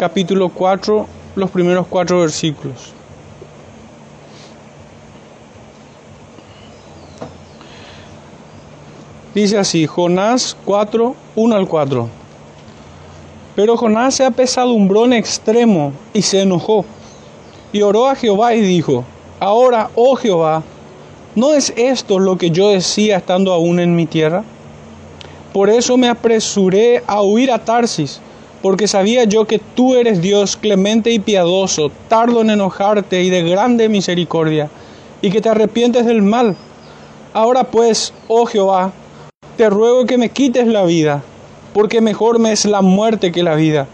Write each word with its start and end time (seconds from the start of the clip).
capítulo 0.00 0.48
4, 0.48 1.06
los 1.36 1.50
primeros 1.50 1.86
cuatro 1.86 2.20
versículos. 2.20 2.94
Dice 9.34 9.58
así, 9.58 9.86
Jonás 9.86 10.56
4, 10.64 11.14
1 11.36 11.54
al 11.54 11.68
4. 11.68 12.08
Pero 13.54 13.76
Jonás 13.76 14.14
se 14.14 14.24
apesadumbró 14.24 15.04
en 15.04 15.12
extremo 15.12 15.92
y 16.14 16.22
se 16.22 16.40
enojó. 16.40 16.86
Y 17.70 17.82
oró 17.82 18.08
a 18.08 18.14
Jehová 18.14 18.54
y 18.54 18.62
dijo, 18.62 19.04
Ahora, 19.38 19.90
oh 19.96 20.16
Jehová, 20.16 20.62
¿no 21.34 21.52
es 21.52 21.74
esto 21.76 22.18
lo 22.18 22.38
que 22.38 22.50
yo 22.50 22.70
decía 22.70 23.18
estando 23.18 23.52
aún 23.52 23.78
en 23.78 23.94
mi 23.94 24.06
tierra? 24.06 24.44
Por 25.52 25.68
eso 25.68 25.98
me 25.98 26.08
apresuré 26.08 27.02
a 27.06 27.20
huir 27.20 27.52
a 27.52 27.62
Tarsis, 27.62 28.22
porque 28.62 28.88
sabía 28.88 29.24
yo 29.24 29.46
que 29.46 29.58
tú 29.58 29.94
eres 29.94 30.20
Dios 30.20 30.56
clemente 30.56 31.10
y 31.10 31.18
piadoso, 31.18 31.90
tardo 32.08 32.42
en 32.42 32.50
enojarte 32.50 33.22
y 33.22 33.30
de 33.30 33.42
grande 33.42 33.88
misericordia, 33.88 34.68
y 35.22 35.30
que 35.30 35.40
te 35.40 35.48
arrepientes 35.48 36.06
del 36.06 36.22
mal. 36.22 36.56
Ahora 37.32 37.64
pues, 37.64 38.12
oh 38.28 38.46
Jehová, 38.46 38.92
te 39.56 39.70
ruego 39.70 40.06
que 40.06 40.18
me 40.18 40.30
quites 40.30 40.66
la 40.66 40.84
vida, 40.84 41.22
porque 41.72 42.00
mejor 42.00 42.38
me 42.38 42.52
es 42.52 42.64
la 42.64 42.82
muerte 42.82 43.32
que 43.32 43.42
la 43.42 43.54
vida. 43.54 43.86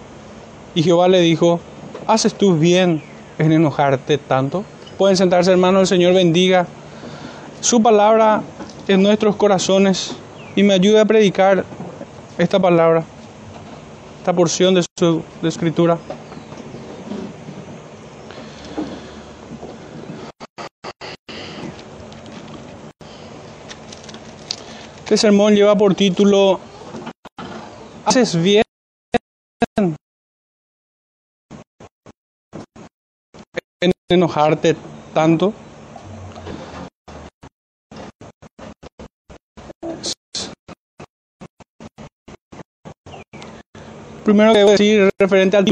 Y 0.75 0.83
Jehová 0.83 1.09
le 1.09 1.21
dijo, 1.21 1.61
¿haces 2.07 2.35
tú 2.35 2.57
bien 2.57 3.03
en 3.39 3.53
enojarte 3.53 4.19
tanto? 4.19 4.65
Pueden 4.99 5.17
sentarse 5.17 5.51
hermanos, 5.51 5.83
el 5.83 5.87
Señor 5.87 6.15
bendiga 6.15 6.67
su 7.61 7.83
palabra 7.83 8.43
en 8.89 9.03
nuestros 9.03 9.37
corazones 9.37 10.15
y 10.55 10.63
me 10.63 10.75
ayude 10.75 11.01
a 11.01 11.05
predicar 11.05 11.65
esta 12.39 12.59
palabra, 12.59 13.05
esta 14.27 14.35
porción 14.35 14.75
de 14.75 14.83
su 14.99 15.23
escritura. 15.41 15.97
Este 25.05 25.17
sermón 25.17 25.55
lleva 25.55 25.77
por 25.77 25.95
título 25.95 26.59
¿Haces 28.05 28.35
bien 28.43 28.65
en 33.81 33.93
enojarte 34.09 34.75
tanto? 35.15 35.55
Primero 44.27 44.53
que 44.53 44.59
debo 44.59 44.71
decir 44.73 45.09
referente 45.21 45.57
al 45.57 45.65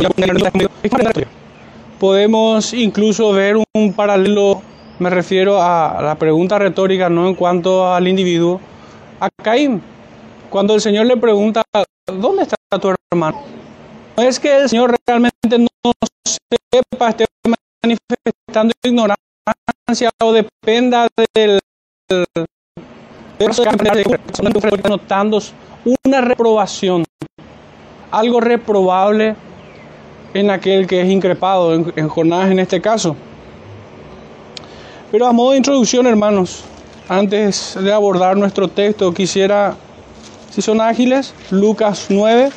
podemos 1.98 2.72
incluso 2.72 3.32
ver 3.32 3.56
un 3.56 3.92
paralelo, 3.94 4.62
me 5.00 5.10
refiero 5.10 5.60
a 5.60 6.00
la 6.00 6.14
pregunta 6.14 6.56
retórica, 6.56 7.10
no 7.10 7.26
en 7.26 7.34
cuanto 7.34 7.92
al 7.92 8.06
individuo, 8.06 8.60
a 9.18 9.28
Caín. 9.42 9.82
Cuando 10.50 10.72
el 10.76 10.80
Señor 10.80 11.06
le 11.06 11.16
pregunta, 11.16 11.64
¿dónde 12.06 12.44
está 12.44 12.54
tu 12.80 12.94
hermano? 13.10 13.42
No 14.16 14.22
es 14.22 14.38
que 14.38 14.56
el 14.56 14.68
Señor 14.68 14.94
realmente 15.04 15.58
no 15.58 15.92
sepa, 16.24 17.08
esté 17.08 17.24
manifestando 17.82 18.72
ignorancia 18.84 20.10
o 20.22 20.32
dependa 20.32 21.08
del 21.34 21.58
notando 24.88 25.40
una 26.06 26.20
reprobación, 26.20 27.04
algo 28.18 28.40
reprobable 28.40 29.36
en 30.34 30.50
aquel 30.50 30.86
que 30.86 31.00
es 31.02 31.08
increpado, 31.08 31.74
en, 31.74 31.92
en 31.96 32.08
Jonás 32.08 32.50
en 32.50 32.58
este 32.58 32.80
caso. 32.80 33.16
Pero 35.10 35.26
a 35.26 35.32
modo 35.32 35.52
de 35.52 35.58
introducción, 35.58 36.06
hermanos, 36.06 36.64
antes 37.08 37.76
de 37.80 37.92
abordar 37.92 38.36
nuestro 38.36 38.68
texto, 38.68 39.12
quisiera, 39.12 39.76
si 40.50 40.62
son 40.62 40.80
ágiles, 40.80 41.34
Lucas 41.50 42.06
9, 42.08 42.50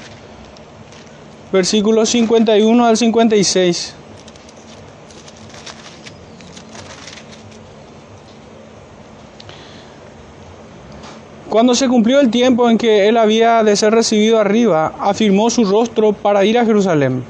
versículos 1.51 2.09
51 2.09 2.85
al 2.85 2.97
56. 2.97 3.95
Cuando 11.57 11.73
se 11.73 11.89
cumplió 11.89 12.19
el 12.19 12.29
tiempo 12.29 12.69
en 12.69 12.77
que 12.77 13.07
él 13.07 13.17
había 13.17 13.63
de 13.63 13.75
ser 13.75 13.91
recibido 13.91 14.37
arriba, 14.37 14.93
afirmó 14.99 15.49
su 15.49 15.65
rostro 15.65 16.13
para 16.13 16.45
ir 16.45 16.55
a 16.59 16.65
Jerusalén 16.67 17.23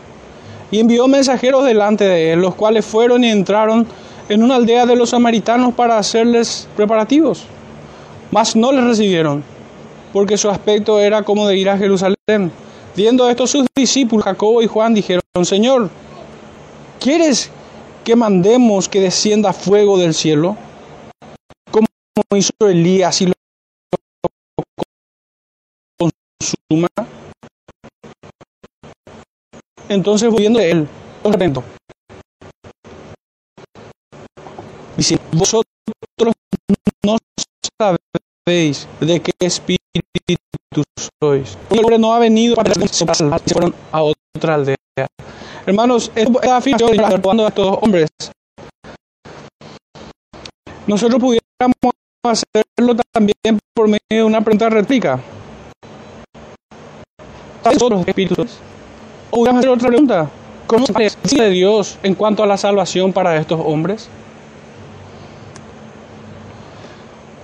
y 0.69 0.81
envió 0.81 1.07
mensajeros 1.07 1.63
delante 1.63 2.03
de 2.03 2.33
él, 2.33 2.41
los 2.41 2.53
cuales 2.53 2.85
fueron 2.85 3.23
y 3.23 3.29
entraron 3.29 3.87
en 4.27 4.43
una 4.43 4.55
aldea 4.55 4.85
de 4.85 4.97
los 4.97 5.11
samaritanos 5.11 5.73
para 5.75 5.97
hacerles 5.97 6.67
preparativos. 6.75 7.45
Mas 8.29 8.53
no 8.53 8.73
les 8.73 8.83
recibieron, 8.83 9.45
porque 10.11 10.35
su 10.35 10.49
aspecto 10.49 10.99
era 10.99 11.23
como 11.23 11.47
de 11.47 11.57
ir 11.57 11.69
a 11.69 11.77
Jerusalén. 11.77 12.51
Viendo 12.97 13.29
esto 13.29 13.47
sus 13.47 13.66
discípulos, 13.73 14.25
Jacobo 14.25 14.61
y 14.61 14.67
Juan, 14.67 14.93
dijeron, 14.93 15.21
Señor, 15.43 15.89
¿quieres 16.99 17.49
que 18.03 18.17
mandemos 18.17 18.89
que 18.89 18.99
descienda 18.99 19.53
fuego 19.53 19.97
del 19.97 20.13
cielo? 20.13 20.57
Como 21.71 21.87
hizo 22.35 22.51
Elías 22.67 23.21
y 23.21 23.31
consuma. 26.39 26.87
Entonces, 29.89 30.29
volviendo 30.29 30.59
a 30.59 30.63
él, 30.63 30.87
os 31.23 31.31
repento, 31.31 31.63
Dice, 34.97 35.19
vosotros 35.31 35.63
no 37.05 37.17
sabéis 37.79 38.87
de 38.99 39.21
qué 39.21 39.31
espíritu 39.41 40.83
sois. 41.21 41.55
El 41.69 41.79
hombre 41.79 41.99
no 41.99 42.15
ha 42.15 42.19
venido 42.19 42.55
para 42.55 42.73
salvar, 43.13 43.39
fueron 43.41 43.75
a 43.91 44.01
otra 44.01 44.55
aldea. 44.55 44.75
Hermanos, 45.67 46.11
esta 46.15 46.57
afirmación 46.57 47.21
cuando 47.21 47.45
a 47.45 47.49
estos 47.49 47.77
hombres. 47.79 48.09
Nosotros 50.87 51.21
pudiéramos 51.21 51.93
hacerlo 52.25 52.95
también 53.13 53.59
por 53.75 53.87
medio 53.87 53.99
de 54.09 54.23
una 54.23 54.41
pregunta 54.41 54.69
réplica. 54.69 55.21
¿Sabes 57.67 57.81
los 57.89 58.07
espíritus? 58.07 58.59
O 59.29 59.39
voy 59.39 59.50
a 59.50 59.51
hacer 59.51 59.69
otra 59.69 59.89
pregunta. 59.89 60.29
¿Cómo 60.67 60.85
se 60.85 61.38
de 61.38 61.50
Dios 61.50 61.97
en 62.01 62.16
cuanto 62.16 62.41
a 62.41 62.47
la 62.47 62.55
salvación 62.55 63.11
para 63.11 63.35
estos 63.35 63.59
hombres? 63.61 64.09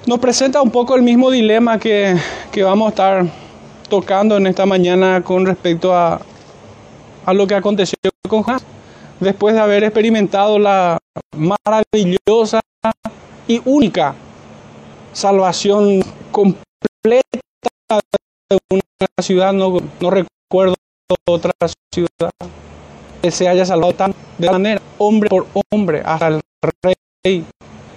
nos 0.06 0.20
presenta 0.20 0.62
un 0.62 0.70
poco 0.70 0.96
el 0.96 1.02
mismo 1.02 1.30
dilema 1.30 1.78
que, 1.78 2.18
vamos 2.58 2.88
a 2.88 2.90
estar 2.90 3.26
tocando 3.90 4.38
en 4.38 4.48
esta 4.48 4.66
mañana 4.66 5.22
con 5.24 5.46
respecto 5.46 5.94
a, 5.94 6.22
a 7.26 7.34
lo 7.34 7.46
que 7.46 7.56
aconteció 7.56 7.98
con 8.30 8.44
Jonás. 8.44 8.64
Después 9.20 9.56
de 9.56 9.62
haber 9.62 9.84
experimentado 9.84 10.58
la 10.58 10.98
maravillosa 11.36 12.62
y 13.48 13.62
única 13.66 14.16
salvación 15.14 16.02
completa 16.32 17.40
una 18.70 18.82
ciudad, 19.22 19.54
no, 19.54 19.80
no 20.00 20.10
recuerdo 20.10 20.76
otra 21.28 21.52
ciudad 21.94 22.32
que 23.22 23.32
se 23.32 23.48
haya 23.48 23.66
salvado 23.66 23.94
tan 23.94 24.14
de 24.38 24.50
manera, 24.50 24.82
hombre 24.98 25.30
por 25.30 25.48
hombre, 25.72 26.02
hasta 26.06 26.28
el 26.28 26.42
rey 26.84 27.46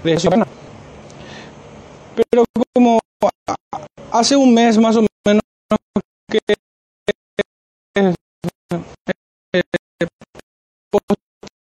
de 0.04 0.12
esa 0.12 0.30
ciudad. 0.30 0.46
Pero 2.30 2.44
como 2.74 2.98
hace 4.12 4.36
un 4.36 4.54
mes 4.54 4.78
más 4.78 4.96
o 4.96 5.06
menos 5.26 5.42
que 6.30 6.38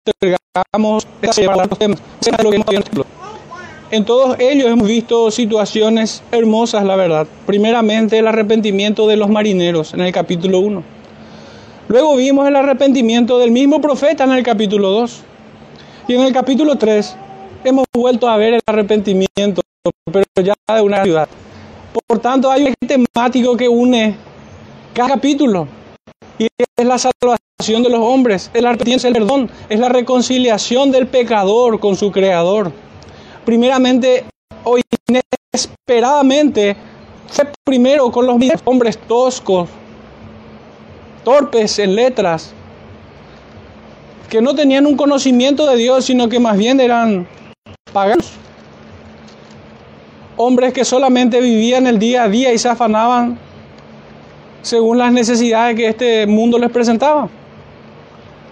postergamos 0.05 1.07
en 3.97 4.05
todos 4.05 4.37
ellos 4.39 4.69
hemos 4.69 4.87
visto 4.87 5.31
situaciones 5.31 6.23
hermosas, 6.31 6.85
la 6.85 6.97
verdad. 6.97 7.27
Primeramente 7.47 8.19
el 8.19 8.27
arrepentimiento 8.27 9.09
de 9.09 9.17
los 9.17 9.29
marineros 9.29 9.95
en 9.95 10.01
el 10.01 10.13
capítulo 10.13 10.61
1. 10.61 10.83
Luego 11.89 12.17
vimos 12.17 12.47
el 12.47 12.57
arrepentimiento 12.57 13.39
del 13.39 13.51
mismo 13.51 13.81
profeta 13.81 14.25
en 14.25 14.33
el 14.33 14.43
capítulo 14.43 14.91
2. 14.91 15.23
Y 16.09 16.15
en 16.15 16.21
el 16.21 16.33
capítulo 16.33 16.77
3 16.77 17.17
hemos 17.65 17.87
vuelto 17.93 18.29
a 18.29 18.37
ver 18.37 18.55
el 18.55 18.61
arrepentimiento 18.67 19.63
pero 20.13 20.25
ya 20.37 20.55
de 20.75 20.81
una 20.81 21.03
ciudad. 21.03 21.29
Por 22.07 22.19
tanto, 22.19 22.51
hay 22.51 22.65
un 22.65 22.75
temático 22.87 23.57
que 23.57 23.69
une 23.69 24.17
cada 24.93 25.11
capítulo 25.11 25.69
y 26.39 26.49
es 26.77 26.87
la 26.87 26.99
salvación 26.99 27.83
de 27.83 27.89
los 27.89 28.01
hombres, 28.01 28.51
es 28.53 28.63
la 28.63 28.71
arrepentimiento, 28.71 29.09
el 29.09 29.15
perdón, 29.15 29.51
es 29.69 29.81
la 29.81 29.89
reconciliación 29.89 30.91
del 30.91 31.07
pecador 31.07 31.81
con 31.81 31.97
su 31.97 32.11
creador. 32.13 32.73
Primeramente, 33.47 34.25
o 34.65 34.77
inesperadamente, 35.09 36.77
fue 37.29 37.49
primero 37.65 38.11
con 38.11 38.27
los 38.27 38.37
hombres 38.65 38.99
toscos, 38.99 39.69
torpes 41.25 41.79
en 41.79 41.95
letras, 41.95 42.53
que 44.29 44.43
no 44.43 44.53
tenían 44.55 44.85
un 44.85 44.97
conocimiento 44.97 45.65
de 45.67 45.77
Dios, 45.77 46.05
sino 46.05 46.29
que 46.29 46.41
más 46.41 46.59
bien 46.59 46.81
eran 46.81 47.29
paganos. 47.93 48.33
Hombres 50.37 50.73
que 50.73 50.85
solamente 50.85 51.41
vivían 51.41 51.87
el 51.87 52.01
día 52.01 52.25
a 52.25 52.29
día 52.29 52.53
y 52.53 52.59
se 52.59 52.69
afanaban 52.69 53.39
según 54.63 54.99
las 54.99 55.13
necesidades 55.13 55.77
que 55.77 55.87
este 55.87 56.27
mundo 56.27 56.59
les 56.59 56.71
presentaba. 56.71 57.29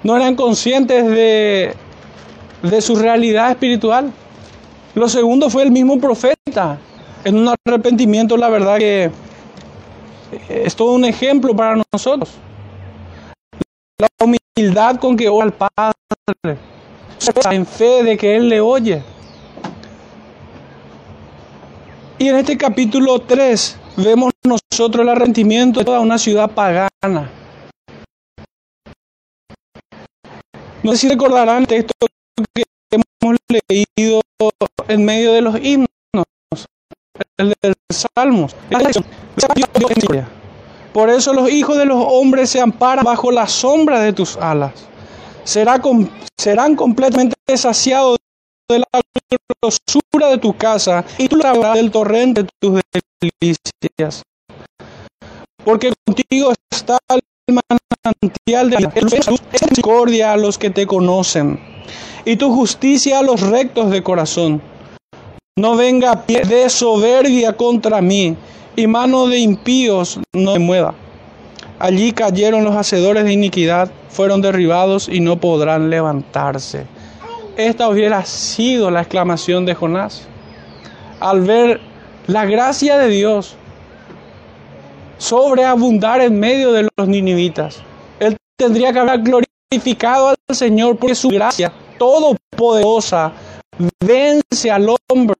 No 0.04 0.16
eran 0.16 0.36
conscientes 0.36 1.04
de, 1.04 1.74
de 2.62 2.80
su 2.80 2.94
realidad 2.94 3.50
espiritual. 3.50 4.12
Lo 4.94 5.08
segundo 5.08 5.50
fue 5.50 5.64
el 5.64 5.72
mismo 5.72 5.98
profeta. 5.98 6.78
En 7.24 7.36
un 7.36 7.54
arrepentimiento, 7.66 8.36
la 8.36 8.48
verdad 8.48 8.78
que 8.78 9.10
es 10.48 10.76
todo 10.76 10.92
un 10.92 11.04
ejemplo 11.04 11.54
para 11.54 11.82
nosotros. 11.92 12.30
La 13.98 14.08
humildad 14.22 14.96
con 14.96 15.16
que 15.16 15.28
ora 15.28 15.46
al 15.46 15.52
Padre, 15.52 16.58
en 17.50 17.66
fe 17.66 18.02
de 18.02 18.16
que 18.16 18.36
Él 18.36 18.48
le 18.48 18.60
oye. 18.60 19.02
Y 22.18 22.28
en 22.28 22.36
este 22.36 22.56
capítulo 22.56 23.20
3 23.20 23.78
vemos 23.96 24.32
nosotros 24.44 25.02
el 25.02 25.08
arrepentimiento 25.08 25.80
de 25.80 25.86
toda 25.86 26.00
una 26.00 26.18
ciudad 26.18 26.50
pagana. 26.50 27.30
No 30.82 30.92
sé 30.92 30.98
si 30.98 31.08
recordarán 31.08 31.62
el 31.62 31.66
texto 31.66 32.06
que 32.54 32.64
hemos 32.90 33.36
leído 33.68 34.20
en 34.88 35.04
medio 35.04 35.32
de 35.32 35.40
los 35.40 35.56
himnos, 35.60 35.88
el 37.38 37.54
del 37.62 37.74
Salmos. 37.90 38.54
Por 40.92 41.10
eso 41.10 41.32
los 41.32 41.50
hijos 41.50 41.76
de 41.76 41.86
los 41.86 42.04
hombres 42.06 42.50
se 42.50 42.60
amparan 42.60 43.04
bajo 43.04 43.30
la 43.30 43.46
sombra 43.48 44.00
de 44.00 44.12
tus 44.12 44.36
alas. 44.36 44.72
Será 45.44 45.80
serán 46.38 46.76
completamente 46.76 47.36
saciados 47.56 48.18
de 48.68 48.78
la 48.78 48.86
grosura 49.60 50.28
de 50.30 50.38
tu 50.38 50.56
casa 50.56 51.04
y 51.18 51.28
tú 51.28 51.38
del 51.38 51.90
torrente 51.90 52.44
de 52.44 52.48
tus 52.60 52.80
delicias. 53.20 54.22
Porque 55.64 55.92
contigo 56.06 56.52
está 56.70 56.98
el 57.46 57.60
manantial 58.04 58.70
de 58.70 58.80
la 58.80 58.92
misericordia 59.52 60.32
a 60.32 60.36
los 60.36 60.56
que 60.56 60.70
te 60.70 60.86
conocen 60.86 61.60
y 62.24 62.36
tu 62.36 62.54
justicia 62.54 63.18
a 63.18 63.22
los 63.22 63.40
rectos 63.42 63.90
de 63.90 64.02
corazón. 64.02 64.62
No 65.56 65.76
venga 65.76 66.24
pie 66.24 66.42
de 66.42 66.70
soberbia 66.70 67.54
contra 67.54 68.00
mí 68.00 68.36
y 68.76 68.86
mano 68.86 69.26
de 69.26 69.38
impíos 69.38 70.18
no 70.32 70.52
me 70.52 70.58
mueva. 70.58 70.94
Allí 71.78 72.12
cayeron 72.12 72.64
los 72.64 72.76
hacedores 72.76 73.24
de 73.24 73.32
iniquidad, 73.32 73.90
fueron 74.08 74.40
derribados 74.40 75.08
y 75.08 75.20
no 75.20 75.38
podrán 75.38 75.90
levantarse. 75.90 76.86
Esta 77.56 77.88
hubiera 77.88 78.24
sido 78.24 78.90
la 78.90 79.02
exclamación 79.02 79.66
de 79.66 79.74
Jonás. 79.74 80.26
Al 81.20 81.42
ver 81.42 81.80
la 82.26 82.46
gracia 82.46 82.96
de 82.96 83.08
Dios 83.08 83.56
sobreabundar 85.18 86.20
en 86.20 86.38
medio 86.38 86.72
de 86.72 86.88
los 86.96 87.08
ninivitas, 87.08 87.78
él 88.20 88.36
tendría 88.56 88.92
que 88.92 88.98
haber 88.98 89.20
glorificado 89.20 90.28
al 90.28 90.56
Señor 90.56 90.96
por 90.96 91.14
su 91.14 91.28
gracia 91.28 91.72
todopoderosa 91.98 93.32
vence 94.00 94.70
al 94.70 94.88
hombre. 95.10 95.34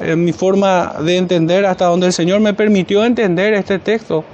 En 0.00 0.24
mi 0.24 0.32
forma 0.32 0.94
de 1.00 1.16
entender 1.16 1.66
hasta 1.66 1.86
donde 1.86 2.06
el 2.06 2.12
Señor 2.12 2.40
me 2.40 2.54
permitió 2.54 3.04
entender 3.04 3.54
este 3.54 3.78
texto, 3.78 4.24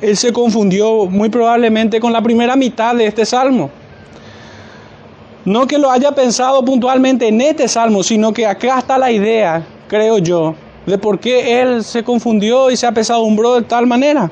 Él 0.00 0.16
se 0.16 0.32
confundió 0.32 1.06
muy 1.06 1.28
probablemente 1.28 2.00
con 2.00 2.12
la 2.12 2.22
primera 2.22 2.56
mitad 2.56 2.94
de 2.94 3.06
este 3.06 3.26
salmo. 3.26 3.70
No 5.48 5.66
que 5.66 5.78
lo 5.78 5.90
haya 5.90 6.12
pensado 6.12 6.62
puntualmente 6.62 7.26
en 7.26 7.40
este 7.40 7.68
salmo, 7.68 8.02
sino 8.02 8.34
que 8.34 8.44
acá 8.44 8.80
está 8.80 8.98
la 8.98 9.10
idea, 9.10 9.66
creo 9.88 10.18
yo, 10.18 10.54
de 10.84 10.98
por 10.98 11.18
qué 11.18 11.62
Él 11.62 11.82
se 11.82 12.04
confundió 12.04 12.70
y 12.70 12.76
se 12.76 12.86
apesadumbró 12.86 13.54
de 13.54 13.62
tal 13.62 13.86
manera. 13.86 14.30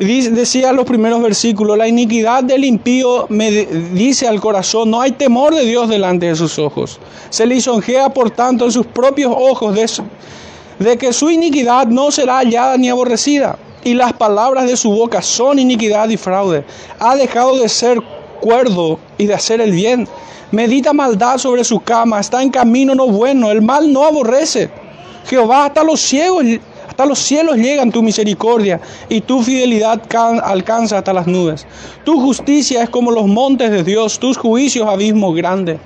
Decía 0.00 0.72
los 0.72 0.86
primeros 0.86 1.22
versículos, 1.22 1.78
la 1.78 1.86
iniquidad 1.86 2.42
del 2.42 2.64
impío 2.64 3.26
me 3.28 3.48
dice 3.52 4.26
al 4.26 4.40
corazón, 4.40 4.90
no 4.90 5.00
hay 5.00 5.12
temor 5.12 5.54
de 5.54 5.64
Dios 5.64 5.88
delante 5.88 6.26
de 6.26 6.34
sus 6.34 6.58
ojos. 6.58 6.98
Se 7.30 7.46
lisonjea 7.46 8.08
por 8.08 8.32
tanto 8.32 8.64
en 8.64 8.72
sus 8.72 8.86
propios 8.86 9.32
ojos 9.38 9.72
de, 9.72 9.88
de 10.84 10.98
que 10.98 11.12
su 11.12 11.30
iniquidad 11.30 11.86
no 11.86 12.10
será 12.10 12.38
hallada 12.38 12.76
ni 12.76 12.88
aborrecida. 12.88 13.56
Y 13.84 13.94
las 13.94 14.14
palabras 14.14 14.66
de 14.66 14.76
su 14.76 14.90
boca 14.90 15.22
son 15.22 15.60
iniquidad 15.60 16.08
y 16.08 16.16
fraude. 16.16 16.64
Ha 16.98 17.14
dejado 17.14 17.56
de 17.56 17.68
ser 17.68 18.02
y 19.18 19.26
de 19.26 19.34
hacer 19.34 19.60
el 19.60 19.72
bien. 19.72 20.06
Medita 20.52 20.92
maldad 20.92 21.38
sobre 21.38 21.64
su 21.64 21.80
cama, 21.80 22.20
está 22.20 22.42
en 22.42 22.50
camino 22.50 22.94
no 22.94 23.08
bueno, 23.08 23.50
el 23.50 23.62
mal 23.62 23.92
no 23.92 24.04
aborrece. 24.04 24.70
Jehová 25.28 25.66
hasta 25.66 25.82
los 25.82 26.00
ciegos 26.00 26.44
hasta 26.88 27.04
los 27.04 27.18
cielos 27.18 27.56
llegan 27.56 27.90
tu 27.90 28.02
misericordia 28.02 28.80
y 29.10 29.20
tu 29.20 29.42
fidelidad 29.42 30.00
alcanza 30.42 30.98
hasta 30.98 31.12
las 31.12 31.26
nubes. 31.26 31.66
Tu 32.04 32.18
justicia 32.18 32.82
es 32.84 32.88
como 32.88 33.10
los 33.10 33.26
montes 33.26 33.70
de 33.70 33.82
Dios, 33.82 34.18
tus 34.18 34.38
juicios 34.38 34.88
abismos 34.88 35.34
grandes. 35.36 35.78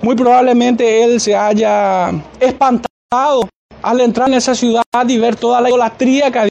Muy 0.00 0.14
probablemente 0.14 1.02
él 1.02 1.20
se 1.20 1.36
haya 1.36 2.12
espantado 2.40 3.48
al 3.82 4.00
entrar 4.00 4.28
en 4.28 4.34
esa 4.34 4.54
ciudad 4.54 4.84
y 5.06 5.18
ver 5.18 5.36
toda 5.36 5.60
la 5.60 5.68
idolatría 5.68 6.30
que 6.30 6.38
había 6.38 6.50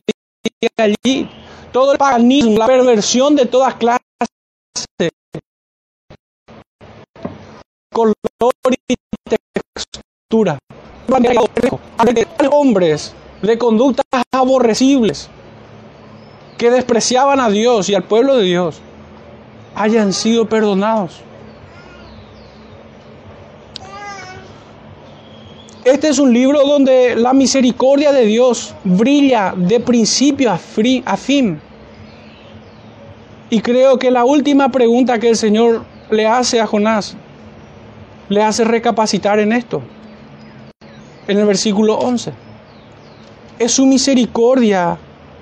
allí, 0.77 1.29
todo 1.77 1.91
el 1.91 1.99
paganismo, 1.99 2.57
la 2.57 2.65
perversión 2.65 3.35
de 3.35 3.45
todas 3.45 3.75
clases, 3.75 4.01
color 7.93 8.15
y 8.87 8.95
textura 9.29 10.57
hombres 12.49 13.13
de 13.43 13.57
conductas 13.59 14.23
aborrecibles 14.31 15.29
que 16.57 16.71
despreciaban 16.71 17.39
a 17.39 17.47
Dios 17.51 17.89
y 17.89 17.93
al 17.93 18.05
pueblo 18.05 18.37
de 18.37 18.45
Dios 18.45 18.81
hayan 19.75 20.13
sido 20.13 20.49
perdonados. 20.49 21.21
Este 25.85 26.07
es 26.07 26.17
un 26.17 26.33
libro 26.33 26.65
donde 26.65 27.15
la 27.15 27.33
misericordia 27.33 28.11
de 28.11 28.25
Dios 28.25 28.73
brilla 28.83 29.53
de 29.55 29.79
principio 29.79 30.51
a 30.51 30.57
fin. 30.57 31.66
Y 33.49 33.61
creo 33.61 33.97
que 33.97 34.11
la 34.11 34.25
última 34.25 34.69
pregunta 34.69 35.19
que 35.19 35.29
el 35.29 35.37
Señor 35.37 35.83
le 36.09 36.27
hace 36.27 36.59
a 36.59 36.67
Jonás 36.67 37.15
le 38.29 38.43
hace 38.43 38.65
recapacitar 38.65 39.39
en 39.39 39.53
esto 39.53 39.81
en 41.27 41.37
el 41.37 41.45
versículo 41.45 41.97
11. 41.97 42.31
Es 43.59 43.71
su 43.73 43.85
misericordia 43.85 44.97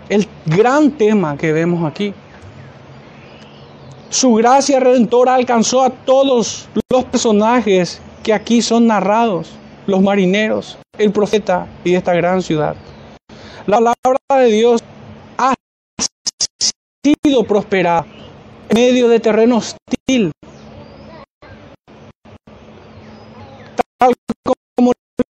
el 0.09 0.27
gran 0.45 0.91
tema 0.91 1.37
que 1.37 1.51
vemos 1.51 1.85
aquí. 1.85 2.13
Su 4.09 4.33
gracia 4.35 4.79
redentora 4.79 5.35
alcanzó 5.35 5.83
a 5.83 5.89
todos 5.89 6.69
los 6.89 7.03
personajes 7.05 8.01
que 8.23 8.33
aquí 8.33 8.61
son 8.61 8.87
narrados, 8.87 9.51
los 9.87 10.01
marineros, 10.01 10.77
el 10.97 11.11
profeta 11.11 11.67
y 11.83 11.95
esta 11.95 12.13
gran 12.13 12.41
ciudad. 12.41 12.75
La 13.67 13.77
palabra 13.77 14.45
de 14.45 14.51
Dios 14.51 14.83
sido 17.05 17.43
prosperada 17.43 18.05
en 18.69 18.75
medio 18.75 19.07
de 19.07 19.19
terreno 19.19 19.57
hostil, 19.57 20.31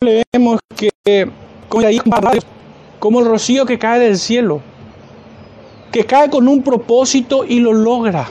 leemos 0.00 0.60
que 0.76 0.90
como 2.98 3.20
el 3.20 3.26
rocío 3.26 3.66
que 3.66 3.78
cae 3.78 4.00
del 4.00 4.18
cielo, 4.18 4.60
que 5.92 6.04
cae 6.04 6.30
con 6.30 6.48
un 6.48 6.62
propósito 6.62 7.44
y 7.44 7.60
lo 7.60 7.72
logra, 7.72 8.28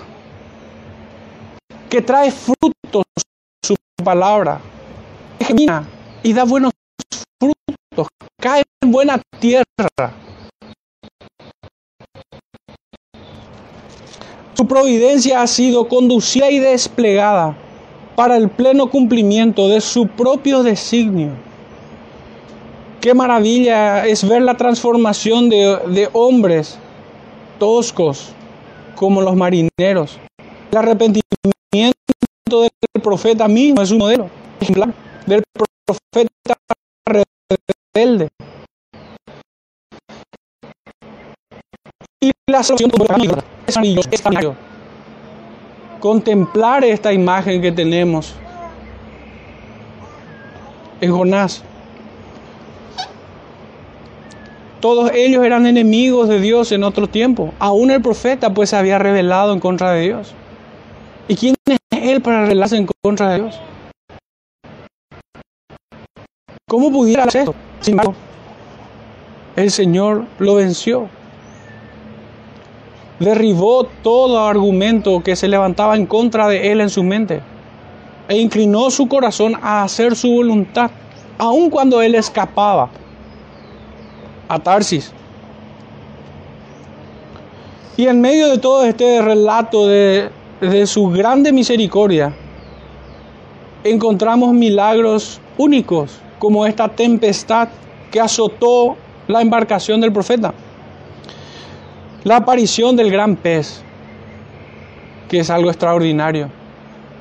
que 1.89 2.01
trae 2.01 2.31
frutos 2.31 3.03
su 3.63 3.75
palabra, 4.03 4.59
que 5.39 5.55
y 6.23 6.33
da 6.33 6.43
buenos 6.43 6.71
frutos, 7.39 8.07
cae 8.41 8.63
en 8.81 8.91
buena 8.91 9.21
tierra. 9.39 9.65
Su 14.57 14.65
providencia 14.65 15.43
ha 15.43 15.47
sido 15.47 15.87
conducida 15.87 16.49
y 16.49 16.57
desplegada 16.57 17.55
para 18.15 18.37
el 18.37 18.49
pleno 18.49 18.89
cumplimiento 18.89 19.67
de 19.67 19.81
su 19.81 20.07
propio 20.07 20.63
designio 20.63 21.29
Qué 22.99 23.13
maravilla 23.13 24.05
es 24.07 24.27
ver 24.27 24.41
la 24.41 24.57
transformación 24.57 25.49
de, 25.49 26.09
hombres 26.13 26.77
toscos 27.59 28.33
como 28.95 29.21
los 29.21 29.35
marineros. 29.35 30.17
El 30.71 30.77
arrepentimiento 30.77 31.93
del 32.49 33.01
profeta 33.03 33.47
mismo 33.47 33.81
es 33.81 33.91
un 33.91 33.99
modelo 33.99 34.29
del 35.27 35.43
profeta 35.53 36.57
rebelde. 37.05 38.29
La 42.49 42.61
es 42.61 42.71
es 42.71 44.25
maravilloso. 44.25 44.55
Contemplar 45.99 46.85
esta 46.85 47.11
imagen 47.11 47.61
que 47.61 47.73
tenemos 47.73 48.35
en 51.01 51.11
Jonás. 51.11 51.61
Todos 54.79 55.11
ellos 55.13 55.43
eran 55.43 55.67
enemigos 55.67 56.29
de 56.29 56.39
Dios 56.39 56.71
en 56.71 56.85
otro 56.85 57.07
tiempo. 57.07 57.53
Aún 57.59 57.91
el 57.91 58.01
profeta 58.01 58.53
pues 58.53 58.69
se 58.69 58.77
había 58.77 58.97
revelado 58.97 59.51
en 59.51 59.59
contra 59.59 59.91
de 59.91 60.03
Dios. 60.03 60.33
¿Y 61.27 61.35
quién 61.35 61.55
es 61.65 61.79
él 61.91 62.21
para 62.21 62.43
rebelarse 62.43 62.77
en 62.77 62.87
contra 63.03 63.31
de 63.31 63.39
Dios? 63.39 63.59
¿Cómo 66.69 66.93
pudiera 66.93 67.25
hacer 67.25 67.41
esto? 67.41 67.55
Sin 67.81 67.95
embargo, 67.95 68.15
el 69.57 69.69
Señor 69.69 70.23
lo 70.39 70.55
venció. 70.55 71.09
Derribó 73.19 73.85
todo 74.03 74.45
argumento 74.45 75.21
que 75.23 75.35
se 75.35 75.47
levantaba 75.47 75.95
en 75.95 76.05
contra 76.05 76.47
de 76.47 76.71
él 76.71 76.81
en 76.81 76.89
su 76.89 77.03
mente 77.03 77.41
e 78.27 78.37
inclinó 78.37 78.91
su 78.91 79.07
corazón 79.07 79.55
a 79.61 79.83
hacer 79.83 80.15
su 80.15 80.31
voluntad, 80.31 80.91
aun 81.37 81.69
cuando 81.69 82.01
él 82.01 82.15
escapaba 82.15 82.89
a 84.47 84.59
Tarsis. 84.59 85.11
Y 87.95 88.07
en 88.07 88.21
medio 88.21 88.49
de 88.49 88.57
todo 88.57 88.83
este 88.83 89.21
relato 89.21 89.87
de, 89.87 90.29
de 90.61 90.85
su 90.85 91.09
grande 91.09 91.51
misericordia, 91.51 92.35
encontramos 93.83 94.53
milagros 94.53 95.39
únicos, 95.57 96.19
como 96.37 96.67
esta 96.67 96.89
tempestad 96.89 97.69
que 98.11 98.19
azotó 98.19 98.95
la 99.27 99.41
embarcación 99.41 99.99
del 100.01 100.13
profeta. 100.13 100.53
La 102.27 102.35
aparición 102.35 102.97
del 102.97 103.09
gran 103.09 103.37
pez, 103.37 103.81
que 105.29 105.39
es 105.39 105.49
algo 105.49 105.69
extraordinario. 105.69 106.49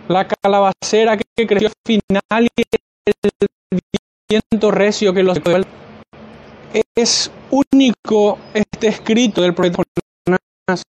La 0.09 0.27
calabacera 0.27 1.17
que 1.17 1.47
creció 1.47 1.69
al 1.69 1.75
final 1.87 2.49
y 2.57 2.63
el 3.07 3.81
viento 4.29 4.73
recio 4.73 5.15
que 5.15 5.23
los 5.23 5.39
es 6.97 7.31
único 7.53 8.39
este 8.53 8.89
escrito 8.89 9.43
del 9.43 9.55
profeta 9.55 9.85
Jonás. 10.27 10.83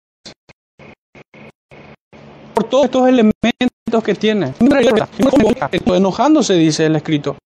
Por 2.55 2.63
todos 2.63 2.86
estos 2.86 3.07
elementos 3.07 4.03
que 4.03 4.15
tiene. 4.15 4.55
Enojándose, 5.86 6.55
dice 6.55 6.88
el 6.88 6.95
escrito. 6.95 7.38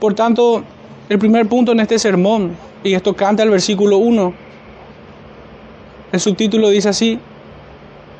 Por 0.00 0.14
tanto, 0.14 0.64
el 1.12 1.18
primer 1.18 1.46
punto 1.46 1.72
en 1.72 1.80
este 1.80 1.98
sermón, 1.98 2.56
y 2.82 2.94
esto 2.94 3.14
canta 3.14 3.42
el 3.42 3.50
versículo 3.50 3.98
1, 3.98 4.32
el 6.12 6.20
subtítulo 6.20 6.70
dice 6.70 6.88
así, 6.88 7.18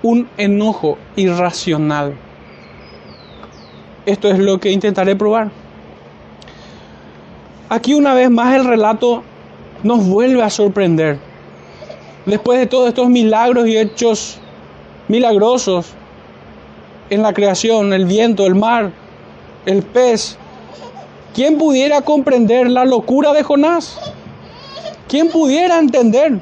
un 0.02 0.28
enojo 0.36 0.98
irracional. 1.16 2.14
Esto 4.04 4.28
es 4.28 4.38
lo 4.38 4.60
que 4.60 4.70
intentaré 4.70 5.16
probar. 5.16 5.50
Aquí 7.70 7.94
una 7.94 8.12
vez 8.12 8.30
más 8.30 8.54
el 8.56 8.66
relato 8.66 9.22
nos 9.82 10.06
vuelve 10.06 10.42
a 10.42 10.50
sorprender. 10.50 11.18
Después 12.26 12.58
de 12.58 12.66
todos 12.66 12.88
estos 12.88 13.08
milagros 13.08 13.66
y 13.68 13.78
hechos 13.78 14.38
milagrosos 15.08 15.92
en 17.08 17.22
la 17.22 17.32
creación, 17.32 17.94
el 17.94 18.04
viento, 18.04 18.46
el 18.46 18.54
mar, 18.54 18.92
el 19.64 19.82
pez, 19.82 20.36
¿quién 21.34 21.58
pudiera 21.58 22.02
comprender 22.02 22.70
la 22.70 22.84
locura 22.84 23.32
de 23.32 23.42
Jonás? 23.42 23.98
¿Quién 25.08 25.28
pudiera 25.28 25.78
entender 25.78 26.38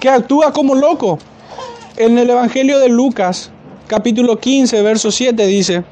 que 0.00 0.08
actúa 0.08 0.52
como 0.52 0.74
loco? 0.74 1.18
En 1.96 2.18
el 2.18 2.30
Evangelio 2.30 2.78
de 2.78 2.88
Lucas, 2.88 3.50
capítulo 3.86 4.38
15, 4.38 4.82
verso 4.82 5.10
7 5.10 5.46
dice, 5.46 5.84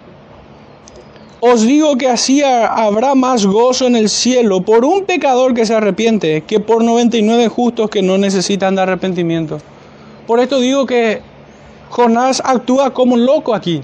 os 1.41 1.63
digo 1.63 1.97
que 1.97 2.09
así 2.09 2.43
habrá 2.43 3.15
más 3.15 3.47
gozo 3.47 3.87
en 3.87 3.97
el 3.97 4.09
cielo 4.09 4.63
por 4.63 4.85
un 4.85 5.05
pecador 5.05 5.55
que 5.55 5.67
se 5.67 5.75
arrepiente 5.75 6.43
que 6.43 6.61
por 6.61 6.85
99 6.85 7.49
justos 7.49 7.91
que 7.91 8.01
no 8.01 8.17
necesitan 8.17 8.77
de 8.77 8.83
arrepentimiento. 8.83 9.59
Por 10.27 10.39
esto 10.39 10.61
digo 10.61 10.87
que 10.87 11.21
Jonás 11.91 12.41
actúa 12.45 12.95
como 12.95 13.17
loco 13.17 13.55
aquí. 13.55 13.83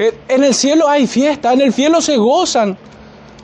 Eh, 0.00 0.12
en 0.28 0.42
el 0.42 0.54
cielo 0.54 0.88
hay 0.88 1.06
fiesta, 1.06 1.52
en 1.52 1.60
el 1.60 1.72
cielo 1.72 2.00
se 2.00 2.16
gozan 2.16 2.76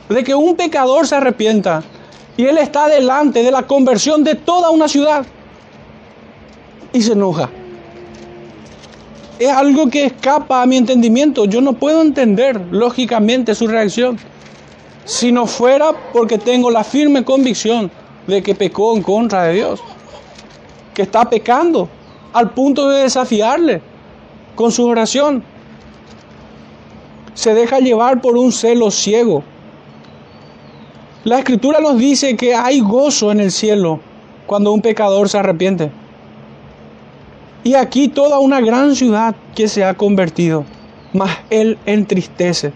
de 0.09 0.25
que 0.25 0.35
un 0.35 0.57
pecador 0.57 1.07
se 1.07 1.15
arrepienta 1.15 1.83
y 2.37 2.47
él 2.47 2.59
está 2.59 2.89
delante 2.89 3.43
de 3.43 3.51
la 3.51 3.67
conversión 3.67 4.25
de 4.25 4.35
toda 4.35 4.71
una 4.71 4.89
ciudad 4.89 5.25
y 6.93 7.03
se 7.03 7.13
enoja 7.13 7.51
es 9.39 9.51
algo 9.51 9.89
que 9.89 10.07
escapa 10.07 10.63
a 10.63 10.67
mi 10.67 10.77
entendimiento. 10.77 11.45
Yo 11.45 11.61
no 11.61 11.75
puedo 11.75 12.01
entender 12.03 12.61
lógicamente 12.71 13.55
su 13.55 13.67
reacción. 13.67 14.19
Si 15.05 15.31
no 15.31 15.47
fuera 15.47 15.93
porque 16.13 16.39
tengo 16.39 16.71
la 16.71 16.85
firme 16.85 17.25
convicción 17.25 17.91
de 18.27 18.43
que 18.43 18.55
pecó 18.55 18.97
en 18.97 19.03
contra 19.03 19.45
de 19.45 19.55
Dios. 19.55 19.81
Que 20.95 21.03
está 21.03 21.29
pecando 21.29 21.89
al 22.33 22.51
punto 22.51 22.89
de 22.89 23.03
desafiarle 23.03 23.83
con 24.55 24.73
su 24.73 24.87
oración. 24.87 25.45
Se 27.37 27.52
deja 27.55 27.81
llevar 27.81 28.21
por 28.23 28.37
un 28.37 28.50
celo 28.50 28.90
ciego. 28.90 29.45
La 31.23 31.38
escritura 31.38 31.81
nos 31.81 31.99
dice 31.99 32.35
que 32.35 32.55
hay 32.55 32.81
gozo 32.81 33.31
en 33.31 33.40
el 33.40 33.52
cielo 33.52 34.00
cuando 34.47 34.73
un 34.73 34.81
pecador 34.81 35.28
se 35.28 35.37
arrepiente. 35.37 35.90
Y 37.62 37.75
aquí 37.75 38.09
toda 38.09 38.38
una 38.38 38.61
gran 38.61 38.97
ciudad 38.97 39.37
que 39.55 39.69
se 39.69 39.85
ha 39.85 39.95
convertido, 39.95 40.64
mas 41.12 41.37
él 41.50 41.78
entristece. 41.85 42.73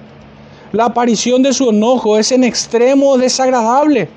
La 0.72 0.84
aparición 0.84 1.42
de 1.42 1.54
su 1.54 1.70
enojo 1.70 2.18
es 2.18 2.30
en 2.30 2.44
extremo 2.44 3.16
desagradable. 3.16 4.08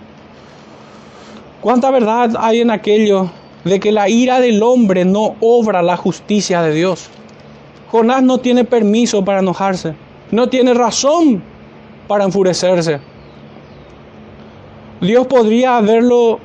¿Cuánta 1.62 1.89
verdad 1.89 2.35
hay 2.38 2.59
en 2.59 2.69
aquello 2.69 3.31
de 3.63 3.79
que 3.79 3.93
la 3.93 4.09
ira 4.09 4.41
del 4.41 4.62
hombre 4.62 5.05
no 5.05 5.35
obra 5.39 5.81
la 5.81 5.95
justicia 5.95 6.62
de 6.62 6.73
Dios? 6.73 7.07
Jonás 7.91 8.23
no 8.23 8.39
tiene 8.39 8.65
permiso 8.65 9.23
para 9.23 9.39
enojarse, 9.39 9.93
no 10.33 10.49
tiene 10.49 10.73
razón 10.73 11.43
para 12.07 12.23
enfurecerse. 12.23 12.99
Dios 14.99 15.27
podría 15.27 15.77
haberlo, 15.77 16.39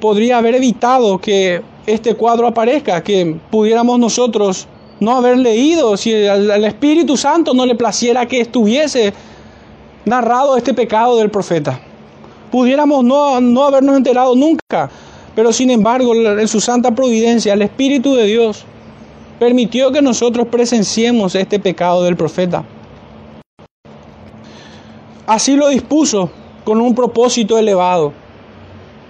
podría 0.00 0.38
haber 0.38 0.56
evitado 0.56 1.18
que 1.18 1.62
este 1.86 2.14
cuadro 2.14 2.48
aparezca, 2.48 3.00
que 3.04 3.36
pudiéramos 3.50 4.00
nosotros 4.00 4.66
no 4.98 5.12
haber 5.12 5.38
leído, 5.38 5.96
si 5.96 6.26
al, 6.26 6.64
Espíritu 6.64 7.16
Santo 7.16 7.54
no 7.54 7.64
le 7.64 7.76
placiera 7.76 8.26
que 8.26 8.40
estuviese 8.40 9.14
narrado 10.04 10.56
este 10.56 10.74
pecado 10.74 11.16
del 11.16 11.30
profeta. 11.30 11.80
Pudiéramos 12.50 13.04
no, 13.04 13.40
no 13.40 13.64
habernos 13.64 13.96
enterado 13.96 14.34
nunca, 14.34 14.90
pero 15.36 15.52
sin 15.52 15.70
embargo 15.70 16.12
en 16.14 16.48
su 16.48 16.60
santa 16.60 16.92
providencia 16.92 17.52
el 17.52 17.62
Espíritu 17.62 18.16
de 18.16 18.24
Dios 18.24 18.64
permitió 19.40 19.90
que 19.90 20.02
nosotros 20.02 20.48
presenciemos 20.48 21.34
este 21.34 21.58
pecado 21.58 22.04
del 22.04 22.14
profeta. 22.14 22.62
Así 25.26 25.56
lo 25.56 25.68
dispuso 25.68 26.30
con 26.62 26.78
un 26.78 26.94
propósito 26.94 27.56
elevado. 27.56 28.12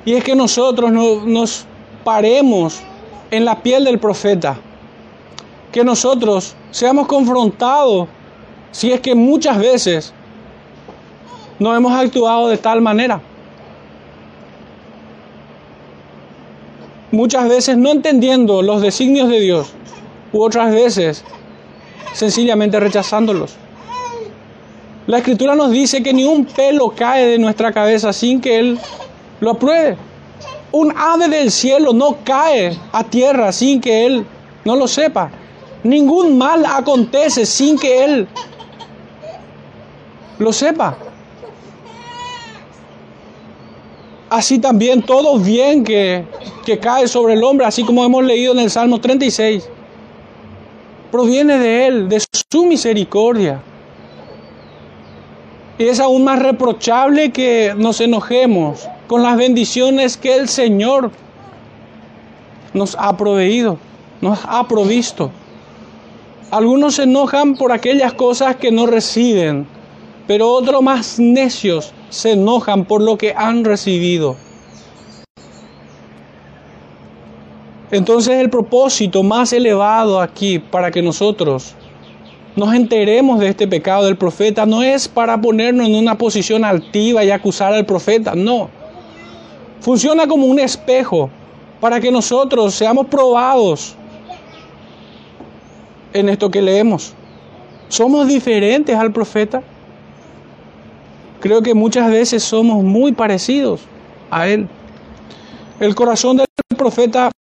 Y 0.05 0.15
es 0.15 0.23
que 0.23 0.37
nosotros 0.37 0.93
no, 0.93 1.27
nos 1.27 1.67
paremos 2.05 2.81
en 3.33 3.45
la 3.45 3.61
piel 3.61 3.85
del 3.85 3.99
profeta, 3.99 4.57
que 5.73 5.83
nosotros 5.83 6.55
seamos 6.71 7.09
confrontados 7.09 8.07
si 8.71 8.93
es 8.93 9.01
que 9.01 9.17
muchas 9.17 9.59
veces 9.59 10.15
no 11.59 11.75
hemos 11.75 11.93
actuado 11.93 12.49
de 12.49 12.57
tal 12.57 12.81
manera. 12.81 13.21
Muchas 17.11 17.49
veces 17.49 17.77
no 17.77 17.91
entendiendo 17.91 18.63
los 18.63 18.81
designios 18.81 19.29
de 19.29 19.41
Dios, 19.41 19.75
u 20.33 20.43
otras 20.43 20.73
veces 20.73 21.25
sencillamente 22.13 22.79
rechazándolos. 22.81 23.57
La 25.07 25.19
escritura 25.19 25.55
nos 25.55 25.71
dice 25.71 26.03
que 26.03 26.13
ni 26.13 26.25
un 26.25 26.45
pelo 26.45 26.91
cae 26.91 27.27
de 27.27 27.39
nuestra 27.39 27.73
cabeza 27.73 28.13
sin 28.13 28.41
que 28.41 28.59
Él 28.59 28.79
lo 29.41 29.53
apruebe. 29.53 29.97
Un 30.73 30.93
ave 30.97 31.29
del 31.29 31.51
cielo 31.51 31.93
no 31.93 32.19
cae 32.23 32.77
a 32.93 33.03
tierra 33.03 33.51
sin 33.51 33.81
que 33.81 34.07
Él 34.07 34.27
no 34.65 34.77
lo 34.77 34.87
sepa. 34.87 35.31
Ningún 35.83 36.37
mal 36.39 36.65
acontece 36.65 37.47
sin 37.47 37.79
que 37.79 38.05
Él 38.05 38.29
lo 40.39 40.53
sepa. 40.53 40.97
Así 44.29 44.61
también 44.61 45.03
todo 45.03 45.39
bien 45.39 45.83
que, 45.83 46.25
que 46.65 46.79
cae 46.79 47.09
sobre 47.09 47.35
el 47.35 47.43
hombre, 47.43 47.67
así 47.67 47.83
como 47.83 48.05
hemos 48.05 48.23
leído 48.23 48.53
en 48.53 48.61
el 48.61 48.71
Salmo 48.71 49.01
36, 49.01 49.69
proviene 51.11 51.59
de 51.59 51.87
Él, 51.87 52.09
de 52.09 52.21
su 52.21 52.65
misericordia. 52.65 53.61
Y 55.79 55.85
es 55.85 56.01
aún 56.01 56.25
más 56.25 56.39
reprochable 56.41 57.33
que 57.33 57.75
nos 57.77 58.01
enojemos 58.01 58.89
con 59.07 59.23
las 59.23 59.37
bendiciones 59.37 60.17
que 60.17 60.37
el 60.37 60.49
Señor 60.49 61.11
nos 62.75 62.97
ha 62.99 63.17
proveído, 63.17 63.79
nos 64.21 64.41
ha 64.45 64.67
provisto. 64.69 65.31
Algunos 66.51 66.97
se 66.97 67.05
enojan 67.05 67.55
por 67.57 67.73
aquellas 67.73 68.13
cosas 68.13 68.57
que 68.57 68.71
no 68.71 68.87
reciben, 68.87 69.67
pero 70.27 70.51
otros 70.51 70.83
más 70.83 71.19
necios 71.19 71.93
se 72.11 72.33
enojan 72.33 72.85
por 72.85 73.01
lo 73.01 73.17
que 73.17 73.35
han 73.37 73.65
recibido. 73.65 74.37
Entonces 77.91 78.39
el 78.39 78.51
propósito 78.51 79.23
más 79.23 79.53
elevado 79.53 80.21
aquí 80.21 80.59
para 80.59 80.91
que 80.91 81.03
nosotros 81.03 81.75
nos 82.55 82.75
enteremos 82.75 83.41
de 83.41 83.49
este 83.49 83.67
pecado 83.67 84.05
del 84.05 84.17
profeta 84.17 84.67
no 84.67 84.83
es 84.83 85.09
para 85.09 85.41
ponernos 85.41 85.87
en 85.89 85.97
una 85.97 86.17
posición 86.17 86.65
altiva 86.65 87.25
y 87.25 87.31
acusar 87.31 87.73
al 87.73 87.87
profeta, 87.87 88.35
no. 88.35 88.69
Funciona 89.81 90.27
como 90.27 90.47
un 90.47 90.59
espejo 90.59 91.31
para 91.81 92.01
que 92.01 92.11
nosotros 92.11 92.75
seamos 92.75 93.07
probados 93.07 93.97
en 96.13 96.29
esto 96.29 96.51
que 96.51 96.61
leemos. 96.61 97.15
¿Somos 97.89 98.29
diferentes 98.29 98.95
al 98.97 99.13
profeta? 99.13 99.63
Creo 101.41 101.63
que 101.63 101.75
muchas 101.75 102.11
veces 102.11 102.43
somos 102.43 102.85
muy 102.85 103.13
parecidos 103.13 103.81
a 104.31 104.47
él. 104.47 104.69
El 105.81 105.95
corazón 105.95 106.37
del 106.37 106.47
profeta 106.77 107.31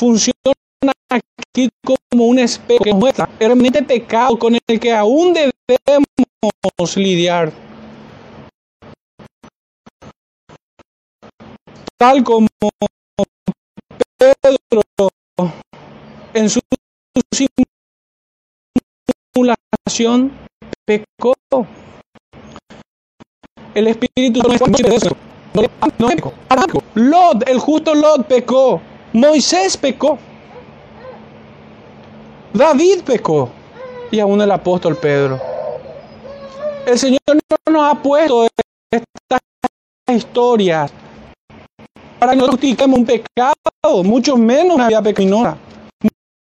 funciona 0.00 0.32
aquí 1.10 1.68
como 1.84 2.24
un 2.24 2.38
espejo 2.38 2.82
que 2.82 2.94
muestra 2.94 3.28
el 3.38 3.86
pecado 3.86 4.38
con 4.38 4.56
el 4.66 4.80
que 4.80 4.94
aún 4.94 5.34
debemos 5.34 6.96
lidiar. 6.96 7.52
Tal 11.98 12.24
como 12.24 12.48
Pedro 14.16 14.80
en 16.32 16.48
su 16.48 16.60
simulación 19.34 20.32
pecó. 20.86 21.34
El 23.74 23.88
Espíritu 23.88 24.40
no, 24.40 24.48
no 25.98 26.08
pecó. 26.08 26.32
Lot, 26.94 27.46
el 27.46 27.58
justo 27.58 27.94
Lot 27.94 28.26
pecó. 28.26 28.80
Moisés 29.12 29.76
pecó. 29.76 30.18
David 32.52 33.02
pecó. 33.04 33.50
Y 34.10 34.20
aún 34.20 34.40
el 34.40 34.50
apóstol 34.50 34.96
Pedro. 34.96 35.40
El 36.86 36.98
Señor 36.98 37.20
no 37.28 37.72
nos 37.72 37.92
ha 37.92 38.02
puesto 38.02 38.48
estas 38.90 39.40
historias 40.08 40.92
para 42.18 42.32
que 42.32 42.38
no 42.38 42.48
justifiquemos 42.48 42.98
un 42.98 43.06
pecado, 43.06 43.54
mucho 44.04 44.36
menos 44.36 44.74
una 44.74 44.88
vida 44.88 45.02
pecaminosa, 45.02 45.56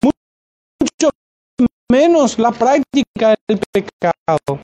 mucho 0.03 1.11
menos 1.91 2.39
la 2.39 2.51
práctica 2.51 3.35
del 3.49 3.61
pecado. 3.73 4.61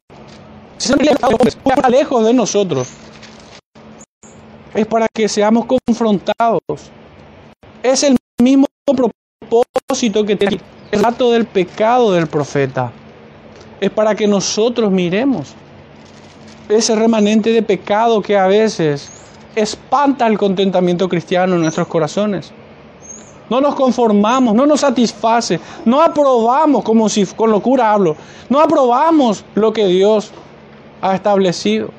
Si 0.76 0.92
está 0.92 1.88
lejos 1.88 2.26
de 2.26 2.34
nosotros, 2.34 2.88
es 4.74 4.86
para 4.86 5.06
que 5.08 5.28
seamos 5.28 5.66
confrontados 5.66 6.90
es 7.82 8.02
el 8.02 8.16
mismo 8.40 8.66
propósito 8.86 10.24
que 10.24 10.36
tiene 10.36 10.60
el 10.90 11.02
rato 11.02 11.30
del 11.30 11.46
pecado 11.46 12.12
del 12.12 12.26
profeta. 12.26 12.92
Es 13.80 13.90
para 13.90 14.14
que 14.14 14.26
nosotros 14.26 14.90
miremos 14.90 15.54
ese 16.68 16.94
remanente 16.96 17.50
de 17.50 17.62
pecado 17.62 18.20
que 18.20 18.36
a 18.36 18.46
veces 18.46 19.10
espanta 19.54 20.26
el 20.26 20.38
contentamiento 20.38 21.08
cristiano 21.08 21.54
en 21.54 21.62
nuestros 21.62 21.88
corazones. 21.88 22.52
No 23.48 23.60
nos 23.60 23.74
conformamos, 23.74 24.54
no 24.54 24.66
nos 24.66 24.80
satisface, 24.80 25.58
no 25.86 26.02
aprobamos, 26.02 26.84
como 26.84 27.08
si 27.08 27.24
con 27.26 27.50
locura 27.50 27.92
hablo, 27.92 28.14
no 28.50 28.60
aprobamos 28.60 29.44
lo 29.54 29.72
que 29.72 29.86
Dios 29.86 30.32
ha 31.00 31.14
establecido 31.14 31.90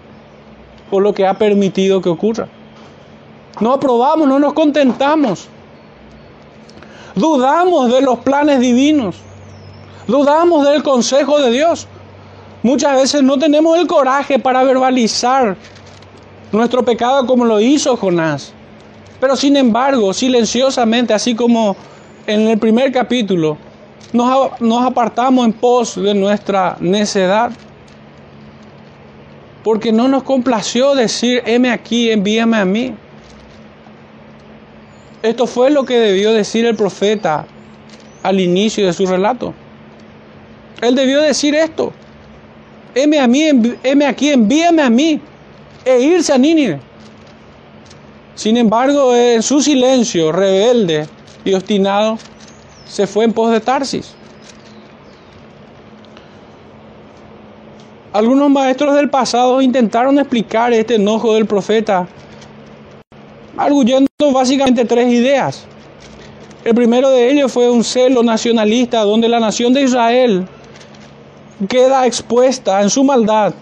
o 0.91 0.99
lo 0.99 1.13
que 1.13 1.25
ha 1.25 1.33
permitido 1.33 2.01
que 2.01 2.09
ocurra. 2.09 2.47
No 3.59 3.73
aprobamos, 3.73 4.27
no 4.27 4.37
nos 4.37 4.53
contentamos. 4.53 5.49
Dudamos 7.19 7.91
de 7.91 7.99
los 7.99 8.19
planes 8.19 8.61
divinos. 8.61 9.17
Dudamos 10.07 10.65
del 10.65 10.81
consejo 10.83 11.37
de 11.41 11.51
Dios. 11.51 11.85
Muchas 12.63 12.95
veces 12.95 13.23
no 13.23 13.37
tenemos 13.37 13.77
el 13.77 13.87
coraje 13.87 14.39
para 14.39 14.63
verbalizar 14.63 15.57
nuestro 16.53 16.83
pecado 16.85 17.27
como 17.27 17.43
lo 17.43 17.59
hizo 17.59 17.97
Jonás. 17.97 18.53
Pero 19.19 19.35
sin 19.35 19.57
embargo, 19.57 20.13
silenciosamente, 20.13 21.13
así 21.13 21.35
como 21.35 21.75
en 22.25 22.47
el 22.47 22.57
primer 22.57 22.89
capítulo, 22.93 23.57
nos, 24.13 24.85
apartamos 24.85 25.45
en 25.45 25.51
pos 25.51 26.01
de 26.01 26.13
nuestra 26.13 26.77
necedad. 26.79 27.51
Porque 29.61 29.91
no 29.91 30.07
nos 30.07 30.23
complació 30.23 30.95
decir, 30.95 31.43
heme 31.45 31.69
aquí, 31.69 32.11
envíame 32.11 32.57
a 32.57 32.63
mí. 32.63 32.95
Esto 35.21 35.47
fue 35.47 35.69
lo 35.69 35.83
que 35.83 35.99
debió 35.99 36.33
decir 36.33 36.65
el 36.65 36.75
profeta 36.75 37.45
al 38.23 38.39
inicio 38.39 38.85
de 38.85 38.93
su 38.93 39.05
relato. 39.05 39.53
Él 40.81 40.95
debió 40.95 41.21
decir 41.21 41.55
esto. 41.55 41.91
Heme 42.95 43.19
a 43.19 43.27
mí, 43.27 43.43
heme 43.83 44.05
aquí, 44.05 44.29
envíame 44.29 44.81
a 44.81 44.89
mí 44.89 45.19
e 45.83 45.99
irse 45.99 46.31
a 46.31 46.37
Nínive. 46.37 46.79
Sin 48.35 48.55
embargo, 48.55 49.13
en 49.13 49.43
su 49.43 49.61
silencio 49.61 50.31
rebelde 50.31 51.07
y 51.43 51.53
obstinado, 51.53 52.17
se 52.87 53.05
fue 53.05 53.25
en 53.25 53.33
pos 53.33 53.51
de 53.51 53.59
Tarsis. 53.59 54.15
Algunos 58.13 58.49
maestros 58.49 58.95
del 58.95 59.09
pasado 59.09 59.61
intentaron 59.61 60.17
explicar 60.17 60.73
este 60.73 60.95
enojo 60.95 61.35
del 61.35 61.45
profeta 61.45 62.07
arguyendo 63.59 64.07
básicamente 64.31 64.85
tres 64.85 65.11
ideas. 65.11 65.65
El 66.63 66.73
primero 66.73 67.09
de 67.09 67.29
ellos 67.29 67.51
fue 67.51 67.69
un 67.69 67.83
celo 67.83 68.23
nacionalista 68.23 69.03
donde 69.03 69.27
la 69.27 69.39
nación 69.39 69.73
de 69.73 69.81
Israel 69.81 70.47
queda 71.67 72.05
expuesta 72.05 72.81
en 72.81 72.89
su 72.89 73.03
maldad 73.03 73.53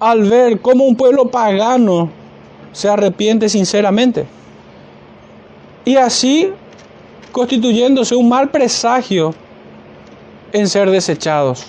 al 0.00 0.22
ver 0.22 0.60
cómo 0.60 0.84
un 0.84 0.96
pueblo 0.96 1.30
pagano 1.30 2.10
se 2.72 2.88
arrepiente 2.88 3.48
sinceramente. 3.50 4.24
Y 5.84 5.96
así 5.96 6.50
constituyéndose 7.30 8.14
un 8.14 8.30
mal 8.30 8.50
presagio 8.50 9.34
en 10.52 10.66
ser 10.66 10.90
desechados. 10.90 11.66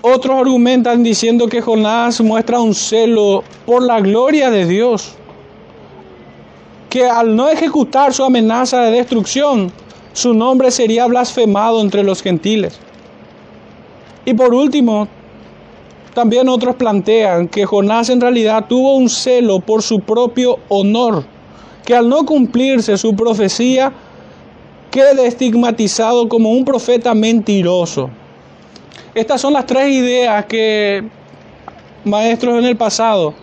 Otros 0.00 0.36
argumentan 0.36 1.02
diciendo 1.02 1.48
que 1.48 1.60
Jonás 1.60 2.20
muestra 2.20 2.60
un 2.60 2.72
celo 2.72 3.42
por 3.66 3.82
la 3.82 4.00
gloria 4.00 4.48
de 4.48 4.64
Dios, 4.64 5.14
que 6.88 7.04
al 7.04 7.34
no 7.34 7.48
ejecutar 7.48 8.14
su 8.14 8.22
amenaza 8.22 8.82
de 8.82 8.92
destrucción, 8.92 9.72
su 10.12 10.34
nombre 10.34 10.70
sería 10.70 11.06
blasfemado 11.06 11.80
entre 11.80 12.04
los 12.04 12.22
gentiles. 12.22 12.78
Y 14.24 14.34
por 14.34 14.54
último, 14.54 15.08
también 16.14 16.48
otros 16.48 16.76
plantean 16.76 17.48
que 17.48 17.66
Jonás 17.66 18.08
en 18.08 18.20
realidad 18.20 18.66
tuvo 18.68 18.94
un 18.94 19.08
celo 19.08 19.58
por 19.58 19.82
su 19.82 19.98
propio 20.00 20.60
honor, 20.68 21.24
que 21.84 21.96
al 21.96 22.08
no 22.08 22.24
cumplirse 22.24 22.96
su 22.98 23.16
profecía, 23.16 23.92
quede 24.92 25.26
estigmatizado 25.26 26.28
como 26.28 26.50
un 26.50 26.64
profeta 26.64 27.14
mentiroso. 27.14 28.10
Estas 29.14 29.40
son 29.40 29.52
las 29.52 29.66
tres 29.66 29.88
ideas 29.88 30.44
que 30.46 31.04
maestros 32.04 32.58
en 32.58 32.64
el 32.64 32.76
pasado 32.76 33.34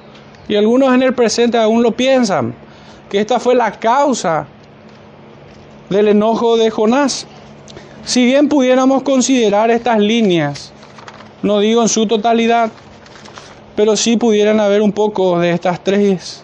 y 0.48 0.56
algunos 0.56 0.94
en 0.94 1.04
el 1.04 1.14
presente 1.14 1.58
aún 1.58 1.84
lo 1.84 1.92
piensan, 1.92 2.54
que 3.10 3.20
esta 3.20 3.40
fue 3.40 3.56
la 3.56 3.72
causa 3.72 4.48
del 5.90 6.08
enojo 6.10 6.58
de 6.58 6.70
Jonás. 6.70 7.28
Si 8.04 8.26
bien 8.26 8.48
pudiéramos 8.50 9.04
considerar 9.04 9.72
estas 9.72 10.00
líneas, 10.00 10.72
no 11.42 11.60
digo 11.60 11.82
en 11.82 11.90
su 11.90 12.06
totalidad, 12.06 12.72
pero 13.76 13.96
sí 13.96 14.18
pudieran 14.18 14.60
haber 14.60 14.82
un 14.82 14.92
poco 14.92 15.40
de 15.40 15.52
estas 15.52 15.84
tres, 15.84 16.44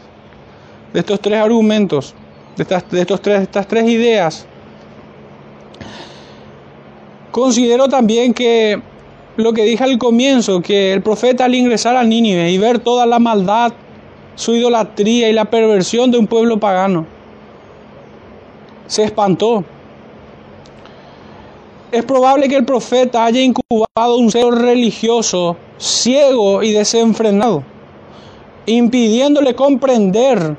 de 0.93 1.00
estos 1.00 1.19
tres 1.19 1.39
argumentos, 1.39 2.13
de 2.58 2.63
estas, 2.63 2.89
de 2.89 3.02
estos 3.02 3.21
tres, 3.21 3.41
estas 3.41 3.67
tres 3.67 3.88
ideas. 3.88 4.45
Considero 7.32 7.88
también 7.88 8.34
que 8.34 8.82
lo 9.38 9.54
que 9.54 9.63
dije 9.63 9.84
al 9.84 9.98
comienzo, 9.98 10.62
que 10.62 10.94
el 10.94 11.02
profeta 11.02 11.46
al 11.46 11.56
ingresar 11.56 11.96
a 11.96 12.04
Nínive 12.04 12.52
y 12.52 12.58
ver 12.58 12.80
toda 12.80 13.06
la 13.06 13.20
maldad, 13.20 13.74
su 14.36 14.56
idolatría 14.56 15.30
y 15.30 15.34
la 15.34 15.46
perversión 15.46 16.12
de 16.12 16.17
un 16.17 16.28
pueblo 16.28 16.60
pagano, 16.60 17.06
se 18.88 19.04
espantó. 19.04 19.63
Es 21.91 22.04
probable 22.06 22.48
que 22.48 22.56
el 22.56 22.65
profeta 22.65 23.26
haya 23.26 23.41
incubado 23.41 24.17
un 24.17 24.32
ser 24.32 24.48
religioso 24.48 25.58
ciego 25.78 26.63
y 26.63 26.72
desenfrenado, 26.72 27.63
impidiéndole 28.65 29.56
comprender 29.56 30.56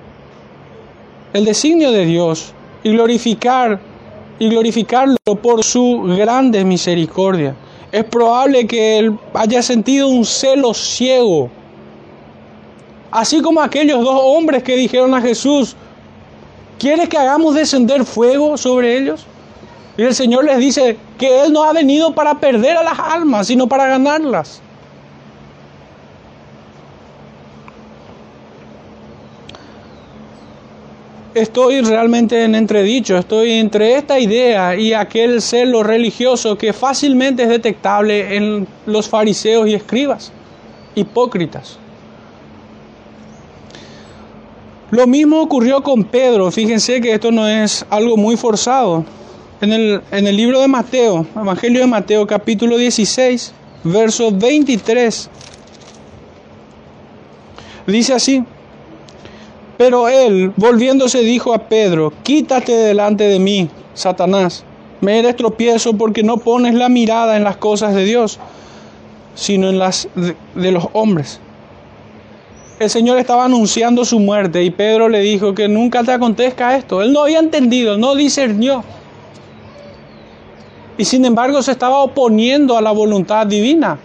el 1.33 1.45
designio 1.45 1.93
de 1.93 2.05
Dios 2.05 2.53
y 2.83 2.91
glorificar 2.91 3.81
y 4.39 4.49
glorificarlo 4.49 5.17
por 5.41 5.63
su 5.63 6.03
grande 6.19 6.65
misericordia. 6.65 7.55
Es 7.93 8.05
probable 8.05 8.67
que 8.67 8.99
él 8.99 9.19
haya 9.35 9.63
sentido 9.63 10.09
un 10.09 10.25
celo 10.25 10.73
ciego, 10.73 11.51
así 13.11 13.43
como 13.43 13.61
aquellos 13.61 14.03
dos 14.03 14.19
hombres 14.19 14.63
que 14.63 14.77
dijeron 14.77 15.15
a 15.15 15.21
Jesús, 15.21 15.77
¿quieres 16.79 17.11
que 17.11 17.19
hagamos 17.19 17.55
descender 17.55 18.05
fuego 18.07 18.57
sobre 18.57 18.97
ellos? 18.97 19.27
Y 19.99 20.05
el 20.05 20.15
Señor 20.15 20.45
les 20.47 20.59
dice 20.59 20.97
que 21.19 21.43
Él 21.43 21.53
no 21.53 21.65
ha 21.65 21.73
venido 21.75 22.15
para 22.15 22.35
perder 22.41 22.79
a 22.79 22.83
las 22.83 22.99
almas, 22.99 23.49
sino 23.49 23.69
para 23.69 23.87
ganarlas. 23.87 24.63
Estoy 31.35 31.81
realmente 31.81 32.45
en 32.45 32.55
entredicho, 32.55 33.17
estoy 33.17 33.53
entre 33.53 33.97
esta 33.97 34.19
idea 34.19 34.77
y 34.77 34.93
aquel 34.93 35.41
celo 35.41 35.83
religioso 35.83 36.57
que 36.57 36.73
fácilmente 36.73 37.45
es 37.45 37.49
detectable 37.49 38.37
en 38.37 38.67
los 38.87 39.09
fariseos 39.09 39.69
y 39.69 39.75
escribas, 39.75 40.33
hipócritas. 40.95 41.79
Lo 44.91 45.07
mismo 45.07 45.41
ocurrió 45.41 45.83
con 45.83 46.05
Pedro, 46.05 46.51
fíjense 46.51 47.01
que 47.01 47.15
esto 47.15 47.33
no 47.33 47.49
es 47.49 47.87
algo 47.89 48.17
muy 48.17 48.37
forzado. 48.37 49.05
En 49.63 49.73
el, 49.73 50.03
en 50.11 50.27
el 50.27 50.37
libro 50.37 50.61
de 50.61 50.69
Mateo, 50.69 51.25
Evangelio 51.37 51.81
de 51.81 51.87
Mateo 51.87 52.27
capítulo 52.27 52.77
16, 52.77 53.55
verso 53.85 54.31
23, 54.33 55.31
dice 57.87 58.13
así, 58.13 58.45
pero 59.83 60.09
él, 60.09 60.53
volviéndose, 60.57 61.23
dijo 61.23 61.53
a 61.53 61.67
Pedro, 61.67 62.13
quítate 62.23 62.71
delante 62.71 63.25
de 63.25 63.41
mí, 63.41 63.69
Satanás, 63.95 64.63
me 65.01 65.19
eres 65.19 65.35
tropiezo 65.35 65.95
porque 65.95 66.23
no 66.23 66.37
pones 66.37 66.75
la 66.75 66.89
mirada 66.89 67.37
en 67.37 67.43
las 67.43 67.57
cosas 67.57 67.93
de 67.93 68.05
Dios, 68.05 68.39
sino 69.35 69.71
en 69.71 69.81
las 69.81 70.09
de, 70.15 70.71
los 70.71 70.87
hombres. 70.93 71.41
El 72.79 72.91
Señor 72.91 73.19
estaba 73.19 73.47
anunciando 73.47 74.05
su 74.05 74.21
muerte 74.21 74.63
y 74.63 74.71
Pedro 74.71 75.09
le 75.09 75.19
dijo 75.19 75.53
que 75.53 75.67
nunca 75.67 76.05
te 76.05 76.13
acontezca 76.13 76.77
esto. 76.77 77.03
Él 77.03 77.13
no 77.13 77.23
había 77.23 77.41
entendido, 77.41 77.99
no 77.99 78.15
discernió. 78.15 78.85
Y 80.97 81.05
sin 81.05 81.25
embargo 81.25 81.61
se 81.61 81.73
estaba 81.73 81.99
oponiendo 81.99 82.79
a 82.79 82.83
la 82.83 82.93
voluntad 82.93 83.49
divina. 83.49 83.99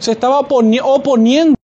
Se 0.00 0.10
estaba 0.10 0.40
oponiendo 0.40 1.54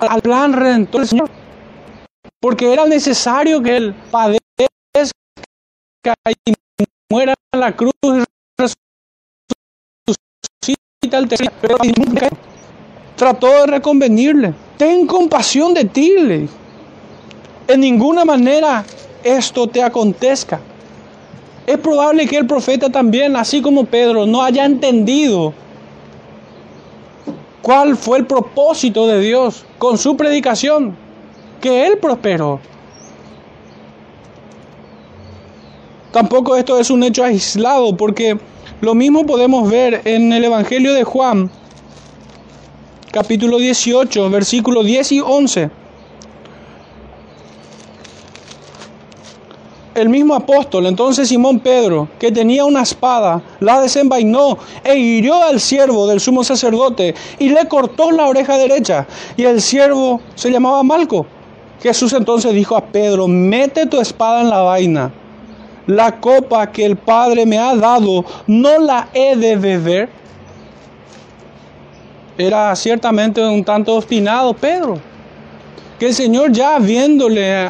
al 0.00 0.22
plan 0.22 0.52
redentor 0.52 1.00
del 1.00 1.08
Señor. 1.08 1.30
Porque 2.40 2.72
era 2.72 2.86
necesario 2.86 3.62
que 3.62 3.76
Él 3.76 3.94
padezca 4.10 4.38
y 6.46 6.54
muera 7.10 7.34
en 7.52 7.60
la 7.60 7.74
cruz 7.74 7.92
y 8.02 8.24
resucita 8.58 8.78
al 11.18 11.28
tercer 11.28 11.52
pero 11.60 11.76
nunca 11.96 12.28
trató 13.16 13.48
de 13.48 13.66
reconvenirle. 13.66 14.54
Ten 14.76 15.06
compasión 15.06 15.74
de 15.74 15.84
ti, 15.84 16.14
le. 16.18 16.48
En 17.66 17.80
ninguna 17.80 18.24
manera 18.24 18.84
esto 19.22 19.66
te 19.66 19.82
acontezca. 19.82 20.60
Es 21.66 21.78
probable 21.78 22.26
que 22.26 22.38
el 22.38 22.46
profeta 22.46 22.88
también, 22.88 23.36
así 23.36 23.60
como 23.60 23.84
Pedro, 23.84 24.24
no 24.24 24.42
haya 24.42 24.64
entendido 24.64 25.52
cuál 27.62 27.96
fue 27.96 28.18
el 28.18 28.26
propósito 28.26 29.06
de 29.06 29.20
Dios 29.20 29.64
con 29.78 29.98
su 29.98 30.16
predicación, 30.16 30.96
que 31.60 31.86
Él 31.86 31.98
prosperó. 31.98 32.60
Tampoco 36.12 36.56
esto 36.56 36.78
es 36.78 36.90
un 36.90 37.02
hecho 37.02 37.24
aislado, 37.24 37.96
porque 37.96 38.38
lo 38.80 38.94
mismo 38.94 39.26
podemos 39.26 39.70
ver 39.70 40.02
en 40.04 40.32
el 40.32 40.44
Evangelio 40.44 40.94
de 40.94 41.04
Juan, 41.04 41.50
capítulo 43.12 43.58
18, 43.58 44.30
versículos 44.30 44.86
10 44.86 45.12
y 45.12 45.20
11. 45.20 45.70
El 49.98 50.08
mismo 50.08 50.34
apóstol, 50.34 50.86
entonces 50.86 51.28
Simón 51.28 51.60
Pedro, 51.60 52.08
que 52.18 52.32
tenía 52.32 52.64
una 52.64 52.82
espada, 52.82 53.42
la 53.60 53.80
desenvainó 53.80 54.58
e 54.84 54.96
hirió 54.96 55.42
al 55.42 55.60
siervo 55.60 56.06
del 56.06 56.20
sumo 56.20 56.44
sacerdote 56.44 57.14
y 57.38 57.48
le 57.50 57.66
cortó 57.66 58.10
la 58.10 58.26
oreja 58.26 58.56
derecha. 58.56 59.06
Y 59.36 59.44
el 59.44 59.60
siervo 59.60 60.20
se 60.34 60.50
llamaba 60.50 60.82
Malco. 60.82 61.26
Jesús 61.82 62.12
entonces 62.12 62.52
dijo 62.54 62.76
a 62.76 62.84
Pedro, 62.84 63.28
mete 63.28 63.86
tu 63.86 64.00
espada 64.00 64.40
en 64.40 64.50
la 64.50 64.60
vaina. 64.62 65.12
La 65.86 66.20
copa 66.20 66.70
que 66.70 66.84
el 66.84 66.96
Padre 66.96 67.46
me 67.46 67.58
ha 67.58 67.74
dado, 67.74 68.24
¿no 68.46 68.78
la 68.78 69.08
he 69.14 69.36
de 69.36 69.56
beber? 69.56 70.08
Era 72.36 72.74
ciertamente 72.76 73.44
un 73.44 73.64
tanto 73.64 73.96
obstinado 73.96 74.54
Pedro, 74.54 74.98
que 75.98 76.06
el 76.06 76.14
Señor 76.14 76.52
ya 76.52 76.78
viéndole 76.78 77.68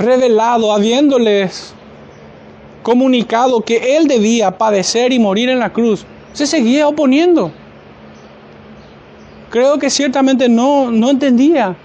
revelado, 0.00 0.72
habiéndoles 0.72 1.74
comunicado 2.82 3.60
que 3.60 3.96
él 3.96 4.08
debía 4.08 4.56
padecer 4.56 5.12
y 5.12 5.18
morir 5.18 5.50
en 5.50 5.58
la 5.58 5.72
cruz, 5.72 6.04
se 6.32 6.46
seguía 6.46 6.88
oponiendo. 6.88 7.52
Creo 9.50 9.78
que 9.78 9.90
ciertamente 9.90 10.48
no, 10.48 10.90
no 10.90 11.10
entendía, 11.10 11.76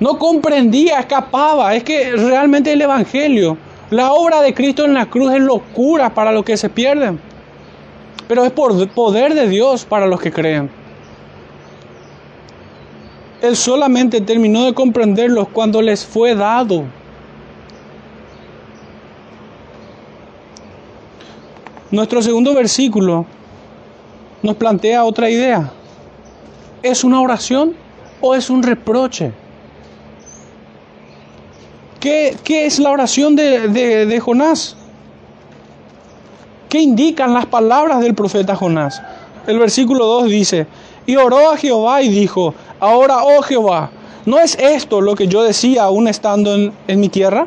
no 0.00 0.18
comprendía, 0.18 1.00
escapaba. 1.00 1.74
Es 1.74 1.84
que 1.84 2.12
realmente 2.12 2.72
el 2.72 2.82
Evangelio, 2.82 3.56
la 3.90 4.12
obra 4.12 4.42
de 4.42 4.52
Cristo 4.52 4.84
en 4.84 4.94
la 4.94 5.06
cruz 5.06 5.32
es 5.32 5.40
locura 5.40 6.12
para 6.12 6.32
los 6.32 6.44
que 6.44 6.56
se 6.56 6.68
pierden, 6.68 7.18
pero 8.26 8.44
es 8.44 8.50
por 8.50 8.88
poder 8.90 9.34
de 9.34 9.48
Dios 9.48 9.84
para 9.84 10.06
los 10.06 10.20
que 10.20 10.32
creen. 10.32 10.70
Él 13.40 13.56
solamente 13.56 14.20
terminó 14.20 14.64
de 14.64 14.74
comprenderlos 14.74 15.48
cuando 15.48 15.80
les 15.80 16.04
fue 16.04 16.34
dado 16.34 16.84
Nuestro 21.90 22.20
segundo 22.22 22.54
versículo 22.54 23.24
nos 24.42 24.56
plantea 24.56 25.04
otra 25.04 25.30
idea. 25.30 25.72
¿Es 26.82 27.02
una 27.02 27.20
oración 27.20 27.74
o 28.20 28.34
es 28.34 28.50
un 28.50 28.62
reproche? 28.62 29.32
¿Qué, 32.00 32.36
es 32.46 32.78
la 32.78 32.90
oración 32.90 33.34
de, 33.36 33.68
de 34.06 34.20
Jonás? 34.20 34.76
¿Qué 36.68 36.80
indican 36.80 37.32
las 37.32 37.46
palabras 37.46 38.00
del 38.00 38.14
profeta 38.14 38.54
Jonás? 38.54 39.00
El 39.46 39.58
versículo 39.58 40.04
2 40.04 40.28
dice, 40.28 40.66
y 41.06 41.16
oró 41.16 41.50
a 41.50 41.56
Jehová 41.56 42.02
y 42.02 42.10
dijo, 42.10 42.54
ahora, 42.78 43.24
oh 43.24 43.40
Jehová, 43.40 43.90
¿no 44.26 44.38
es 44.38 44.56
esto 44.60 45.00
lo 45.00 45.14
que 45.14 45.26
yo 45.26 45.42
decía 45.42 45.84
aún 45.84 46.06
estando 46.06 46.54
en, 46.54 46.72
en 46.86 47.00
mi 47.00 47.08
tierra? 47.08 47.46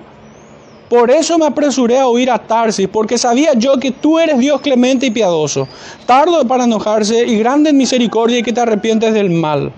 Por 0.91 1.09
eso 1.09 1.37
me 1.37 1.45
apresuré 1.45 1.97
a 1.97 2.09
huir 2.09 2.29
a 2.29 2.37
Tarsis, 2.37 2.85
porque 2.89 3.17
sabía 3.17 3.53
yo 3.53 3.79
que 3.79 3.91
tú 3.91 4.19
eres 4.19 4.37
Dios 4.39 4.59
clemente 4.59 5.05
y 5.05 5.11
piadoso, 5.11 5.65
tardo 6.05 6.45
para 6.45 6.65
enojarse 6.65 7.25
y 7.25 7.37
grande 7.37 7.69
en 7.69 7.77
misericordia 7.77 8.39
y 8.39 8.43
que 8.43 8.51
te 8.51 8.59
arrepientes 8.59 9.13
del 9.13 9.29
mal. 9.29 9.71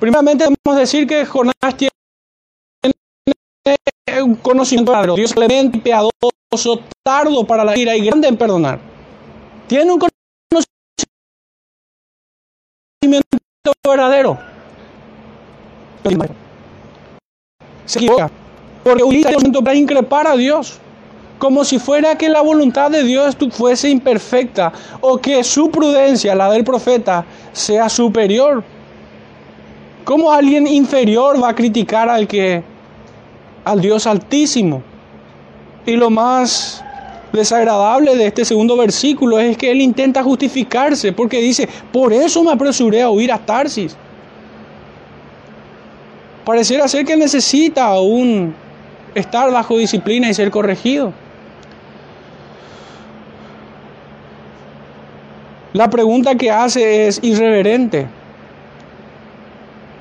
Primeramente 0.00 0.44
debemos 0.44 0.80
decir 0.80 1.06
que 1.06 1.26
Jonás 1.26 1.76
tiene 1.76 1.92
un 4.22 4.36
conocimiento 4.36 4.92
de 4.92 5.14
Dios 5.14 5.34
clemente 5.34 5.76
y 5.76 5.80
piadoso, 5.82 6.80
tardo 7.04 7.46
para 7.46 7.62
la 7.62 7.76
ira 7.76 7.94
y 7.94 8.06
grande 8.06 8.28
en 8.28 8.38
perdonar. 8.38 8.80
Tiene 9.66 9.92
un 9.92 10.00
conocimiento 13.02 13.28
verdadero. 13.86 14.38
Se 17.84 17.98
equivoca 17.98 18.30
porque 18.88 19.04
un 19.04 19.52
para 19.62 19.76
increpar 19.76 20.26
a 20.26 20.34
Dios, 20.34 20.78
como 21.38 21.62
si 21.62 21.78
fuera 21.78 22.16
que 22.16 22.30
la 22.30 22.40
voluntad 22.40 22.90
de 22.90 23.04
Dios 23.04 23.36
fuese 23.50 23.90
imperfecta 23.90 24.72
o 25.02 25.18
que 25.18 25.44
su 25.44 25.70
prudencia, 25.70 26.34
la 26.34 26.50
del 26.50 26.64
profeta, 26.64 27.26
sea 27.52 27.90
superior. 27.90 28.64
¿Cómo 30.04 30.32
alguien 30.32 30.66
inferior 30.66 31.42
va 31.42 31.50
a 31.50 31.54
criticar 31.54 32.08
al 32.08 32.26
que 32.26 32.62
al 33.62 33.78
Dios 33.82 34.06
altísimo? 34.06 34.82
Y 35.84 35.92
lo 35.92 36.08
más 36.08 36.82
desagradable 37.30 38.16
de 38.16 38.28
este 38.28 38.46
segundo 38.46 38.74
versículo 38.74 39.38
es 39.38 39.58
que 39.58 39.70
él 39.70 39.82
intenta 39.82 40.22
justificarse 40.22 41.12
porque 41.12 41.42
dice, 41.42 41.68
por 41.92 42.10
eso 42.10 42.42
me 42.42 42.52
apresuré 42.52 43.02
a 43.02 43.10
huir 43.10 43.30
a 43.30 43.38
Tarsis. 43.38 43.94
Pareciera 46.46 46.88
ser 46.88 47.04
que 47.04 47.18
necesita 47.18 48.00
un 48.00 48.54
estar 49.18 49.50
bajo 49.50 49.76
disciplina 49.76 50.28
y 50.28 50.34
ser 50.34 50.50
corregido. 50.50 51.12
La 55.72 55.88
pregunta 55.90 56.34
que 56.34 56.50
hace 56.50 57.06
es 57.06 57.20
irreverente. 57.22 58.06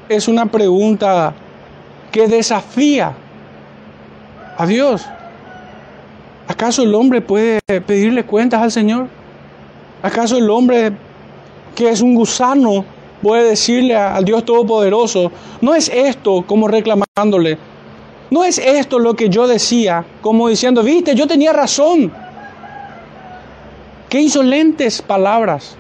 Es 0.10 0.28
una 0.28 0.46
pregunta 0.46 1.34
que 2.12 2.28
desafía 2.28 3.14
a 4.58 4.66
Dios. 4.66 5.06
¿Acaso 6.48 6.84
el 6.84 6.96
hombre 6.96 7.22
puede 7.22 7.60
pedirle 7.86 8.24
cuentas 8.24 8.62
al 8.62 8.72
Señor? 8.72 9.08
¿Acaso 10.02 10.38
el 10.38 10.50
hombre 10.50 10.94
que 11.76 11.90
es 11.90 12.02
un 12.02 12.16
gusano 12.16 12.86
puede 13.22 13.50
decirle 13.50 13.96
al 13.96 14.26
Dios 14.26 14.46
Todopoderoso, 14.46 15.32
no 15.62 15.76
es 15.76 15.90
esto 15.90 16.44
como 16.48 16.68
reclamándole, 16.68 17.58
no 18.30 18.44
es 18.44 18.58
esto 18.58 19.00
lo 19.00 19.14
que 19.14 19.30
yo 19.30 19.48
decía, 19.48 20.06
como 20.22 20.50
diciendo, 20.50 20.84
viste, 20.84 21.16
yo 21.16 21.28
tenía 21.28 21.54
razón. 21.54 22.12
Qué 24.10 24.22
insolentes 24.22 25.02
palabras. 25.02 25.76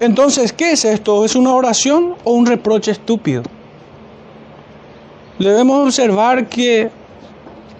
Entonces, 0.00 0.52
¿qué 0.52 0.72
es 0.72 0.84
esto? 0.84 1.24
¿Es 1.24 1.34
una 1.34 1.52
oración 1.54 2.14
o 2.22 2.32
un 2.32 2.46
reproche 2.46 2.92
estúpido? 2.92 3.42
Debemos 5.38 5.86
observar 5.86 6.48
que, 6.48 6.90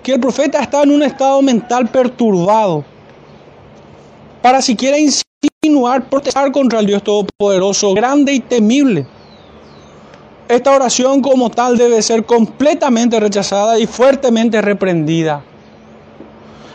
que 0.02 0.14
el 0.14 0.20
profeta 0.20 0.60
está 0.60 0.82
en 0.82 0.90
un 0.90 1.02
estado 1.02 1.40
mental 1.42 1.88
perturbado 1.88 2.84
para 4.42 4.62
siquiera 4.62 4.96
insinuar, 5.60 6.08
protestar 6.08 6.52
contra 6.52 6.78
el 6.78 6.86
Dios 6.86 7.02
Todopoderoso, 7.02 7.92
grande 7.92 8.32
y 8.32 8.38
temible. 8.38 9.04
Esta 10.48 10.70
oración 10.70 11.20
como 11.20 11.50
tal 11.50 11.76
debe 11.76 12.00
ser 12.00 12.24
completamente 12.24 13.18
rechazada 13.18 13.76
y 13.76 13.86
fuertemente 13.86 14.62
reprendida. 14.62 15.42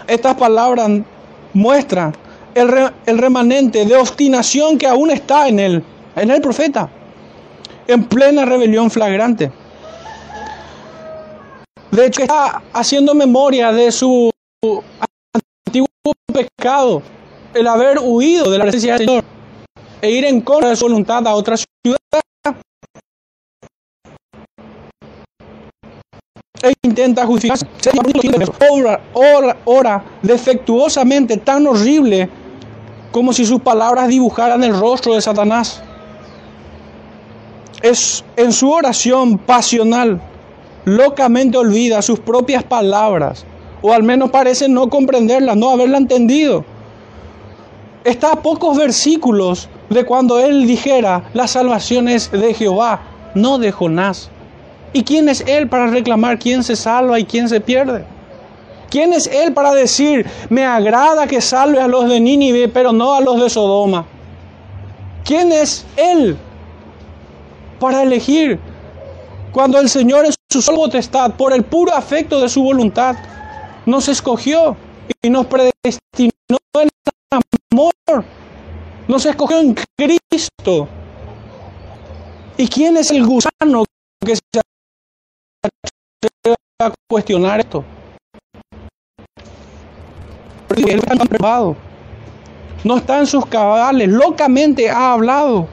Estas 0.06 0.36
palabras 0.36 0.90
muestran 1.54 2.14
el, 2.54 2.92
el, 3.06 3.18
remanente 3.18 3.86
de 3.86 3.96
obstinación 3.96 4.78
que 4.78 4.86
aún 4.86 5.12
está 5.12 5.48
en 5.48 5.60
él, 5.60 5.84
en 6.18 6.30
el 6.30 6.42
profeta, 6.42 6.90
en 7.88 8.04
plena 8.04 8.44
rebelión 8.44 8.92
flagrante. 8.92 9.50
De 11.90 12.06
hecho, 12.06 12.24
está 12.24 12.62
haciendo 12.74 13.16
memoria 13.16 13.72
de 13.72 13.94
su 13.94 14.30
antiguo 15.66 15.88
pecado 16.34 17.02
el 17.54 17.68
haber 17.68 18.00
huido 18.02 18.50
de 18.50 18.58
la 18.58 18.64
presencia 18.64 18.98
del 18.98 19.08
Señor 19.08 19.24
e 20.02 20.12
ir 20.12 20.26
en 20.26 20.42
contra 20.42 20.70
de 20.70 20.76
su 20.76 20.86
voluntad 20.86 21.26
a 21.28 21.34
otra 21.34 21.56
ciudad. 21.58 21.98
E 26.62 26.74
intenta 26.84 27.26
justificarse. 27.26 27.66
Ora, 28.70 29.02
ora, 29.14 29.58
ora 29.66 30.04
defectuosamente, 30.22 31.38
tan 31.38 31.68
horrible 31.68 32.30
como 33.12 33.32
si 33.32 33.46
sus 33.46 33.62
palabras 33.62 34.08
dibujaran 34.08 34.64
el 34.64 34.78
rostro 34.78 35.14
de 35.14 35.22
Satanás. 35.22 35.82
Es 37.82 38.24
en 38.38 38.52
su 38.54 38.72
oración 38.72 39.38
pasional, 39.38 40.22
locamente 40.86 41.58
olvida 41.58 42.02
sus 42.02 42.20
propias 42.20 42.64
palabras, 42.64 43.46
o 43.82 43.94
al 43.94 44.04
menos 44.04 44.32
parece 44.32 44.70
no 44.70 44.90
comprenderlas, 44.90 45.58
no 45.58 45.70
haberla 45.70 45.98
entendido 45.98 46.66
está 48.04 48.34
a 48.34 48.42
pocos 48.42 48.78
versículos 48.78 49.70
de 49.90 50.06
cuando 50.06 50.40
él 50.40 50.68
dijera, 50.68 51.24
la 51.34 51.48
salvación 51.48 52.08
es 52.08 52.32
de 52.32 52.54
Jehová, 52.54 53.02
no 53.36 53.58
de 53.58 53.72
Jonás. 53.72 54.30
¿Y 54.94 55.04
quién 55.04 55.30
es 55.30 55.42
él 55.48 55.68
para 55.68 55.88
reclamar 55.88 56.40
quién 56.40 56.64
se 56.64 56.76
salva 56.76 57.20
y 57.20 57.26
quién 57.26 57.50
se 57.50 57.60
pierde? 57.60 58.06
¿Quién 58.90 59.12
es 59.12 59.26
él 59.28 59.54
para 59.54 59.74
decir, 59.74 60.28
me 60.50 60.66
agrada 60.66 61.26
que 61.26 61.42
salve 61.42 61.82
a 61.82 61.88
los 61.88 62.08
de 62.08 62.20
Nínive, 62.20 62.68
pero 62.68 62.94
no 62.94 63.16
a 63.16 63.22
los 63.22 63.42
de 63.42 63.50
Sodoma? 63.50 64.06
¿Quién 65.24 65.52
es 65.52 65.86
él 65.96 66.38
para 67.80 68.04
elegir 68.04 68.60
cuando 69.52 69.80
el 69.80 69.90
Señor 69.90 70.26
en 70.26 70.34
su 70.52 70.62
sola 70.62 70.78
potestad, 70.78 71.32
por 71.34 71.54
el 71.54 71.64
puro 71.64 71.94
afecto 71.94 72.40
de 72.40 72.50
su 72.50 72.62
voluntad, 72.62 73.16
nos 73.86 74.08
escogió 74.10 74.76
y 75.22 75.30
nos 75.30 75.46
predestinó 75.48 76.58
en 76.82 76.90
amor. 77.34 78.26
Nos 79.08 79.26
escogió 79.26 79.60
en 79.60 79.76
Cristo. 79.98 80.88
¿Y 82.58 82.68
quién 82.68 82.98
es 82.98 83.12
el 83.12 83.26
gusano 83.26 83.84
que 84.26 84.36
se 84.36 84.42
va 86.48 86.56
a 86.88 86.94
cuestionar 87.10 87.60
esto? 87.60 87.84
No 92.84 92.98
está 92.98 93.20
en 93.20 93.28
sus 93.28 93.46
cabales. 93.46 94.10
Locamente 94.10 94.90
ha 94.90 95.14
hablado. 95.14 95.68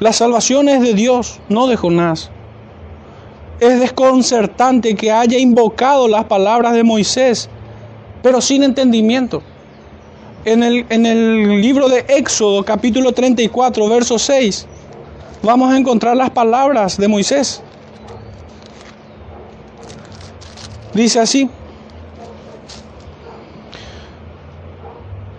La 0.00 0.12
salvación 0.12 0.68
es 0.68 0.82
de 0.82 0.94
Dios, 0.94 1.40
no 1.48 1.68
de 1.68 1.76
Jonás. 1.76 2.30
Es 3.62 3.78
desconcertante 3.78 4.96
que 4.96 5.12
haya 5.12 5.38
invocado 5.38 6.08
las 6.08 6.24
palabras 6.24 6.74
de 6.74 6.82
Moisés, 6.82 7.48
pero 8.20 8.40
sin 8.40 8.64
entendimiento. 8.64 9.40
En 10.44 10.64
el, 10.64 10.84
en 10.88 11.06
el 11.06 11.60
libro 11.60 11.88
de 11.88 12.04
Éxodo, 12.08 12.64
capítulo 12.64 13.12
34, 13.12 13.88
verso 13.88 14.18
6, 14.18 14.66
vamos 15.44 15.72
a 15.72 15.78
encontrar 15.78 16.16
las 16.16 16.30
palabras 16.30 16.96
de 16.96 17.06
Moisés. 17.06 17.62
Dice 20.92 21.20
así. 21.20 21.48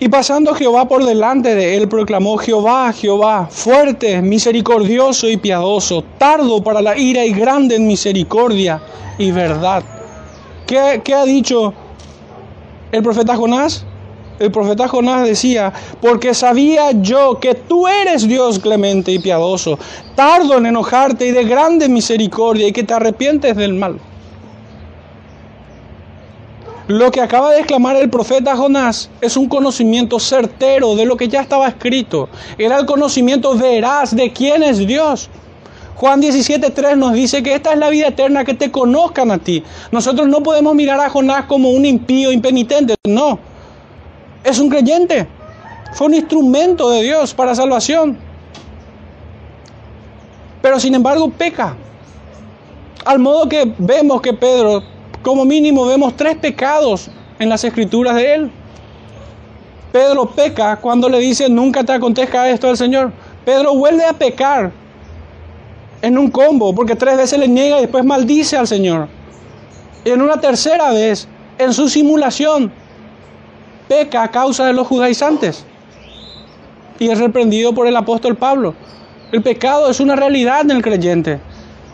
Y 0.03 0.09
pasando 0.09 0.53
Jehová 0.53 0.85
por 0.85 1.05
delante 1.05 1.55
de 1.55 1.77
él, 1.77 1.87
proclamó 1.87 2.37
Jehová, 2.37 2.91
Jehová, 2.91 3.47
fuerte, 3.49 4.21
misericordioso 4.21 5.29
y 5.29 5.37
piadoso, 5.37 6.03
tardo 6.17 6.61
para 6.61 6.81
la 6.81 6.97
ira 6.97 7.23
y 7.23 7.31
grande 7.31 7.77
en 7.77 7.87
misericordia 7.87 8.81
y 9.17 9.31
verdad. 9.31 9.81
¿Qué, 10.67 10.99
qué 11.05 11.13
ha 11.13 11.23
dicho 11.23 11.73
el 12.91 13.01
profeta 13.01 13.37
Jonás? 13.37 13.85
El 14.39 14.51
profeta 14.51 14.89
Jonás 14.89 15.25
decía, 15.25 15.71
porque 16.01 16.33
sabía 16.33 16.91
yo 16.91 17.39
que 17.39 17.55
tú 17.55 17.87
eres 17.87 18.27
Dios 18.27 18.59
clemente 18.59 19.09
y 19.13 19.19
piadoso, 19.19 19.79
tardo 20.15 20.57
en 20.57 20.65
enojarte 20.65 21.27
y 21.27 21.31
de 21.31 21.45
grande 21.45 21.87
misericordia 21.87 22.67
y 22.67 22.73
que 22.73 22.83
te 22.83 22.93
arrepientes 22.93 23.55
del 23.55 23.75
mal. 23.75 24.01
Lo 26.93 27.10
que 27.10 27.21
acaba 27.21 27.49
de 27.49 27.58
exclamar 27.58 27.95
el 27.95 28.08
profeta 28.08 28.56
Jonás 28.56 29.10
es 29.19 29.36
un 29.36 29.49
conocimiento 29.49 30.19
certero 30.19 30.95
de 30.95 31.06
lo 31.06 31.17
que 31.17 31.27
ya 31.27 31.41
estaba 31.41 31.67
escrito. 31.67 32.29
Era 32.56 32.77
el 32.77 32.86
conocimiento 32.86 33.58
veraz 33.58 34.15
de 34.15 34.32
quién 34.32 34.62
es 34.62 34.77
Dios. 34.77 35.27
Juan 35.95 36.21
17.3 36.21 36.95
nos 36.95 37.13
dice 37.13 37.41
que 37.41 37.56
esta 37.56 37.73
es 37.73 37.79
la 37.79 37.89
vida 37.89 38.10
eterna, 38.10 38.45
que 38.45 38.53
te 38.53 38.69
conozcan 38.69 39.32
a 39.32 39.39
ti. 39.39 39.63
Nosotros 39.91 40.27
no 40.27 40.43
podemos 40.43 40.75
mirar 40.75 40.99
a 40.99 41.10
Jonás 41.10 41.45
como 41.45 41.71
un 41.71 41.84
impío 41.84 42.32
impenitente, 42.32 42.93
no. 43.08 43.39
Es 44.43 44.60
un 44.60 44.69
creyente. 44.69 45.27
Fue 45.93 46.06
un 46.06 46.13
instrumento 46.13 46.91
de 46.91 47.01
Dios 47.01 47.34
para 47.34 47.56
salvación. 47.56 48.19
Pero 50.62 50.79
sin 50.79 50.93
embargo 50.93 51.27
peca. 51.32 51.75
Al 53.03 53.17
modo 53.17 53.49
que 53.49 53.73
vemos 53.79 54.21
que 54.21 54.34
Pedro 54.34 54.92
como 55.23 55.45
mínimo 55.45 55.86
vemos 55.86 56.15
tres 56.15 56.38
pecados 56.38 57.09
en 57.39 57.49
las 57.49 57.63
escrituras 57.63 58.15
de 58.15 58.36
él. 58.36 58.51
Pedro 59.91 60.29
peca 60.29 60.75
cuando 60.75 61.07
le 61.09 61.19
dice 61.19 61.49
nunca 61.49 61.83
te 61.83 61.93
acontezca 61.93 62.49
esto 62.49 62.69
al 62.69 62.77
Señor. 62.77 63.12
Pedro 63.45 63.73
vuelve 63.75 64.05
a 64.05 64.13
pecar 64.13 64.71
en 66.01 66.17
un 66.17 66.29
combo 66.29 66.75
porque 66.75 66.95
tres 66.95 67.17
veces 67.17 67.39
le 67.39 67.47
niega 67.47 67.77
y 67.77 67.81
después 67.81 68.03
maldice 68.03 68.57
al 68.57 68.67
Señor. 68.67 69.07
Y 70.03 70.09
en 70.09 70.21
una 70.21 70.39
tercera 70.39 70.91
vez, 70.91 71.27
en 71.57 71.73
su 71.73 71.88
simulación, 71.88 72.71
peca 73.88 74.23
a 74.23 74.31
causa 74.31 74.65
de 74.65 74.73
los 74.73 74.86
judaizantes 74.88 75.65
y 76.99 77.09
es 77.09 77.19
reprendido 77.19 77.73
por 77.73 77.88
el 77.88 77.95
apóstol 77.95 78.36
Pablo. 78.36 78.75
El 79.31 79.41
pecado 79.41 79.89
es 79.89 79.99
una 79.99 80.15
realidad 80.15 80.62
en 80.62 80.71
el 80.71 80.81
creyente. 80.81 81.39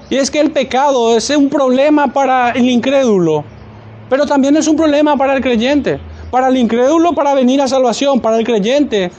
Y 0.09 0.17
es 0.17 0.31
que 0.31 0.39
el 0.39 0.51
pecado 0.51 1.15
es 1.15 1.29
un 1.29 1.49
problema 1.49 2.07
para 2.07 2.51
el 2.51 2.67
incrédulo, 2.67 3.43
pero 4.09 4.25
también 4.25 4.57
es 4.57 4.67
un 4.67 4.75
problema 4.75 5.15
para 5.15 5.35
el 5.35 5.41
creyente. 5.41 5.99
Para 6.31 6.47
el 6.47 6.57
incrédulo 6.57 7.13
para 7.13 7.33
venir 7.33 7.61
a 7.61 7.67
salvación, 7.67 8.19
para 8.19 8.37
el 8.37 8.45
creyente 8.45 9.11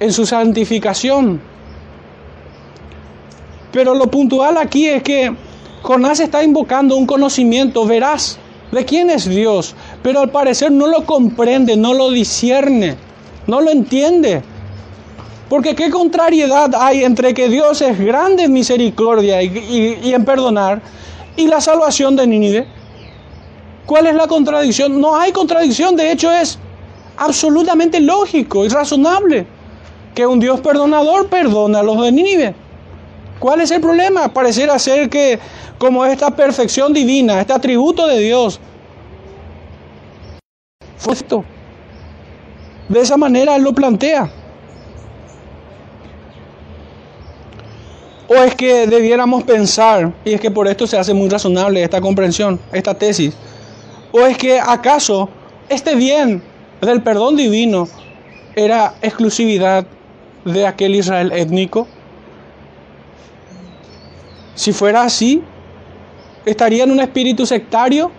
en 0.00 0.12
su 0.12 0.24
santificación. 0.24 1.40
Pero 3.72 3.94
lo 3.94 4.10
puntual 4.10 4.56
aquí 4.56 4.86
es 4.86 5.02
que 5.02 5.34
Jonás 5.82 6.20
está 6.20 6.42
invocando 6.42 6.96
un 6.96 7.06
conocimiento 7.06 7.86
veraz 7.86 8.38
de 8.72 8.84
quién 8.84 9.10
es 9.10 9.28
Dios, 9.28 9.74
pero 10.02 10.20
al 10.20 10.30
parecer 10.30 10.72
no 10.72 10.86
lo 10.86 11.04
comprende, 11.04 11.76
no 11.76 11.94
lo 11.94 12.10
discierne, 12.10 12.96
no 13.46 13.60
lo 13.60 13.70
entiende. 13.70 14.42
Porque 15.48 15.74
qué 15.74 15.90
contrariedad 15.90 16.70
hay 16.74 17.04
entre 17.04 17.32
que 17.32 17.48
Dios 17.48 17.80
es 17.80 17.98
grande 17.98 18.44
en 18.44 18.52
misericordia 18.52 19.42
y, 19.42 20.12
en 20.12 20.24
perdonar 20.24 20.82
y 21.36 21.46
la 21.46 21.60
salvación 21.60 22.16
de 22.16 22.26
Nínive. 22.26 22.66
¿Cuál 23.86 24.06
es 24.06 24.14
la 24.14 24.26
contradicción? 24.26 25.00
No 25.00 25.16
hay 25.16 25.32
contradicción, 25.32 25.96
de 25.96 26.12
hecho 26.12 26.30
es 26.30 26.58
absolutamente 27.16 28.00
lógico 28.00 28.64
y 28.64 28.68
razonable 28.68 29.46
que 30.14 30.26
un 30.26 30.38
Dios 30.38 30.60
perdonador 30.60 31.28
perdona 31.28 31.78
a 31.78 31.82
los 31.82 31.98
de 32.02 32.12
Nínive. 32.12 32.54
¿Cuál 33.38 33.62
es 33.62 33.70
el 33.70 33.80
problema? 33.80 34.28
Pareciera 34.28 34.78
ser 34.78 35.08
que 35.08 35.38
como 35.78 36.04
esta 36.04 36.34
perfección 36.34 36.92
divina, 36.92 37.40
este 37.40 37.52
atributo 37.54 38.06
de 38.06 38.18
Dios, 38.18 38.60
fue 40.98 41.14
esto. 41.14 41.44
De 42.88 43.00
esa 43.00 43.16
manera 43.16 43.56
Él 43.56 43.62
lo 43.62 43.72
plantea. 43.72 44.30
¿O 48.30 48.34
es 48.34 48.54
que 48.54 48.86
debiéramos 48.86 49.42
pensar, 49.44 50.12
y 50.22 50.34
es 50.34 50.40
que 50.40 50.50
por 50.50 50.68
esto 50.68 50.86
se 50.86 50.98
hace 50.98 51.14
muy 51.14 51.30
razonable 51.30 51.82
esta 51.82 51.98
comprensión, 51.98 52.60
esta 52.74 52.92
tesis, 52.92 53.34
o 54.12 54.20
es 54.20 54.36
que 54.36 54.60
acaso 54.60 55.30
este 55.70 55.94
bien 55.94 56.42
del 56.82 57.02
perdón 57.02 57.36
divino 57.36 57.88
era 58.54 58.94
exclusividad 59.00 59.86
de 60.44 60.66
aquel 60.66 60.94
Israel 60.94 61.32
étnico? 61.32 61.88
Si 64.54 64.74
fuera 64.74 65.04
así, 65.04 65.42
estaría 66.44 66.84
en 66.84 66.90
un 66.90 67.00
espíritu 67.00 67.46
sectario 67.46 68.10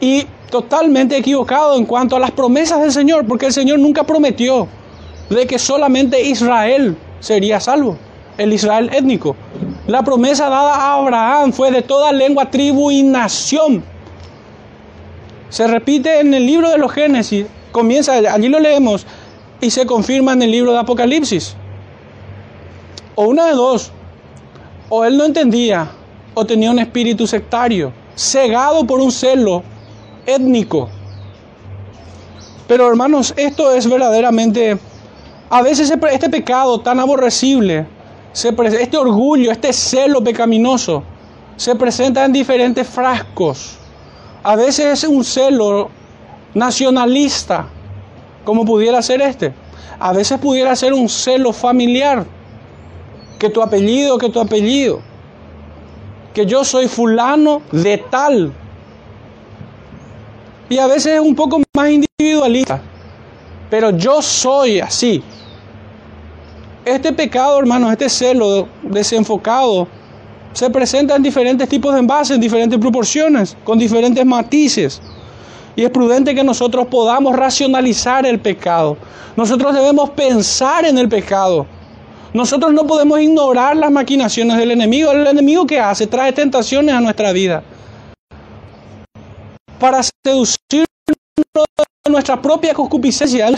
y 0.00 0.26
totalmente 0.50 1.16
equivocado 1.16 1.76
en 1.76 1.86
cuanto 1.86 2.16
a 2.16 2.18
las 2.18 2.32
promesas 2.32 2.80
del 2.80 2.90
Señor, 2.90 3.24
porque 3.28 3.46
el 3.46 3.52
Señor 3.52 3.78
nunca 3.78 4.02
prometió 4.02 4.66
de 5.30 5.46
que 5.46 5.60
solamente 5.60 6.20
Israel 6.20 6.96
sería 7.20 7.60
salvo 7.60 7.96
el 8.38 8.52
Israel 8.52 8.90
étnico. 8.92 9.36
La 9.86 10.02
promesa 10.02 10.48
dada 10.48 10.74
a 10.74 10.94
Abraham 10.94 11.52
fue 11.52 11.70
de 11.70 11.82
toda 11.82 12.12
lengua, 12.12 12.50
tribu 12.50 12.90
y 12.90 13.02
nación. 13.02 13.84
Se 15.48 15.66
repite 15.66 16.20
en 16.20 16.32
el 16.32 16.46
libro 16.46 16.70
de 16.70 16.78
los 16.78 16.92
Génesis, 16.92 17.46
comienza, 17.72 18.14
allí 18.14 18.48
lo 18.48 18.60
leemos, 18.60 19.06
y 19.60 19.70
se 19.70 19.86
confirma 19.86 20.32
en 20.32 20.42
el 20.42 20.50
libro 20.50 20.72
de 20.72 20.78
Apocalipsis. 20.78 21.54
O 23.14 23.26
una 23.26 23.46
de 23.46 23.52
dos, 23.52 23.92
o 24.88 25.04
él 25.04 25.16
no 25.16 25.24
entendía, 25.24 25.90
o 26.34 26.46
tenía 26.46 26.70
un 26.70 26.78
espíritu 26.78 27.26
sectario, 27.26 27.92
cegado 28.14 28.86
por 28.86 29.00
un 29.00 29.12
celo 29.12 29.62
étnico. 30.26 30.88
Pero 32.68 32.88
hermanos, 32.88 33.34
esto 33.36 33.72
es 33.72 33.88
verdaderamente, 33.88 34.78
a 35.50 35.62
veces 35.62 35.90
este 35.90 36.30
pecado 36.30 36.80
tan 36.80 37.00
aborrecible, 37.00 37.86
este 38.34 38.96
orgullo, 38.96 39.52
este 39.52 39.72
celo 39.72 40.22
pecaminoso, 40.22 41.02
se 41.56 41.74
presenta 41.76 42.24
en 42.24 42.32
diferentes 42.32 42.86
frascos. 42.86 43.78
A 44.42 44.56
veces 44.56 45.04
es 45.04 45.08
un 45.08 45.24
celo 45.24 45.90
nacionalista, 46.54 47.68
como 48.44 48.64
pudiera 48.64 49.00
ser 49.02 49.22
este. 49.22 49.52
A 49.98 50.12
veces 50.12 50.38
pudiera 50.38 50.74
ser 50.74 50.92
un 50.92 51.08
celo 51.08 51.52
familiar, 51.52 52.26
que 53.38 53.50
tu 53.50 53.62
apellido, 53.62 54.18
que 54.18 54.28
tu 54.28 54.40
apellido, 54.40 55.00
que 56.32 56.46
yo 56.46 56.64
soy 56.64 56.88
fulano 56.88 57.62
de 57.70 57.98
tal. 57.98 58.52
Y 60.68 60.78
a 60.78 60.86
veces 60.86 61.14
es 61.14 61.20
un 61.20 61.34
poco 61.34 61.60
más 61.76 61.90
individualista, 61.90 62.80
pero 63.68 63.90
yo 63.90 64.22
soy 64.22 64.80
así. 64.80 65.22
Este 66.84 67.12
pecado, 67.12 67.60
hermanos, 67.60 67.92
este 67.92 68.08
celo 68.08 68.66
desenfocado, 68.82 69.86
se 70.52 70.68
presenta 70.68 71.14
en 71.14 71.22
diferentes 71.22 71.68
tipos 71.68 71.94
de 71.94 72.00
envases, 72.00 72.34
en 72.34 72.40
diferentes 72.40 72.78
proporciones, 72.78 73.56
con 73.62 73.78
diferentes 73.78 74.26
matices. 74.26 75.00
Y 75.76 75.84
es 75.84 75.90
prudente 75.90 76.34
que 76.34 76.42
nosotros 76.42 76.88
podamos 76.88 77.36
racionalizar 77.36 78.26
el 78.26 78.40
pecado. 78.40 78.96
Nosotros 79.36 79.74
debemos 79.74 80.10
pensar 80.10 80.84
en 80.84 80.98
el 80.98 81.08
pecado. 81.08 81.66
Nosotros 82.34 82.72
no 82.72 82.86
podemos 82.86 83.20
ignorar 83.20 83.76
las 83.76 83.90
maquinaciones 83.90 84.56
del 84.56 84.72
enemigo. 84.72 85.12
El 85.12 85.26
enemigo 85.26 85.66
que 85.66 85.78
hace 85.78 86.06
trae 86.06 86.32
tentaciones 86.32 86.94
a 86.94 87.00
nuestra 87.00 87.32
vida 87.32 87.62
para 89.78 90.00
seducirnos 90.02 90.86
de 92.04 92.10
nuestra 92.10 92.40
propia 92.40 92.74
concupiscencia. 92.74 93.48
Él 93.48 93.56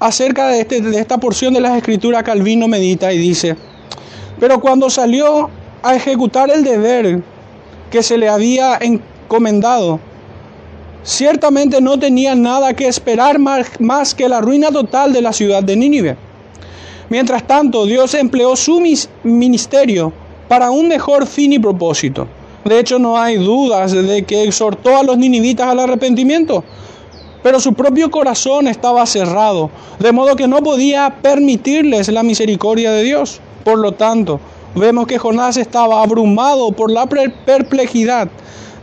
acerca 0.00 0.48
de, 0.48 0.60
este, 0.60 0.80
de 0.80 0.98
esta 0.98 1.18
porción 1.18 1.54
de 1.54 1.60
las 1.60 1.76
escrituras, 1.76 2.22
Calvino 2.22 2.66
medita 2.66 3.12
y 3.12 3.18
dice, 3.18 3.54
pero 4.40 4.58
cuando 4.58 4.88
salió 4.88 5.50
a 5.82 5.94
ejecutar 5.94 6.50
el 6.50 6.64
deber 6.64 7.22
que 7.90 8.02
se 8.02 8.16
le 8.16 8.28
había 8.28 8.78
encomendado, 8.80 10.00
ciertamente 11.04 11.80
no 11.80 11.98
tenía 11.98 12.34
nada 12.34 12.72
que 12.74 12.88
esperar 12.88 13.38
más, 13.38 13.68
más 13.78 14.14
que 14.14 14.28
la 14.28 14.40
ruina 14.40 14.70
total 14.70 15.12
de 15.12 15.22
la 15.22 15.32
ciudad 15.32 15.62
de 15.62 15.76
Nínive. 15.76 16.16
Mientras 17.10 17.46
tanto, 17.46 17.84
Dios 17.86 18.14
empleó 18.14 18.56
su 18.56 18.82
ministerio 19.24 20.12
para 20.48 20.70
un 20.70 20.88
mejor 20.88 21.26
fin 21.26 21.52
y 21.52 21.58
propósito. 21.58 22.26
De 22.64 22.78
hecho, 22.78 22.98
no 22.98 23.18
hay 23.18 23.36
dudas 23.36 23.92
de 23.92 24.22
que 24.24 24.44
exhortó 24.44 24.96
a 24.96 25.02
los 25.02 25.18
ninivitas 25.18 25.66
al 25.66 25.80
arrepentimiento 25.80 26.64
pero 27.42 27.60
su 27.60 27.72
propio 27.72 28.10
corazón 28.10 28.68
estaba 28.68 29.06
cerrado, 29.06 29.70
de 29.98 30.12
modo 30.12 30.36
que 30.36 30.48
no 30.48 30.58
podía 30.62 31.16
permitirles 31.22 32.08
la 32.08 32.22
misericordia 32.22 32.92
de 32.92 33.02
Dios. 33.02 33.40
Por 33.64 33.78
lo 33.78 33.92
tanto, 33.92 34.40
vemos 34.74 35.06
que 35.06 35.18
Jonás 35.18 35.56
estaba 35.56 36.02
abrumado 36.02 36.72
por 36.72 36.90
la 36.90 37.06
perplejidad, 37.06 38.28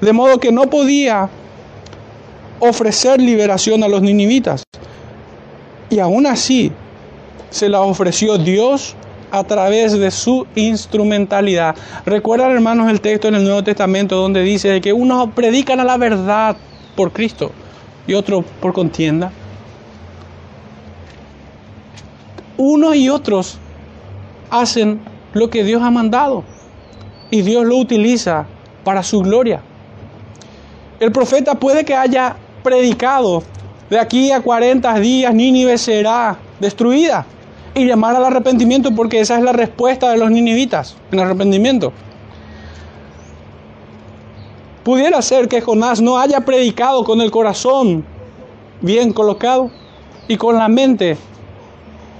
de 0.01 0.13
modo 0.13 0.39
que 0.39 0.51
no 0.51 0.69
podía 0.69 1.29
ofrecer 2.59 3.21
liberación 3.21 3.83
a 3.83 3.87
los 3.87 4.01
ninivitas. 4.01 4.63
Y 5.89 5.99
aún 5.99 6.25
así, 6.25 6.71
se 7.49 7.69
la 7.69 7.81
ofreció 7.81 8.37
Dios 8.37 8.95
a 9.31 9.43
través 9.43 9.97
de 9.97 10.09
su 10.09 10.47
instrumentalidad. 10.55 11.75
Recuerdan, 12.05 12.51
hermanos, 12.51 12.89
el 12.89 13.01
texto 13.01 13.27
en 13.27 13.35
el 13.35 13.43
Nuevo 13.43 13.63
Testamento 13.63 14.15
donde 14.17 14.41
dice 14.41 14.81
que 14.81 14.93
unos 14.93 15.29
predican 15.31 15.79
a 15.79 15.83
la 15.83 15.97
verdad 15.97 16.57
por 16.95 17.11
Cristo 17.11 17.51
y 18.07 18.13
otro 18.13 18.43
por 18.61 18.73
contienda. 18.73 19.31
Unos 22.57 22.95
y 22.95 23.09
otros 23.09 23.59
hacen 24.49 25.01
lo 25.33 25.49
que 25.49 25.63
Dios 25.63 25.81
ha 25.83 25.91
mandado 25.91 26.43
y 27.29 27.41
Dios 27.41 27.65
lo 27.65 27.77
utiliza 27.77 28.47
para 28.83 29.03
su 29.03 29.21
gloria. 29.21 29.61
El 30.99 31.11
profeta 31.11 31.55
puede 31.55 31.85
que 31.85 31.93
haya 31.93 32.35
predicado 32.63 33.43
de 33.89 33.99
aquí 33.99 34.31
a 34.31 34.41
40 34.41 34.99
días 34.99 35.33
Nínive 35.33 35.77
será 35.77 36.37
destruida 36.59 37.25
y 37.75 37.85
llamar 37.85 38.15
al 38.15 38.25
arrepentimiento 38.25 38.91
porque 38.95 39.19
esa 39.19 39.37
es 39.37 39.43
la 39.43 39.51
respuesta 39.51 40.11
de 40.11 40.17
los 40.17 40.31
ninivitas, 40.31 40.97
en 41.11 41.19
arrepentimiento. 41.19 41.93
Pudiera 44.87 45.21
ser 45.21 45.49
que 45.49 45.59
Jonás 45.59 45.99
no 45.99 46.17
haya 46.17 46.39
predicado 46.39 47.03
con 47.03 47.19
el 47.19 47.29
corazón 47.29 48.05
bien 48.79 49.11
colocado 49.11 49.69
y 50.29 50.37
con 50.37 50.55
la 50.55 50.69
mente 50.69 51.17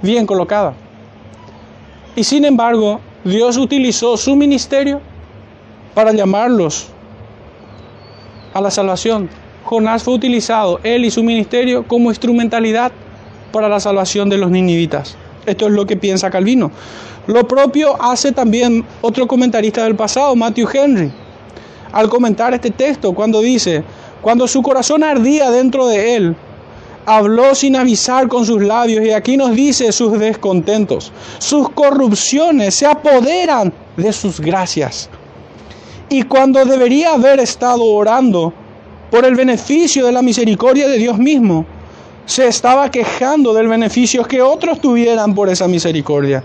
bien 0.02 0.26
colocada. 0.26 0.74
Y 2.14 2.24
sin 2.24 2.44
embargo, 2.44 3.00
Dios 3.24 3.56
utilizó 3.56 4.18
su 4.18 4.36
ministerio 4.36 5.00
para 5.94 6.12
llamarlos 6.12 6.88
a 8.52 8.60
la 8.60 8.70
salvación. 8.70 9.30
Jonás 9.64 10.02
fue 10.02 10.12
utilizado, 10.12 10.78
él 10.82 11.06
y 11.06 11.10
su 11.10 11.22
ministerio, 11.22 11.88
como 11.88 12.10
instrumentalidad 12.10 12.92
para 13.50 13.70
la 13.70 13.80
salvación 13.80 14.28
de 14.28 14.36
los 14.36 14.50
ninivitas. 14.50 15.16
Esto 15.46 15.68
es 15.68 15.72
lo 15.72 15.86
que 15.86 15.96
piensa 15.96 16.28
Calvino. 16.28 16.70
Lo 17.28 17.48
propio 17.48 17.96
hace 18.02 18.32
también 18.32 18.84
otro 19.00 19.26
comentarista 19.26 19.84
del 19.84 19.96
pasado, 19.96 20.36
Matthew 20.36 20.68
Henry 20.70 21.12
al 21.92 22.08
comentar 22.08 22.54
este 22.54 22.70
texto 22.70 23.12
cuando 23.12 23.40
dice, 23.40 23.82
cuando 24.20 24.48
su 24.48 24.62
corazón 24.62 25.04
ardía 25.04 25.50
dentro 25.50 25.86
de 25.86 26.16
él, 26.16 26.36
habló 27.06 27.54
sin 27.54 27.76
avisar 27.76 28.28
con 28.28 28.44
sus 28.44 28.62
labios 28.62 29.04
y 29.04 29.12
aquí 29.12 29.36
nos 29.36 29.54
dice 29.54 29.92
sus 29.92 30.18
descontentos, 30.18 31.10
sus 31.38 31.70
corrupciones 31.70 32.74
se 32.74 32.86
apoderan 32.86 33.72
de 33.96 34.12
sus 34.12 34.40
gracias. 34.40 35.08
Y 36.10 36.22
cuando 36.22 36.64
debería 36.64 37.14
haber 37.14 37.40
estado 37.40 37.84
orando 37.84 38.52
por 39.10 39.24
el 39.24 39.34
beneficio 39.34 40.04
de 40.06 40.12
la 40.12 40.22
misericordia 40.22 40.88
de 40.88 40.98
Dios 40.98 41.18
mismo, 41.18 41.64
se 42.26 42.46
estaba 42.46 42.90
quejando 42.90 43.54
del 43.54 43.68
beneficio 43.68 44.22
que 44.24 44.42
otros 44.42 44.80
tuvieran 44.80 45.34
por 45.34 45.48
esa 45.48 45.66
misericordia. 45.66 46.42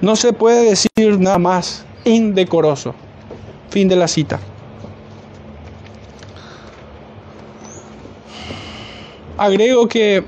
No 0.00 0.16
se 0.16 0.32
puede 0.32 0.64
decir 0.64 1.20
nada 1.20 1.38
más 1.38 1.84
indecoroso. 2.04 2.94
Fin 3.70 3.88
de 3.88 3.96
la 3.96 4.08
cita. 4.08 4.40
Agrego 9.36 9.88
que 9.88 10.24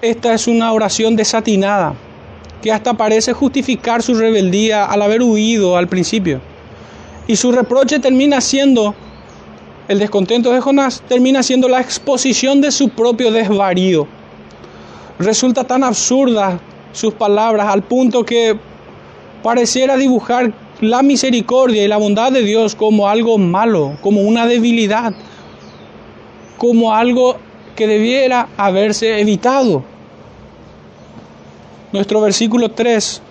esta 0.00 0.32
es 0.32 0.46
una 0.46 0.72
oración 0.72 1.16
desatinada, 1.16 1.94
que 2.62 2.72
hasta 2.72 2.94
parece 2.94 3.32
justificar 3.32 4.02
su 4.02 4.14
rebeldía 4.14 4.84
al 4.84 5.02
haber 5.02 5.22
huido 5.22 5.76
al 5.76 5.88
principio. 5.88 6.40
Y 7.26 7.36
su 7.36 7.52
reproche 7.52 7.98
termina 7.98 8.40
siendo, 8.40 8.94
el 9.86 9.98
descontento 9.98 10.50
de 10.50 10.60
Jonás 10.60 11.02
termina 11.08 11.42
siendo 11.42 11.68
la 11.68 11.80
exposición 11.80 12.60
de 12.60 12.70
su 12.72 12.88
propio 12.88 13.30
desvarío. 13.30 14.06
Resulta 15.18 15.64
tan 15.64 15.84
absurda 15.84 16.58
sus 16.92 17.12
palabras 17.12 17.68
al 17.68 17.82
punto 17.82 18.24
que 18.24 18.58
pareciera 19.42 19.96
dibujar 19.96 20.52
la 20.80 21.02
misericordia 21.02 21.84
y 21.84 21.88
la 21.88 21.96
bondad 21.96 22.32
de 22.32 22.42
Dios 22.42 22.74
como 22.74 23.08
algo 23.08 23.38
malo, 23.38 23.96
como 24.00 24.20
una 24.22 24.46
debilidad, 24.46 25.12
como 26.56 26.94
algo 26.94 27.36
que 27.74 27.86
debiera 27.86 28.48
haberse 28.56 29.20
evitado. 29.20 29.82
Nuestro 31.92 32.20
versículo 32.20 32.70
3 32.70 33.22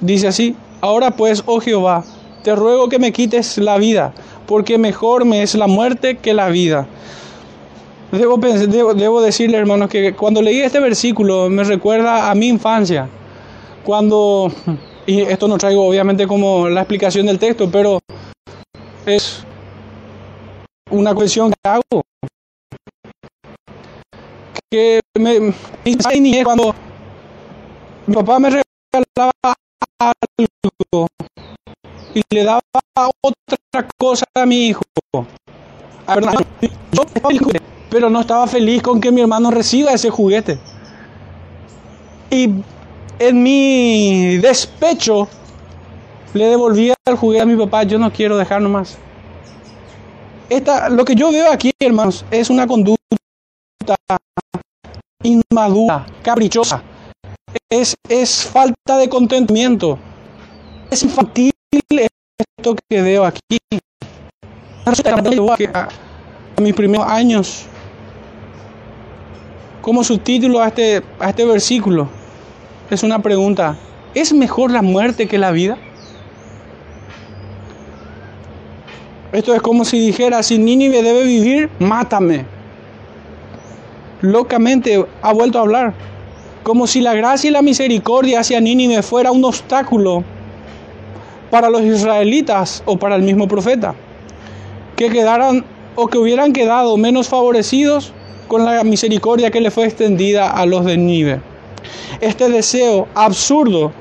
dice 0.00 0.28
así, 0.28 0.56
ahora 0.80 1.10
pues, 1.10 1.42
oh 1.46 1.60
Jehová, 1.60 2.04
te 2.42 2.54
ruego 2.54 2.88
que 2.88 2.98
me 2.98 3.12
quites 3.12 3.58
la 3.58 3.78
vida, 3.78 4.12
porque 4.46 4.78
mejor 4.78 5.24
me 5.24 5.42
es 5.42 5.54
la 5.54 5.66
muerte 5.66 6.18
que 6.18 6.34
la 6.34 6.48
vida. 6.48 6.86
Debo, 8.12 8.36
debo, 8.36 9.22
decirle, 9.22 9.56
hermanos, 9.56 9.88
que 9.88 10.12
cuando 10.12 10.42
leí 10.42 10.60
este 10.60 10.80
versículo 10.80 11.48
me 11.48 11.64
recuerda 11.64 12.30
a 12.30 12.34
mi 12.34 12.48
infancia, 12.48 13.08
cuando, 13.84 14.52
y 15.06 15.20
esto 15.22 15.48
no 15.48 15.58
traigo 15.58 15.86
obviamente 15.86 16.26
como 16.26 16.68
la 16.68 16.82
explicación 16.82 17.26
del 17.26 17.38
texto, 17.38 17.70
pero 17.70 17.98
es 19.06 19.44
una 20.90 21.14
cuestión 21.14 21.50
que 21.50 21.68
hago. 21.68 22.02
Que 24.70 25.00
me, 25.18 25.40
me 25.40 26.44
cuando 26.44 26.74
mi 28.06 28.14
papá 28.14 28.38
me 28.38 28.48
regalaba 28.48 29.54
algo 29.98 31.06
y 32.14 32.22
le 32.30 32.44
daba 32.44 32.62
otra 33.22 33.88
cosa 33.98 34.24
a 34.34 34.46
mi 34.46 34.68
hijo. 34.68 34.82
pero 37.90 38.08
no 38.08 38.20
estaba 38.20 38.46
feliz 38.46 38.82
con 38.82 39.00
que 39.00 39.12
mi 39.12 39.20
hermano 39.20 39.50
reciba 39.50 39.92
ese 39.92 40.10
juguete. 40.10 40.58
Y 42.30 42.62
en 43.28 43.40
mi 43.40 44.38
despecho 44.38 45.28
le 46.34 46.46
devolvía 46.46 46.94
el 47.04 47.16
juguete 47.16 47.42
a 47.42 47.46
mi 47.46 47.56
papá, 47.56 47.84
yo 47.84 47.98
no 47.98 48.12
quiero 48.12 48.36
dejar 48.36 48.60
nomás. 48.60 48.98
Esta, 50.48 50.88
lo 50.88 51.04
que 51.04 51.14
yo 51.14 51.30
veo 51.30 51.52
aquí, 51.52 51.70
hermanos, 51.78 52.24
es 52.30 52.50
una 52.50 52.66
conducta 52.66 52.98
inmadura, 55.22 56.04
caprichosa. 56.22 56.82
Es, 57.70 57.94
es 58.08 58.44
falta 58.44 58.98
de 58.98 59.08
contentamiento. 59.08 59.98
Es 60.90 61.04
infantil 61.04 61.52
esto 61.70 62.74
que 62.88 63.02
veo 63.02 63.24
aquí. 63.24 63.58
A 64.84 66.60
mis 66.60 66.74
primeros 66.74 67.06
años, 67.06 67.66
como 69.80 70.02
subtítulo 70.02 70.60
a 70.60 70.68
este, 70.68 71.02
a 71.20 71.30
este 71.30 71.44
versículo, 71.44 72.08
es 72.94 73.02
una 73.02 73.20
pregunta. 73.20 73.76
¿Es 74.14 74.32
mejor 74.32 74.70
la 74.70 74.82
muerte 74.82 75.26
que 75.26 75.38
la 75.38 75.50
vida? 75.50 75.78
Esto 79.32 79.54
es 79.54 79.62
como 79.62 79.86
si 79.86 79.98
dijera, 79.98 80.42
si 80.42 80.58
Nínive 80.58 81.02
debe 81.02 81.24
vivir, 81.24 81.70
mátame. 81.78 82.44
Locamente 84.20 85.06
ha 85.22 85.32
vuelto 85.32 85.58
a 85.58 85.62
hablar. 85.62 85.94
Como 86.62 86.86
si 86.86 87.00
la 87.00 87.14
gracia 87.14 87.48
y 87.48 87.52
la 87.52 87.62
misericordia 87.62 88.40
hacia 88.40 88.60
Nínive 88.60 89.02
fuera 89.02 89.32
un 89.32 89.44
obstáculo 89.44 90.22
para 91.50 91.70
los 91.70 91.80
israelitas 91.80 92.82
o 92.84 92.98
para 92.98 93.16
el 93.16 93.22
mismo 93.22 93.48
profeta. 93.48 93.94
Que 94.96 95.08
quedaran 95.08 95.64
o 95.94 96.08
que 96.08 96.18
hubieran 96.18 96.52
quedado 96.52 96.98
menos 96.98 97.28
favorecidos 97.28 98.12
con 98.48 98.66
la 98.66 98.84
misericordia 98.84 99.50
que 99.50 99.62
le 99.62 99.70
fue 99.70 99.86
extendida 99.86 100.50
a 100.50 100.66
los 100.66 100.84
de 100.84 100.98
Nínive. 100.98 101.51
Este 102.20 102.48
deseo 102.48 103.08
absurdo 103.14 103.92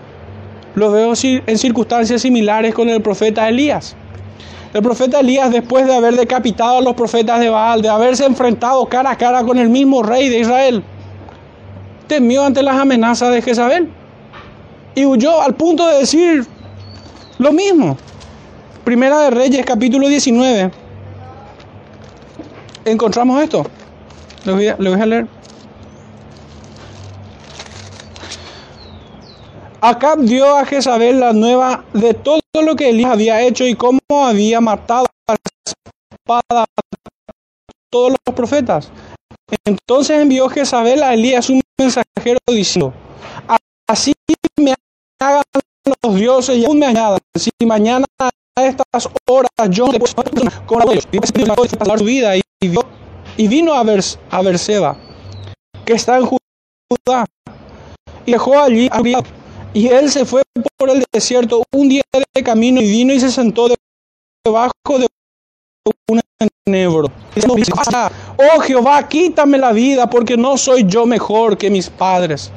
lo 0.75 0.91
veo 0.91 1.13
en 1.23 1.57
circunstancias 1.57 2.21
similares 2.21 2.73
con 2.73 2.89
el 2.89 3.01
profeta 3.01 3.47
Elías. 3.49 3.95
El 4.73 4.81
profeta 4.81 5.19
Elías, 5.19 5.51
después 5.51 5.85
de 5.85 5.93
haber 5.93 6.15
decapitado 6.15 6.77
a 6.77 6.81
los 6.81 6.93
profetas 6.93 7.41
de 7.41 7.49
Baal, 7.49 7.81
de 7.81 7.89
haberse 7.89 8.25
enfrentado 8.25 8.85
cara 8.85 9.11
a 9.11 9.17
cara 9.17 9.43
con 9.43 9.57
el 9.57 9.69
mismo 9.69 10.01
rey 10.01 10.29
de 10.29 10.39
Israel, 10.39 10.83
temió 12.07 12.45
ante 12.45 12.63
las 12.63 12.77
amenazas 12.77 13.33
de 13.33 13.41
Jezabel 13.41 13.89
y 14.95 15.05
huyó 15.05 15.41
al 15.41 15.55
punto 15.55 15.87
de 15.87 15.99
decir 15.99 16.45
lo 17.37 17.51
mismo. 17.51 17.97
Primera 18.85 19.19
de 19.21 19.31
Reyes, 19.31 19.65
capítulo 19.65 20.07
19. 20.07 20.71
Encontramos 22.85 23.41
esto. 23.43 23.65
Lo 24.45 24.55
voy 24.55 24.67
a, 24.67 24.75
lo 24.79 24.91
voy 24.91 25.01
a 25.01 25.05
leer. 25.05 25.40
Acab 29.83 30.19
dio 30.19 30.55
a 30.55 30.63
Jezabel 30.63 31.19
la 31.19 31.33
nueva 31.33 31.83
de 31.93 32.13
todo 32.13 32.39
lo 32.53 32.75
que 32.75 32.91
Elías 32.91 33.13
había 33.13 33.41
hecho 33.41 33.65
y 33.65 33.73
cómo 33.73 33.99
había 34.11 34.61
matado 34.61 35.07
a 35.27 35.35
espada 36.11 36.63
a 36.63 36.65
todos 37.89 38.11
los 38.11 38.35
profetas. 38.35 38.91
Entonces 39.65 40.21
envió 40.21 40.47
Jezabel 40.49 41.01
a 41.01 41.15
Elías 41.15 41.49
un 41.49 41.61
mensajero 41.79 42.37
diciendo, 42.47 42.93
así 43.89 44.13
me 44.57 44.75
hagan 45.19 45.41
los 46.03 46.15
dioses 46.15 46.57
y 46.57 46.65
aún 46.65 46.77
me 46.77 46.85
añadan, 46.85 47.17
si 47.35 47.49
mañana 47.65 48.05
a 48.19 48.29
estas 48.63 49.09
horas 49.27 49.49
yo 49.71 49.91
le 49.91 49.99
puedo 49.99 50.13
con 50.67 50.91
ellos, 50.91 51.07
y 51.11 51.17
su 51.97 52.05
vida 52.05 52.35
y, 52.37 53.47
vino 53.47 53.73
a, 53.73 53.83
ver, 53.83 54.03
a 54.29 54.41
Berseba, 54.43 54.95
que 55.85 55.93
está 55.93 56.19
en 56.19 56.25
Judá, 56.27 57.25
y 58.27 58.31
dejó 58.33 58.59
allí 58.59 58.87
a 58.91 59.01
y 59.73 59.87
él 59.87 60.11
se 60.11 60.25
fue 60.25 60.41
por 60.77 60.89
el 60.89 61.03
desierto 61.11 61.63
un 61.71 61.89
día 61.89 62.03
de 62.33 62.43
camino 62.43 62.81
y 62.81 62.89
vino 62.89 63.13
y 63.13 63.19
se 63.19 63.31
sentó 63.31 63.67
debajo 64.45 64.73
de 64.99 65.07
un 66.09 66.19
enebro. 66.65 67.11
Oh 68.37 68.59
Jehová, 68.59 69.07
quítame 69.07 69.57
la 69.57 69.71
vida 69.71 70.09
porque 70.09 70.35
no 70.35 70.57
soy 70.57 70.85
yo 70.85 71.05
mejor 71.05 71.57
que 71.57 71.69
mis 71.69 71.89
padres. 71.89 72.51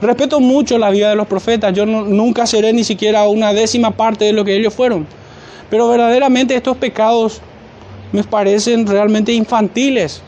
Respeto 0.00 0.40
mucho 0.40 0.78
la 0.78 0.90
vida 0.90 1.10
de 1.10 1.16
los 1.16 1.26
profetas. 1.26 1.72
Yo 1.72 1.86
nunca 1.86 2.46
seré 2.46 2.72
ni 2.72 2.84
siquiera 2.84 3.28
una 3.28 3.52
décima 3.52 3.92
parte 3.92 4.24
de 4.24 4.32
lo 4.32 4.44
que 4.44 4.56
ellos 4.56 4.74
fueron. 4.74 5.06
Pero 5.70 5.88
verdaderamente 5.88 6.54
estos 6.54 6.76
pecados 6.76 7.40
me 8.10 8.22
parecen 8.24 8.86
realmente 8.86 9.32
infantiles. 9.32 10.22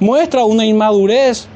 Muestra 0.00 0.44
una 0.44 0.64
inmadurez 0.64 1.48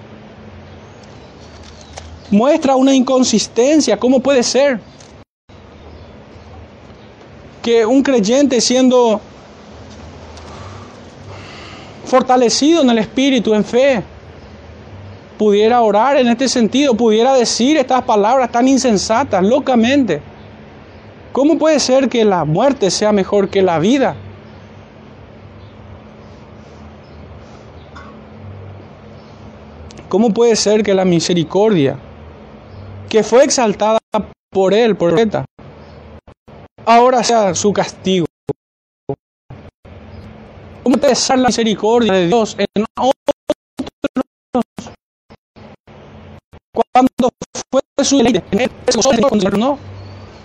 muestra 2.30 2.76
una 2.76 2.94
inconsistencia. 2.94 3.96
¿Cómo 3.96 4.20
puede 4.20 4.42
ser 4.42 4.80
que 7.62 7.84
un 7.84 8.02
creyente 8.02 8.60
siendo 8.60 9.20
fortalecido 12.04 12.82
en 12.82 12.90
el 12.90 12.98
espíritu, 12.98 13.54
en 13.54 13.64
fe, 13.64 14.02
pudiera 15.36 15.82
orar 15.82 16.16
en 16.16 16.28
este 16.28 16.48
sentido, 16.48 16.94
pudiera 16.94 17.34
decir 17.34 17.76
estas 17.76 18.02
palabras 18.02 18.50
tan 18.50 18.66
insensatas, 18.68 19.42
locamente? 19.44 20.20
¿Cómo 21.32 21.58
puede 21.58 21.78
ser 21.78 22.08
que 22.08 22.24
la 22.24 22.44
muerte 22.44 22.90
sea 22.90 23.12
mejor 23.12 23.48
que 23.48 23.62
la 23.62 23.78
vida? 23.78 24.16
¿Cómo 30.08 30.30
puede 30.30 30.56
ser 30.56 30.82
que 30.82 30.94
la 30.94 31.04
misericordia 31.04 31.98
que 33.08 33.22
fue 33.22 33.44
exaltada 33.44 33.98
por 34.50 34.74
él, 34.74 34.96
por 34.96 35.10
el 35.10 35.14
profeta, 35.14 35.44
ahora 36.84 37.22
sea 37.22 37.54
su 37.54 37.72
castigo. 37.72 38.26
¿Cómo 40.82 40.96
ser 41.14 41.38
la 41.38 41.48
misericordia 41.48 42.12
de 42.12 42.26
Dios 42.28 42.56
en 42.58 42.84
otros? 42.96 43.14
Cuando 46.72 47.28
fue 47.70 48.04
su 48.04 48.18
deleite, 48.18 48.42
no, 49.58 49.78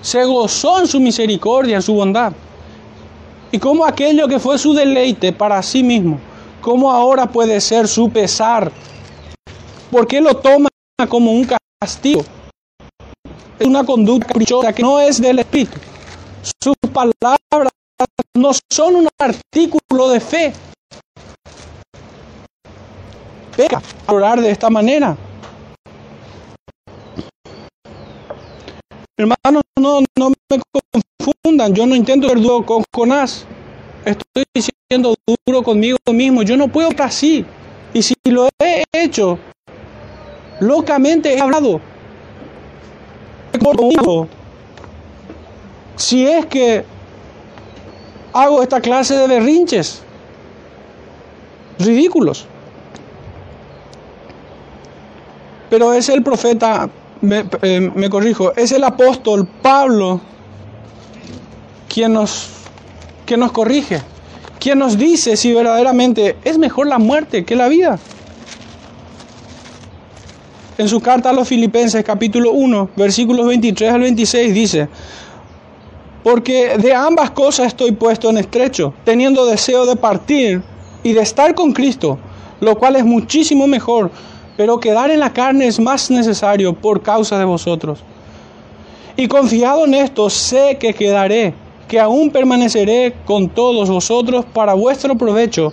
se 0.01 0.25
gozó 0.25 0.79
en 0.81 0.87
su 0.87 0.99
misericordia, 0.99 1.77
en 1.77 1.81
su 1.81 1.93
bondad. 1.93 2.33
Y 3.51 3.59
como 3.59 3.85
aquello 3.85 4.27
que 4.27 4.39
fue 4.39 4.57
su 4.57 4.73
deleite 4.73 5.31
para 5.31 5.61
sí 5.61 5.83
mismo, 5.83 6.19
¿cómo 6.61 6.91
ahora 6.91 7.27
puede 7.27 7.61
ser 7.61 7.87
su 7.87 8.09
pesar? 8.09 8.71
¿Por 9.91 10.07
qué 10.07 10.19
lo 10.19 10.35
toma 10.35 10.69
como 11.07 11.31
un 11.31 11.47
castigo? 11.79 12.25
Una 13.65 13.83
conducta 13.85 14.27
caprichosa 14.27 14.73
que 14.73 14.83
no 14.83 14.99
es 14.99 15.21
del 15.21 15.39
Espíritu. 15.39 15.77
Sus 16.61 16.75
palabras 16.91 17.71
no 18.35 18.51
son 18.71 18.95
un 18.95 19.07
artículo 19.19 20.09
de 20.09 20.19
fe. 20.19 20.53
peca 23.55 23.81
orar 24.07 24.41
de 24.41 24.51
esta 24.51 24.69
manera. 24.69 25.15
Hermanos, 29.17 29.63
no, 29.79 30.01
no 30.17 30.29
me 30.29 30.61
confundan, 31.21 31.73
yo 31.73 31.85
no 31.85 31.95
intento 31.95 32.27
ser 32.27 32.41
duro 32.41 32.65
con 32.65 32.83
Jonás. 32.93 33.45
Estoy 34.05 34.43
siendo 34.89 35.15
duro 35.45 35.63
conmigo 35.63 35.97
mismo. 36.11 36.41
Yo 36.41 36.57
no 36.57 36.67
puedo 36.67 36.89
estar 36.89 37.07
así. 37.07 37.45
Y 37.93 38.01
si 38.01 38.15
lo 38.25 38.49
he 38.59 38.83
hecho, 38.91 39.37
locamente 40.59 41.35
he 41.35 41.39
hablado. 41.39 41.79
Si 45.95 46.25
es 46.25 46.45
que 46.47 46.85
hago 48.33 48.61
esta 48.61 48.81
clase 48.81 49.15
de 49.15 49.27
berrinches 49.27 50.01
ridículos. 51.79 52.45
Pero 55.69 55.93
es 55.93 56.09
el 56.09 56.23
profeta 56.23 56.89
eh, 57.61 57.91
me, 57.95 58.09
corrijo, 58.09 58.53
es 58.55 58.73
el 58.73 58.83
apóstol 58.83 59.47
Pablo 59.61 60.19
quien 61.87 62.13
nos, 62.13 62.49
quien 63.25 63.39
nos 63.39 63.51
corrige, 63.51 64.01
quien 64.59 64.79
nos 64.79 64.97
dice 64.97 65.37
si 65.37 65.53
verdaderamente 65.53 66.35
es 66.43 66.57
mejor 66.57 66.87
la 66.87 66.97
muerte 66.97 67.45
que 67.45 67.55
la 67.55 67.69
vida. 67.69 67.97
En 70.83 70.89
su 70.89 70.99
carta 70.99 71.29
a 71.29 71.33
los 71.33 71.47
Filipenses 71.47 72.03
capítulo 72.03 72.51
1, 72.51 72.89
versículos 72.97 73.47
23 73.47 73.93
al 73.93 74.01
26 74.01 74.53
dice, 74.53 74.89
porque 76.25 76.77
de 76.77 76.93
ambas 76.93 77.31
cosas 77.31 77.67
estoy 77.67 77.93
puesto 77.93 78.29
en 78.29 78.37
estrecho, 78.37 78.93
teniendo 79.05 79.45
deseo 79.45 79.85
de 79.85 79.95
partir 79.95 80.61
y 81.01 81.13
de 81.13 81.21
estar 81.21 81.55
con 81.55 81.71
Cristo, 81.71 82.19
lo 82.59 82.77
cual 82.77 82.97
es 82.97 83.05
muchísimo 83.05 83.65
mejor 83.65 84.11
pero 84.57 84.81
quedar 84.81 85.09
en 85.09 85.21
la 85.21 85.31
carne 85.31 85.67
es 85.67 85.79
más 85.79 86.11
necesario 86.11 86.73
por 86.73 87.01
causa 87.01 87.39
de 87.39 87.45
vosotros. 87.45 87.99
Y 89.15 89.29
confiado 89.29 89.85
en 89.85 89.93
esto, 89.93 90.29
sé 90.29 90.77
que 90.77 90.93
quedaré, 90.93 91.53
que 91.87 91.97
aún 91.97 92.29
permaneceré 92.29 93.13
con 93.23 93.47
todos 93.47 93.89
vosotros 93.89 94.43
para 94.51 94.73
vuestro 94.73 95.15
provecho 95.15 95.71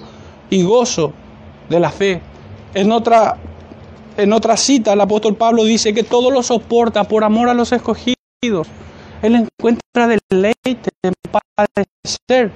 y 0.50 0.62
gozo 0.62 1.12
de 1.68 1.80
la 1.80 1.90
fe. 1.90 2.20
En 2.74 2.92
otra, 2.92 3.38
en 4.16 4.32
otra 4.32 4.56
cita, 4.56 4.92
el 4.92 5.00
apóstol 5.00 5.36
Pablo 5.36 5.64
dice 5.64 5.94
que 5.94 6.02
todo 6.02 6.30
lo 6.30 6.42
soporta 6.42 7.04
por 7.04 7.24
amor 7.24 7.48
a 7.48 7.54
los 7.54 7.72
escogidos. 7.72 8.68
Él 9.22 9.34
encuentra 9.36 10.06
deleite 10.06 10.90
en 11.02 11.12
padecer. 11.30 12.50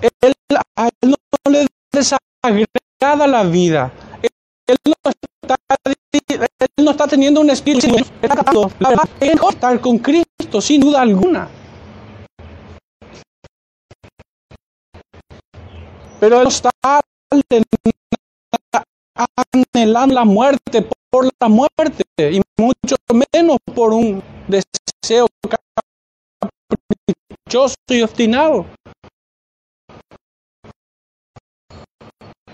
Él, 0.00 0.32
a 0.76 0.88
él 0.88 1.10
no 1.10 1.52
le 1.52 1.66
desagrada 1.92 3.26
la 3.26 3.44
vida. 3.44 3.92
Él 4.66 4.76
no 6.78 6.90
está, 6.90 7.06
teniendo 7.06 7.40
un 7.40 7.50
espíritu, 7.50 7.86
está 8.22 9.08
es 9.20 9.40
estar 9.50 9.80
con 9.80 9.98
Cristo, 9.98 10.60
sin 10.60 10.80
duda 10.80 11.02
alguna. 11.02 11.48
Pero 16.18 16.40
él 16.40 16.48
está 16.48 16.70
anhelando 19.16 20.14
la 20.14 20.24
muerte 20.24 20.88
por 21.10 21.28
la 21.40 21.48
muerte 21.48 22.04
y 22.18 22.40
mucho 22.58 22.96
menos 23.12 23.58
por 23.74 23.92
un 23.92 24.22
deseo 24.48 25.26
caprichoso 27.46 27.74
y 27.88 28.02
obstinado. 28.02 28.66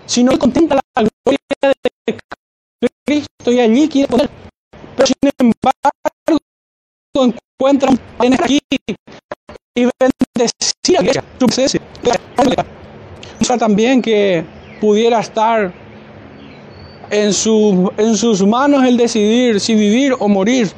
Si 0.06 0.22
no 0.24 0.38
contempla 0.38 0.80
la 0.96 1.02
gloria 1.02 1.38
de 2.06 2.18
Cristo 3.06 3.52
y 3.52 3.60
allí 3.60 3.88
quiere 3.88 4.08
poder. 4.08 4.28
Pero 4.96 5.06
sin 5.06 5.30
embargo, 5.38 6.40
encuentra 7.58 7.90
un 7.90 8.34
aquí 8.34 8.60
y 9.74 9.86
bendecir 9.98 10.98
a 10.98 11.22
su 11.38 11.46
presencia. 11.46 11.80
También 13.58 14.02
que 14.02 14.44
pudiera 14.80 15.20
estar 15.20 15.72
en, 17.10 17.32
en 17.96 18.16
sus 18.16 18.46
manos 18.46 18.84
el 18.84 18.96
decidir 18.96 19.60
si 19.60 19.74
vivir 19.74 20.14
o 20.18 20.28
morir. 20.28 20.70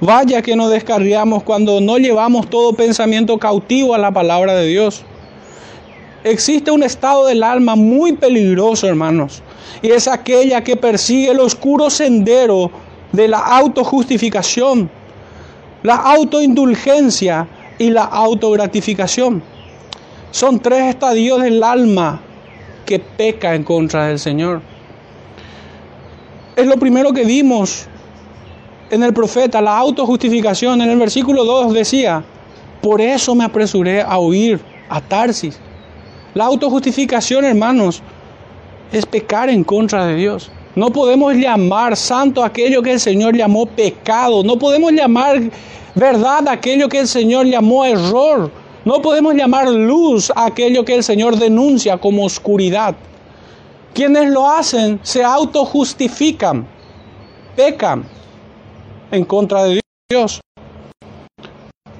Vaya 0.00 0.40
que 0.40 0.56
nos 0.56 0.70
descarriamos 0.70 1.42
cuando 1.42 1.80
no 1.80 1.98
llevamos 1.98 2.48
todo 2.48 2.72
pensamiento 2.72 3.38
cautivo 3.38 3.94
a 3.94 3.98
la 3.98 4.10
palabra 4.10 4.54
de 4.54 4.66
Dios. 4.66 5.04
Existe 6.24 6.70
un 6.70 6.82
estado 6.82 7.26
del 7.26 7.42
alma 7.42 7.76
muy 7.76 8.14
peligroso, 8.14 8.86
hermanos, 8.86 9.42
y 9.82 9.90
es 9.90 10.08
aquella 10.08 10.62
que 10.62 10.76
persigue 10.76 11.30
el 11.30 11.40
oscuro 11.40 11.90
sendero 11.90 12.70
de 13.12 13.28
la 13.28 13.38
autojustificación, 13.38 14.90
la 15.82 15.96
autoindulgencia 15.96 17.46
y 17.78 17.90
la 17.90 18.04
autogratificación. 18.04 19.42
Son 20.30 20.60
tres 20.60 20.90
estadios 20.90 21.42
del 21.42 21.62
alma 21.62 22.20
que 22.86 22.98
peca 22.98 23.54
en 23.54 23.64
contra 23.64 24.06
del 24.06 24.18
Señor. 24.18 24.69
Es 26.60 26.66
lo 26.66 26.76
primero 26.76 27.12
que 27.12 27.24
vimos 27.24 27.86
en 28.90 29.02
el 29.02 29.14
profeta, 29.14 29.60
la 29.60 29.78
autojustificación. 29.78 30.82
En 30.82 30.90
el 30.90 30.98
versículo 30.98 31.44
2 31.44 31.72
decía, 31.72 32.22
por 32.82 33.00
eso 33.00 33.34
me 33.34 33.44
apresuré 33.44 34.02
a 34.02 34.18
huir 34.18 34.60
a 34.88 35.00
Tarsis 35.00 35.58
la 36.34 36.44
autojustificación, 36.44 37.44
hermanos, 37.44 38.02
es 38.92 39.04
pecar 39.04 39.50
en 39.50 39.64
contra 39.64 40.06
de 40.06 40.14
Dios. 40.14 40.50
No 40.76 40.90
podemos 40.90 41.34
llamar 41.34 41.96
santo 41.96 42.44
aquello 42.44 42.82
que 42.82 42.92
el 42.92 43.00
Señor 43.00 43.36
llamó 43.36 43.66
pecado. 43.66 44.44
No 44.44 44.56
podemos 44.56 44.92
llamar 44.92 45.50
verdad 45.96 46.46
aquello 46.48 46.88
que 46.88 47.00
el 47.00 47.08
Señor 47.08 47.46
llamó 47.46 47.84
error. 47.84 48.48
No 48.84 49.02
podemos 49.02 49.34
llamar 49.34 49.68
luz 49.70 50.32
aquello 50.36 50.84
que 50.84 50.94
el 50.94 51.02
Señor 51.02 51.36
denuncia 51.36 51.98
como 51.98 52.24
oscuridad. 52.24 52.94
Quienes 53.92 54.30
lo 54.30 54.48
hacen 54.48 55.00
se 55.02 55.24
autojustifican, 55.24 56.66
pecan 57.56 58.04
en 59.10 59.24
contra 59.24 59.64
de 59.64 59.80
Dios. 60.08 60.40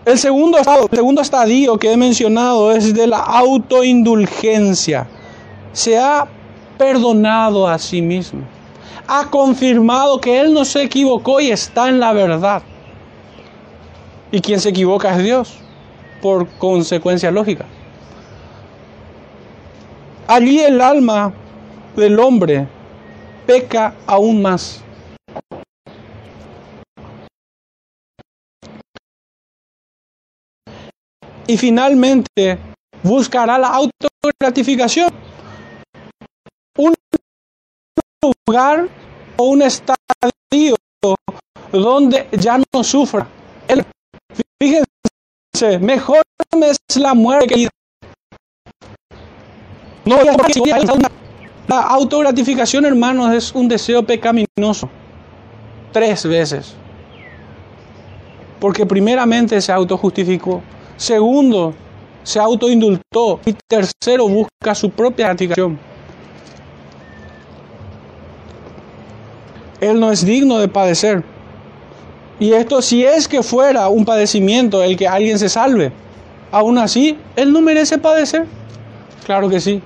El 0.04 0.18
segundo, 0.18 0.58
estado, 0.58 0.88
el 0.90 0.96
segundo 0.96 1.20
estadio 1.20 1.76
que 1.78 1.92
he 1.92 1.96
mencionado 1.96 2.72
es 2.72 2.94
de 2.94 3.06
la 3.06 3.18
autoindulgencia. 3.18 5.06
Se 5.72 5.98
ha 5.98 6.26
perdonado 6.78 7.68
a 7.68 7.78
sí 7.78 8.00
mismo. 8.00 8.42
Ha 9.06 9.28
confirmado 9.28 10.20
que 10.20 10.40
Él 10.40 10.54
no 10.54 10.64
se 10.64 10.82
equivocó 10.82 11.40
y 11.40 11.50
está 11.50 11.88
en 11.88 12.00
la 12.00 12.12
verdad. 12.12 12.62
Y 14.32 14.40
quien 14.40 14.60
se 14.60 14.68
equivoca 14.70 15.16
es 15.16 15.24
Dios, 15.24 15.54
por 16.22 16.48
consecuencia 16.58 17.30
lógica. 17.30 17.66
Allí 20.28 20.60
el 20.60 20.80
alma 20.80 21.34
del 21.96 22.18
hombre 22.18 22.66
peca 23.46 23.94
aún 24.06 24.42
más. 24.42 24.82
y 31.50 31.56
finalmente 31.56 32.60
buscará 33.02 33.58
la 33.58 33.68
autogratificación. 33.74 35.08
Un 36.78 36.94
lugar 38.46 38.88
o 39.36 39.44
un 39.48 39.62
estadio 39.62 40.76
donde 41.72 42.28
ya 42.30 42.56
no 42.72 42.84
sufra. 42.84 43.26
fíjense, 44.62 45.78
mejor 45.80 46.22
es 46.62 46.78
la 46.96 47.14
muerte 47.14 47.54
que 47.54 47.68
no 50.04 50.18
la 51.70 51.82
autogratificación, 51.82 52.84
hermanos, 52.84 53.32
es 53.32 53.54
un 53.54 53.68
deseo 53.68 54.02
pecaminoso. 54.02 54.90
Tres 55.92 56.26
veces. 56.26 56.74
Porque 58.58 58.84
primeramente 58.84 59.60
se 59.60 59.70
autojustificó. 59.70 60.62
Segundo, 60.96 61.72
se 62.24 62.40
autoindultó. 62.40 63.38
Y 63.46 63.54
tercero, 63.68 64.26
busca 64.28 64.74
su 64.74 64.90
propia 64.90 65.26
gratificación. 65.26 65.78
Él 69.80 70.00
no 70.00 70.10
es 70.10 70.24
digno 70.24 70.58
de 70.58 70.66
padecer. 70.66 71.22
Y 72.40 72.52
esto 72.52 72.82
si 72.82 73.04
es 73.04 73.28
que 73.28 73.44
fuera 73.44 73.88
un 73.88 74.04
padecimiento 74.04 74.82
el 74.82 74.96
que 74.96 75.06
alguien 75.06 75.38
se 75.38 75.48
salve. 75.48 75.92
Aún 76.50 76.78
así, 76.78 77.16
Él 77.36 77.52
no 77.52 77.60
merece 77.60 77.96
padecer. 77.96 78.46
Claro 79.24 79.48
que 79.48 79.60
sí. 79.60 79.80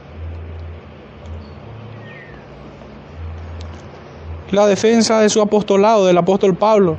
La 4.55 4.69
defensa 4.69 5.19
de 5.19 5.29
su 5.31 5.43
apostolado, 5.43 6.07
del 6.07 6.17
apóstol 6.17 6.55
Pablo, 6.55 6.97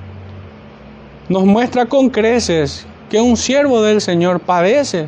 nos 1.29 1.45
muestra 1.45 1.85
con 1.85 2.09
creces 2.09 2.85
que 3.09 3.21
un 3.21 3.37
siervo 3.37 3.81
del 3.81 4.01
Señor 4.01 4.41
padece. 4.41 5.07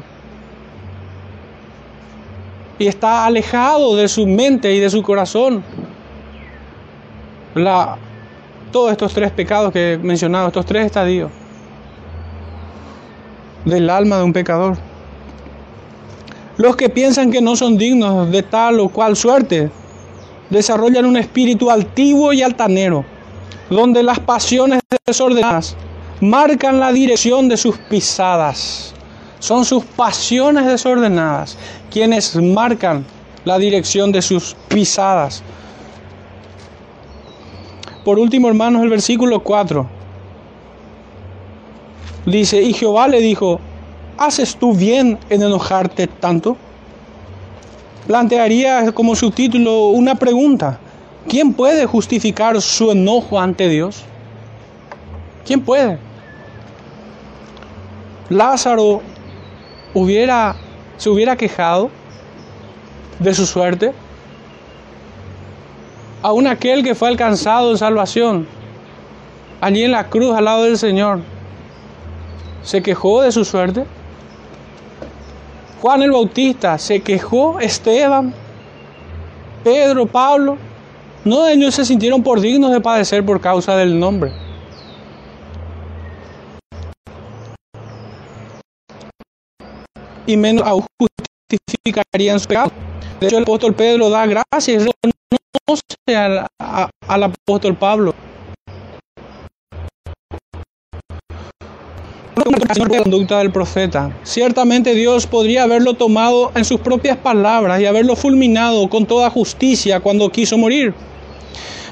y 2.80 2.88
está 2.88 3.26
alejado 3.26 3.98
de 3.98 4.08
su 4.08 4.26
mente 4.26 4.74
y 4.74 4.80
de 4.80 4.90
su 4.90 5.04
corazón. 5.04 5.62
La, 7.54 7.98
todos 8.72 8.94
estos 8.94 9.14
tres 9.14 9.32
pecados 9.32 9.74
que 9.74 9.94
he 9.94 9.98
mencionado, 9.98 10.48
estos 10.48 10.66
tres 10.66 10.86
estadios 10.86 11.30
del 13.66 13.90
alma 13.90 14.20
de 14.20 14.24
un 14.24 14.32
pecador. 14.32 14.78
Los 16.56 16.78
que 16.78 16.88
piensan 16.88 17.30
que 17.30 17.42
no 17.42 17.58
son 17.58 17.78
dignos 17.78 18.32
de 18.32 18.42
tal 18.42 18.80
o 18.80 18.88
cual 18.88 19.18
suerte, 19.18 19.70
desarrollan 20.50 21.06
un 21.06 21.18
espíritu 21.18 21.70
altivo 21.70 22.34
y 22.34 22.42
altanero, 22.42 23.06
donde 23.70 24.04
las 24.04 24.20
pasiones 24.20 24.82
desordenadas 25.06 25.76
marcan 26.22 26.80
la 26.80 26.92
dirección 26.92 27.48
de 27.50 27.58
sus 27.58 27.78
pisadas. 27.78 28.94
Son 29.40 29.66
sus 29.66 29.84
pasiones 29.84 30.66
desordenadas 30.66 31.58
quienes 31.92 32.36
marcan 32.36 33.06
la 33.46 33.58
dirección 33.58 34.12
de 34.12 34.22
sus 34.22 34.56
pisadas. 34.68 35.44
Por 38.04 38.20
último, 38.20 38.48
hermanos, 38.48 38.84
el 38.84 38.90
versículo 38.90 39.42
4 39.42 39.88
dice, 42.26 42.62
y 42.62 42.74
Jehová 42.74 43.08
le 43.08 43.20
dijo, 43.20 43.60
¿haces 44.18 44.56
tú 44.56 44.74
bien 44.74 45.18
en 45.30 45.42
enojarte 45.42 46.08
tanto? 46.08 46.58
Plantearía 48.08 48.90
como 48.94 49.18
subtítulo 49.18 49.90
una 49.90 50.16
pregunta. 50.16 50.80
¿Quién 51.28 51.54
puede 51.54 51.86
justificar 51.86 52.62
su 52.62 52.90
enojo 52.90 53.38
ante 53.38 53.68
Dios? 53.68 54.06
¿Quién 55.46 55.62
puede? 55.62 55.98
Lázaro 58.30 59.02
hubiera, 59.94 60.56
se 60.96 61.10
hubiera 61.10 61.36
quejado 61.36 61.90
de 63.20 63.34
su 63.34 63.46
suerte. 63.46 63.94
Aún 66.22 66.48
aquel 66.48 66.86
que 66.86 66.96
fue 66.96 67.10
alcanzado 67.10 67.72
en 67.72 67.78
salvación, 67.78 68.48
allí 69.60 69.84
en 69.84 69.92
la 69.92 70.08
cruz 70.08 70.34
al 70.34 70.46
lado 70.46 70.64
del 70.64 70.78
Señor, 70.78 71.20
se 72.64 72.82
quejó 72.82 73.22
de 73.22 73.34
su 73.34 73.44
suerte. 73.44 73.86
Juan 75.82 76.02
el 76.02 76.12
Bautista 76.12 76.78
se 76.80 77.02
quejó, 77.02 77.60
Esteban, 77.60 78.34
Pedro, 79.64 80.08
Pablo, 80.08 80.58
no 81.24 81.48
ellos 81.48 81.76
se 81.76 81.86
sintieron 81.86 82.24
por 82.24 82.40
dignos 82.40 82.72
de 82.72 82.82
padecer 82.82 83.24
por 83.24 83.40
causa 83.40 83.76
del 83.76 84.00
nombre. 84.00 84.32
Y 90.26 90.36
menos 90.36 90.66
aún 90.66 90.86
justificarían 91.50 92.40
su 92.40 92.48
pecado. 92.48 92.72
De 93.20 93.28
hecho, 93.28 93.38
el 93.38 93.44
apóstol 93.44 93.74
Pedro 93.74 94.10
da 94.10 94.26
gracias 94.26 94.86
y 94.86 94.90
reconoce 95.32 96.48
al 97.08 97.24
apóstol 97.24 97.76
Pablo. 97.76 98.14
La 102.38 103.00
conducta 103.00 103.40
del 103.40 103.52
profeta. 103.52 104.12
Ciertamente 104.24 104.94
Dios 104.94 105.26
podría 105.26 105.64
haberlo 105.64 105.96
tomado 105.96 106.52
en 106.56 106.66
sus 106.66 106.80
propias 106.80 107.18
palabras 107.18 107.82
y 107.82 107.86
haberlo 107.86 108.16
fulminado 108.16 108.90
con 108.90 109.06
toda 109.06 109.30
justicia 109.30 110.00
cuando 110.00 110.30
quiso 110.30 110.58
morir. 110.58 110.94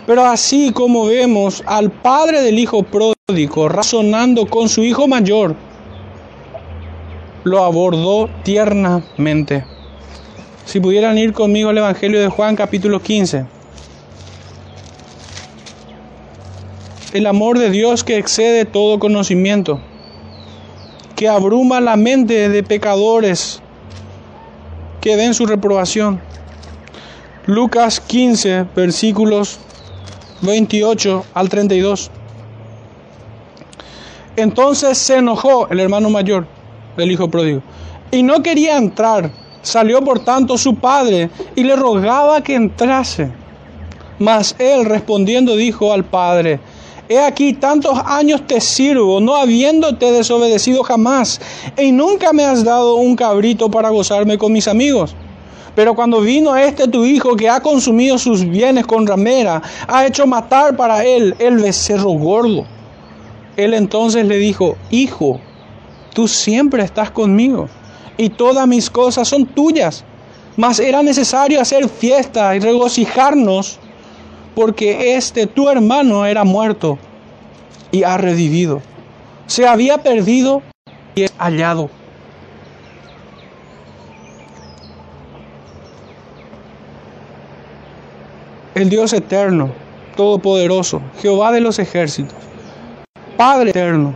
Pero 0.06 0.26
así 0.26 0.72
como 0.72 1.06
vemos 1.08 1.64
al 1.66 1.92
padre 1.92 2.42
del 2.42 2.60
hijo 2.60 2.84
pródigo 2.84 3.70
razonando 3.70 4.46
con 4.46 4.70
su 4.70 4.84
hijo 4.84 5.08
mayor, 5.08 5.56
lo 7.44 7.64
abordó 7.64 8.30
tiernamente. 8.44 9.66
Si 10.66 10.80
pudieran 10.80 11.18
ir 11.18 11.34
conmigo 11.34 11.70
al 11.70 11.78
Evangelio 11.78 12.20
de 12.20 12.28
Juan 12.28 12.56
capítulo 12.56 13.02
15. 13.02 13.46
El 17.14 17.28
amor 17.28 17.58
de 17.58 17.70
Dios 17.70 18.04
que 18.04 18.18
excede 18.18 18.66
todo 18.66 19.00
conocimiento 19.00 19.80
que 21.16 21.30
abruma 21.30 21.80
la 21.80 21.96
mente 21.96 22.50
de 22.50 22.64
pecadores 22.64 23.62
que 25.02 25.16
den 25.16 25.34
su 25.34 25.46
reprobación. 25.46 26.20
Lucas 27.46 28.00
15, 28.00 28.66
versículos 28.76 29.60
28 30.42 31.26
al 31.34 31.50
32. 31.50 32.12
Entonces 34.36 34.98
se 34.98 35.18
enojó 35.18 35.70
el 35.70 35.80
hermano 35.80 36.10
mayor 36.10 36.48
del 36.98 37.12
hijo 37.12 37.30
pródigo 37.30 37.62
y 38.12 38.24
no 38.24 38.42
quería 38.42 38.78
entrar. 38.78 39.32
Salió 39.62 40.04
por 40.04 40.20
tanto 40.20 40.58
su 40.58 40.76
padre 40.76 41.30
y 41.56 41.64
le 41.64 41.76
rogaba 41.76 42.42
que 42.42 42.56
entrase. 42.56 43.32
Mas 44.20 44.56
él 44.60 44.86
respondiendo 44.86 45.56
dijo 45.56 45.92
al 45.92 46.04
padre, 46.06 46.60
He 47.08 47.20
aquí 47.20 47.54
tantos 47.54 48.00
años 48.06 48.48
te 48.48 48.60
sirvo, 48.60 49.20
no 49.20 49.36
habiéndote 49.36 50.12
desobedecido 50.12 50.82
jamás, 50.82 51.40
y 51.78 51.92
nunca 51.92 52.34
me 52.34 52.44
has 52.44 52.64
dado 52.64 52.96
un 52.96 53.16
cabrito 53.16 53.70
para 53.70 53.90
gozarme 53.90 54.40
con 54.40 54.52
mis 54.52 54.68
amigos. 54.68 55.16
Pero 55.76 55.94
cuando 55.94 56.22
vino 56.22 56.56
este 56.56 56.88
tu 56.88 57.06
hijo 57.06 57.36
que 57.36 57.48
ha 57.48 57.60
consumido 57.60 58.18
sus 58.18 58.44
bienes 58.44 58.88
con 58.88 59.06
ramera, 59.06 59.62
ha 59.88 60.08
hecho 60.08 60.26
matar 60.26 60.76
para 60.76 61.04
él 61.04 61.36
el 61.38 61.58
becerro 61.58 62.12
gordo. 62.12 62.66
Él 63.56 63.76
entonces 63.76 64.26
le 64.26 64.38
dijo, 64.38 64.76
Hijo, 64.90 65.40
tú 66.14 66.28
siempre 66.28 66.84
estás 66.84 67.12
conmigo, 67.12 67.70
y 68.18 68.30
todas 68.30 68.68
mis 68.68 68.90
cosas 68.90 69.28
son 69.28 69.46
tuyas. 69.46 70.04
Mas 70.58 70.80
era 70.80 71.04
necesario 71.04 71.62
hacer 71.62 71.88
fiesta 71.88 72.56
y 72.56 72.60
regocijarnos 72.60 73.80
porque 74.56 75.16
este 75.16 75.46
tu 75.46 75.70
hermano 75.70 76.26
era 76.26 76.44
muerto 76.46 76.98
y 77.92 78.04
ha 78.04 78.18
revivido. 78.18 78.82
Se 79.46 79.68
había 79.68 80.00
perdido 80.00 80.64
y 81.14 81.24
es 81.24 81.34
hallado. 81.38 81.90
El 88.74 88.90
Dios 88.90 89.14
eterno, 89.14 89.72
todopoderoso, 90.18 91.02
Jehová 91.22 91.52
de 91.52 91.62
los 91.62 91.80
ejércitos, 91.80 92.36
Padre 93.38 93.70
eterno, 93.70 94.16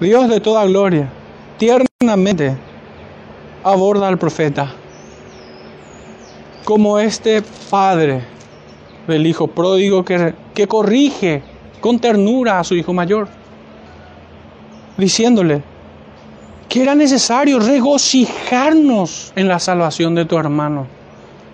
Dios 0.00 0.28
de 0.28 0.40
toda 0.40 0.66
gloria, 0.66 1.08
tiernamente 1.56 2.56
aborda 3.64 4.08
al 4.08 4.18
profeta 4.18 4.74
como 6.64 6.98
este 6.98 7.42
Padre 7.70 8.35
del 9.06 9.26
hijo 9.26 9.46
pródigo 9.48 10.04
que, 10.04 10.34
que 10.54 10.66
corrige 10.66 11.42
con 11.80 11.98
ternura 11.98 12.58
a 12.58 12.64
su 12.64 12.74
hijo 12.74 12.92
mayor, 12.92 13.28
diciéndole 14.96 15.62
que 16.68 16.82
era 16.82 16.94
necesario 16.94 17.60
regocijarnos 17.60 19.32
en 19.36 19.48
la 19.48 19.58
salvación 19.58 20.14
de 20.14 20.24
tu 20.24 20.36
hermano. 20.36 20.86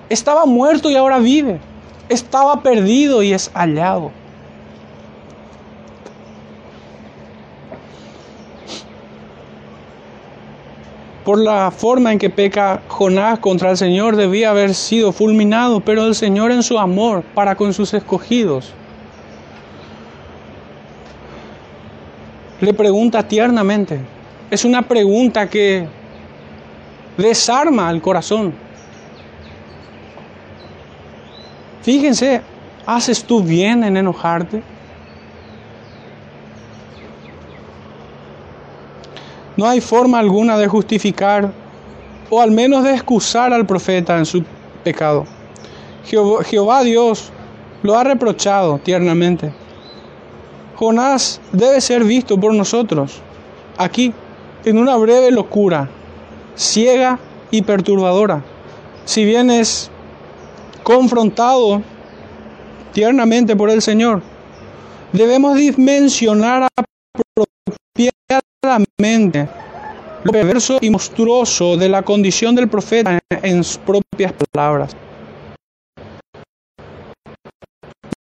Estaba 0.09 0.47
muerto 0.47 0.91
y 0.91 0.97
ahora 0.97 1.19
vive. 1.19 1.61
Estaba 2.09 2.63
perdido 2.63 3.23
y 3.23 3.33
es 3.33 3.51
hallado. 3.55 4.11
Por 11.25 11.39
la 11.39 11.71
forma 11.71 12.13
en 12.13 12.19
que 12.19 12.31
peca 12.31 12.83
Jonás 12.89 13.39
contra 13.39 13.71
el 13.71 13.77
Señor, 13.77 14.17
debía 14.17 14.51
haber 14.51 14.75
sido 14.75 15.13
fulminado, 15.13 15.81
pero 15.81 16.07
el 16.07 16.15
Señor 16.15 16.51
en 16.51 16.63
su 16.63 16.79
amor 16.79 17.23
para 17.35 17.55
con 17.55 17.73
sus 17.73 17.95
escogidos 17.95 18.75
le 22.63 22.73
pregunta 22.73 23.27
tiernamente. 23.27 23.99
Es 24.49 24.65
una 24.65 24.83
pregunta 24.83 25.51
que 25.51 25.85
desarma 27.17 27.91
el 27.91 28.01
corazón. 28.01 28.55
Fíjense, 31.83 32.41
¿haces 32.87 33.25
tú 33.25 33.43
bien 33.43 33.83
en 33.83 33.97
enojarte? 33.97 34.63
No 39.63 39.69
hay 39.69 39.81
forma 39.81 40.19
alguna 40.19 40.59
de 40.59 40.67
justificar 40.67 41.53
o 42.31 42.43
al 42.43 42.51
menos 42.51 42.83
de 42.83 42.95
excusar 42.95 43.53
al 43.53 43.65
profeta 43.65 44.19
en 44.19 44.27
su 44.27 44.43
pecado. 44.83 45.25
Jehová, 46.05 46.83
Dios 46.83 47.31
lo 47.85 47.97
ha 47.97 48.03
reprochado 48.03 48.79
tiernamente. 48.79 49.53
Jonás 50.75 51.41
debe 51.53 51.81
ser 51.81 52.03
visto 52.03 52.37
por 52.41 52.53
nosotros 52.53 53.21
aquí 53.79 54.13
en 54.65 54.79
una 54.79 54.97
breve 54.97 55.31
locura, 55.31 55.89
ciega 56.57 57.21
y 57.53 57.63
perturbadora. 57.63 58.43
Si 59.05 59.25
bien 59.25 59.49
es 59.49 59.93
confrontado 60.83 61.83
tiernamente 62.93 63.55
por 63.55 63.71
el 63.71 63.81
Señor, 63.81 64.23
debemos 65.13 65.55
dimensionar 65.55 66.67
apropiadamente 66.77 68.42
lo 68.65 70.31
perverso 70.31 70.79
y 70.81 70.89
monstruoso 70.89 71.77
de 71.77 71.89
la 71.89 72.03
condición 72.03 72.55
del 72.55 72.69
profeta 72.69 73.19
en 73.29 73.65
sus 73.65 73.79
propias 73.79 74.33
palabras. 74.53 74.95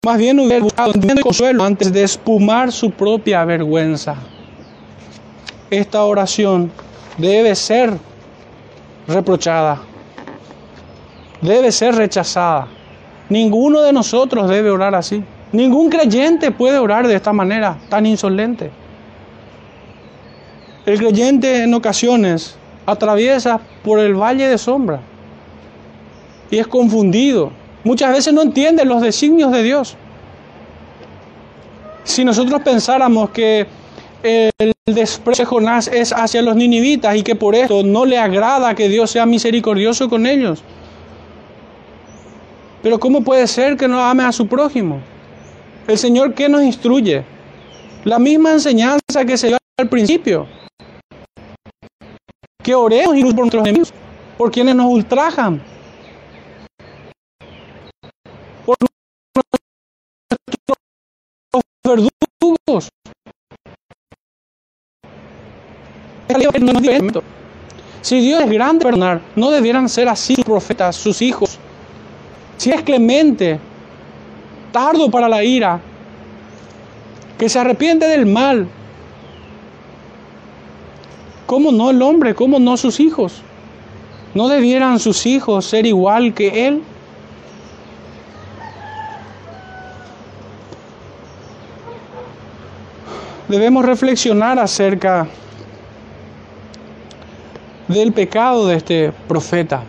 Más 0.04 0.18
bien 0.18 0.40
hubiera 0.40 0.64
buscado 0.64 0.94
consuelo 1.22 1.62
antes 1.62 1.92
de 1.92 2.02
espumar 2.02 2.72
su 2.72 2.90
propia 2.90 3.44
vergüenza. 3.44 4.16
Esta 5.70 6.02
oración 6.04 6.72
debe 7.18 7.54
ser 7.54 7.96
reprochada, 9.06 9.80
debe 11.40 11.70
ser 11.70 11.94
rechazada. 11.94 12.66
Ninguno 13.28 13.80
de 13.82 13.92
nosotros 13.92 14.50
debe 14.50 14.70
orar 14.70 14.96
así. 14.96 15.22
Ningún 15.52 15.88
creyente 15.88 16.50
puede 16.50 16.78
orar 16.78 17.06
de 17.06 17.14
esta 17.14 17.32
manera 17.32 17.78
tan 17.88 18.06
insolente. 18.06 18.81
El 20.84 20.98
creyente 20.98 21.62
en 21.62 21.74
ocasiones 21.74 22.56
atraviesa 22.86 23.60
por 23.84 24.00
el 24.00 24.14
valle 24.14 24.48
de 24.48 24.58
sombra 24.58 25.00
y 26.50 26.58
es 26.58 26.66
confundido. 26.66 27.52
Muchas 27.84 28.12
veces 28.12 28.34
no 28.34 28.42
entiende 28.42 28.84
los 28.84 29.00
designios 29.00 29.52
de 29.52 29.62
Dios. 29.62 29.96
Si 32.02 32.24
nosotros 32.24 32.62
pensáramos 32.62 33.30
que 33.30 33.66
el 34.24 34.72
desprecio 34.86 35.44
de 35.44 35.48
Jonás 35.48 35.86
es 35.86 36.12
hacia 36.12 36.42
los 36.42 36.56
ninivitas 36.56 37.16
y 37.16 37.22
que 37.22 37.36
por 37.36 37.54
esto 37.54 37.84
no 37.84 38.04
le 38.04 38.18
agrada 38.18 38.74
que 38.74 38.88
Dios 38.88 39.10
sea 39.10 39.24
misericordioso 39.24 40.08
con 40.08 40.26
ellos. 40.26 40.64
Pero 42.82 42.98
¿cómo 42.98 43.22
puede 43.22 43.46
ser 43.46 43.76
que 43.76 43.86
no 43.86 44.00
ame 44.00 44.24
a 44.24 44.32
su 44.32 44.48
prójimo? 44.48 45.00
El 45.86 45.96
Señor 45.96 46.34
¿qué 46.34 46.48
nos 46.48 46.62
instruye? 46.62 47.24
La 48.02 48.18
misma 48.18 48.52
enseñanza 48.52 49.24
que 49.24 49.36
se 49.36 49.48
dio 49.48 49.58
al 49.78 49.88
principio 49.88 50.48
que 52.62 52.74
oremos 52.74 53.16
incluso 53.16 53.34
por 53.34 53.44
nuestros 53.44 53.64
enemigos, 53.64 53.92
por 54.38 54.50
quienes 54.50 54.74
nos 54.74 54.86
ultrajan, 54.86 55.62
por 58.64 58.76
nuestros 61.98 62.08
verdugos. 62.40 62.88
Si 68.00 68.20
Dios 68.20 68.42
es 68.42 68.50
grande 68.50 68.84
perdonar, 68.84 69.20
no 69.36 69.50
debieran 69.50 69.88
ser 69.88 70.08
así 70.08 70.34
sus 70.34 70.44
profetas, 70.44 70.96
sus 70.96 71.20
hijos. 71.22 71.58
Si 72.56 72.70
es 72.70 72.82
clemente, 72.82 73.58
tardo 74.72 75.10
para 75.10 75.28
la 75.28 75.44
ira, 75.44 75.80
que 77.38 77.48
se 77.48 77.58
arrepiente 77.58 78.06
del 78.06 78.26
mal, 78.26 78.68
¿Cómo 81.46 81.72
no 81.72 81.90
el 81.90 82.00
hombre? 82.02 82.34
¿Cómo 82.34 82.58
no 82.58 82.76
sus 82.76 83.00
hijos? 83.00 83.42
¿No 84.34 84.48
debieran 84.48 84.98
sus 84.98 85.26
hijos 85.26 85.66
ser 85.66 85.86
igual 85.86 86.32
que 86.34 86.68
él? 86.68 86.82
Debemos 93.48 93.84
reflexionar 93.84 94.58
acerca 94.58 95.26
del 97.88 98.12
pecado 98.12 98.66
de 98.68 98.76
este 98.76 99.12
profeta. 99.28 99.82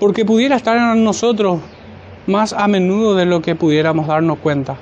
Porque 0.00 0.24
pudiera 0.24 0.56
estar 0.56 0.76
en 0.76 1.04
nosotros 1.04 1.60
más 2.26 2.52
a 2.52 2.66
menudo 2.66 3.14
de 3.14 3.26
lo 3.26 3.40
que 3.40 3.54
pudiéramos 3.54 4.08
darnos 4.08 4.38
cuenta 4.38 4.76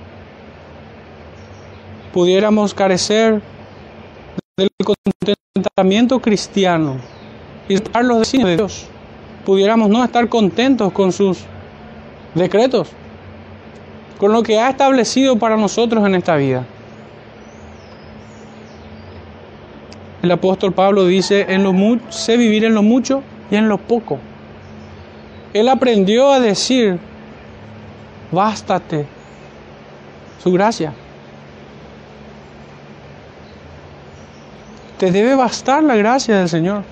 pudiéramos 2.13 2.75
carecer 2.75 3.41
del 4.57 4.69
contentamiento 5.55 6.21
cristiano 6.21 6.97
y 7.69 7.75
estar 7.75 8.05
los 8.05 8.19
designios 8.19 8.51
de 8.51 8.57
Dios, 8.57 8.87
pudiéramos 9.45 9.89
no 9.89 10.03
estar 10.05 10.29
contentos 10.29 10.93
con 10.93 11.13
sus 11.13 11.39
decretos, 12.35 12.89
con 14.19 14.33
lo 14.33 14.43
que 14.43 14.59
ha 14.59 14.71
establecido 14.71 15.39
para 15.39 15.57
nosotros 15.57 16.05
en 16.07 16.15
esta 16.15 16.37
vida. 16.37 16.67
El 20.23 20.31
apóstol 20.31 20.73
Pablo 20.73 21.07
dice, 21.07 21.47
en 21.49 21.63
lo 21.63 21.73
sé 22.11 22.37
vivir 22.37 22.65
en 22.65 22.75
lo 22.75 22.83
mucho 22.83 23.23
y 23.51 23.57
en 23.57 23.69
lo 23.69 23.79
poco. 23.79 24.19
Él 25.55 25.69
aprendió 25.69 26.31
a 26.31 26.41
decir, 26.41 26.99
bástate 28.31 29.07
su 30.43 30.53
gracia. 30.53 30.93
Te 35.01 35.11
debe 35.11 35.35
bastar 35.35 35.83
la 35.83 35.97
gracia 35.97 36.41
del 36.41 36.49
Señor. 36.51 36.85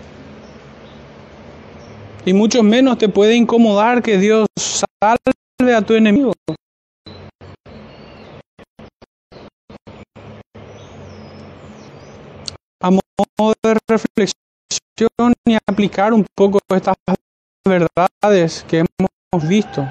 Y 2.24 2.32
mucho 2.32 2.62
menos 2.62 2.96
te 2.96 3.10
puede 3.10 3.36
incomodar 3.36 4.02
que 4.02 4.16
Dios 4.16 4.46
salve 4.56 5.74
a 5.74 5.82
tu 5.82 5.92
enemigo. 5.92 6.32
A 12.80 12.90
modo 12.90 13.54
de 13.62 13.76
reflexión 13.86 15.34
y 15.44 15.58
aplicar 15.66 16.14
un 16.14 16.24
poco 16.34 16.60
estas 16.74 16.96
verdades 17.68 18.64
que 18.66 18.78
hemos 18.78 19.46
visto. 19.46 19.86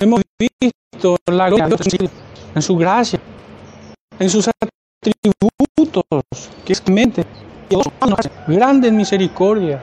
Hemos 0.00 0.20
visto 0.38 1.16
la 1.32 1.48
gloria 1.48 1.68
de 1.68 1.76
Dios 1.76 2.10
en 2.54 2.60
su 2.60 2.76
gracia, 2.76 3.18
en 4.18 4.28
sus 4.28 4.46
atributos, 4.48 6.50
que 6.66 6.74
es 6.74 6.86
mente, 6.90 7.24
grande 8.46 8.88
en 8.88 8.96
misericordia, 8.96 9.82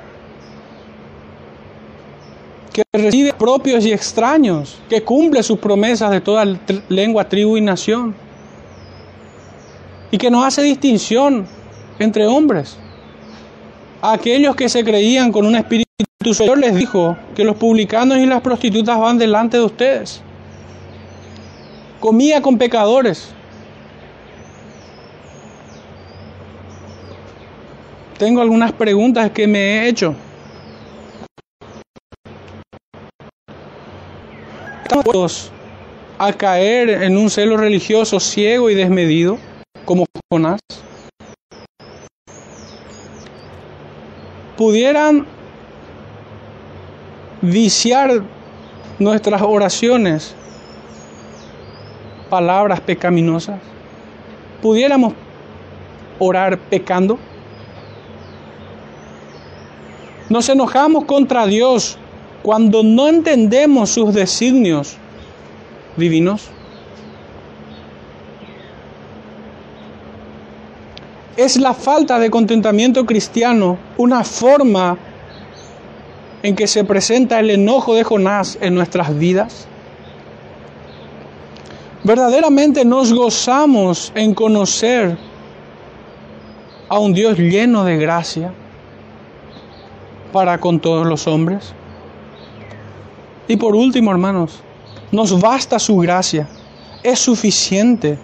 que 2.71 2.83
recibe 2.93 3.33
propios 3.33 3.85
y 3.85 3.91
extraños, 3.91 4.79
que 4.89 5.03
cumple 5.03 5.43
sus 5.43 5.59
promesas 5.59 6.11
de 6.11 6.21
toda 6.21 6.45
lengua, 6.87 7.27
tribu 7.27 7.57
y 7.57 7.61
nación, 7.61 8.15
y 10.09 10.17
que 10.17 10.29
no 10.29 10.43
hace 10.43 10.61
distinción 10.61 11.47
entre 11.99 12.27
hombres. 12.27 12.77
Aquellos 14.01 14.55
que 14.55 14.67
se 14.67 14.83
creían 14.83 15.31
con 15.31 15.45
un 15.45 15.55
espíritu 15.55 15.85
superior 16.23 16.57
les 16.57 16.75
dijo 16.75 17.17
que 17.35 17.43
los 17.43 17.55
publicanos 17.55 18.17
y 18.17 18.25
las 18.25 18.41
prostitutas 18.41 18.99
van 18.99 19.17
delante 19.17 19.57
de 19.57 19.63
ustedes. 19.63 20.21
Comía 21.99 22.41
con 22.41 22.57
pecadores, 22.57 23.29
tengo 28.21 28.39
algunas 28.39 28.71
preguntas 28.71 29.31
que 29.31 29.47
me 29.47 29.59
he 29.59 29.87
hecho. 29.87 30.13
¿Estamos 34.83 35.51
a 36.19 36.31
caer 36.31 37.01
en 37.01 37.17
un 37.17 37.31
celo 37.31 37.57
religioso 37.57 38.19
ciego 38.19 38.69
y 38.69 38.75
desmedido, 38.75 39.39
como 39.85 40.05
Jonás? 40.31 40.59
¿Pudieran 44.55 45.25
viciar 47.41 48.21
nuestras 48.99 49.41
oraciones 49.41 50.35
palabras 52.29 52.81
pecaminosas? 52.81 53.59
¿Pudiéramos 54.61 55.13
orar 56.19 56.59
pecando? 56.59 57.17
Nos 60.31 60.47
enojamos 60.47 61.03
contra 61.03 61.45
Dios 61.45 61.97
cuando 62.41 62.83
no 62.83 63.09
entendemos 63.09 63.89
sus 63.89 64.13
designios 64.13 64.95
divinos. 65.97 66.43
Es 71.35 71.57
la 71.57 71.73
falta 71.73 72.17
de 72.17 72.31
contentamiento 72.31 73.05
cristiano 73.05 73.77
una 73.97 74.23
forma 74.23 74.97
en 76.43 76.55
que 76.55 76.65
se 76.65 76.85
presenta 76.85 77.41
el 77.41 77.49
enojo 77.49 77.93
de 77.93 78.05
Jonás 78.05 78.57
en 78.61 78.73
nuestras 78.73 79.13
vidas. 79.19 79.67
Verdaderamente 82.05 82.85
nos 82.85 83.11
gozamos 83.11 84.13
en 84.15 84.33
conocer 84.33 85.17
a 86.87 86.99
un 86.99 87.11
Dios 87.11 87.37
lleno 87.37 87.83
de 87.83 87.97
gracia 87.97 88.53
para 90.31 90.59
con 90.59 90.79
todos 90.79 91.05
los 91.05 91.27
hombres. 91.27 91.73
Y 93.47 93.57
por 93.57 93.75
último, 93.75 94.11
hermanos, 94.11 94.61
nos 95.11 95.39
basta 95.39 95.77
su 95.79 95.97
gracia. 95.97 96.47
¿Es 97.03 97.19
suficiente? 97.19 98.17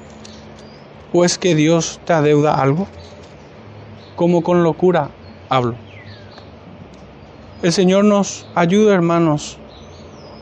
¿O 1.13 1.25
es 1.25 1.37
que 1.37 1.55
Dios 1.55 1.99
te 2.05 2.13
adeuda 2.13 2.55
algo? 2.55 2.87
Como 4.15 4.41
con 4.41 4.63
locura 4.63 5.09
hablo. 5.49 5.75
El 7.61 7.73
Señor 7.73 8.05
nos 8.05 8.45
ayuda, 8.53 8.93
hermanos, 8.93 9.57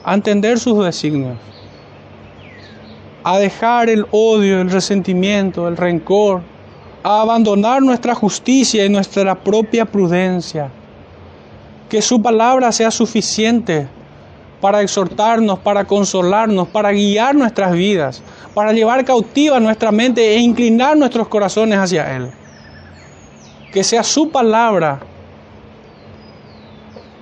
a 0.04 0.14
entender 0.14 0.60
sus 0.60 0.84
designios, 0.84 1.38
a 3.24 3.38
dejar 3.40 3.90
el 3.90 4.06
odio, 4.12 4.60
el 4.62 4.70
resentimiento, 4.70 5.68
el 5.68 5.78
rencor, 5.78 6.42
a 7.04 7.22
abandonar 7.22 7.82
nuestra 7.82 8.16
justicia 8.16 8.86
y 8.86 8.90
nuestra 8.90 9.36
propia 9.36 9.86
prudencia. 9.86 10.70
Que 11.96 12.02
su 12.02 12.22
palabra 12.22 12.74
sea 12.74 12.92
suficiente 12.92 13.88
para 14.60 14.82
exhortarnos, 14.82 15.60
para 15.60 15.86
consolarnos, 15.86 16.68
para 16.68 16.92
guiar 16.92 17.34
nuestras 17.36 17.72
vidas, 17.72 18.22
para 18.54 18.74
llevar 18.74 19.06
cautiva 19.06 19.62
nuestra 19.62 19.94
mente 19.94 20.36
e 20.36 20.40
inclinar 20.40 20.98
nuestros 20.98 21.30
corazones 21.30 21.80
hacia 21.80 22.14
Él. 22.18 22.32
Que 23.72 23.82
sea 23.82 24.04
su 24.04 24.30
palabra 24.30 25.00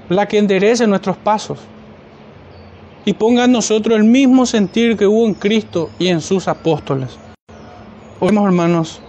la 0.09 0.27
que 0.27 0.39
enderece 0.39 0.87
nuestros 0.87 1.17
pasos 1.17 1.59
y 3.05 3.13
ponga 3.13 3.45
en 3.45 3.51
nosotros 3.51 3.95
el 3.95 4.05
mismo 4.05 4.47
sentir 4.47 4.97
que 4.97 5.05
hubo 5.05 5.27
en 5.27 5.35
Cristo 5.35 5.91
y 5.99 6.07
en 6.07 6.19
sus 6.19 6.47
apóstoles. 6.47 7.19
Oremos 8.19 8.45
hermanos 8.45 9.01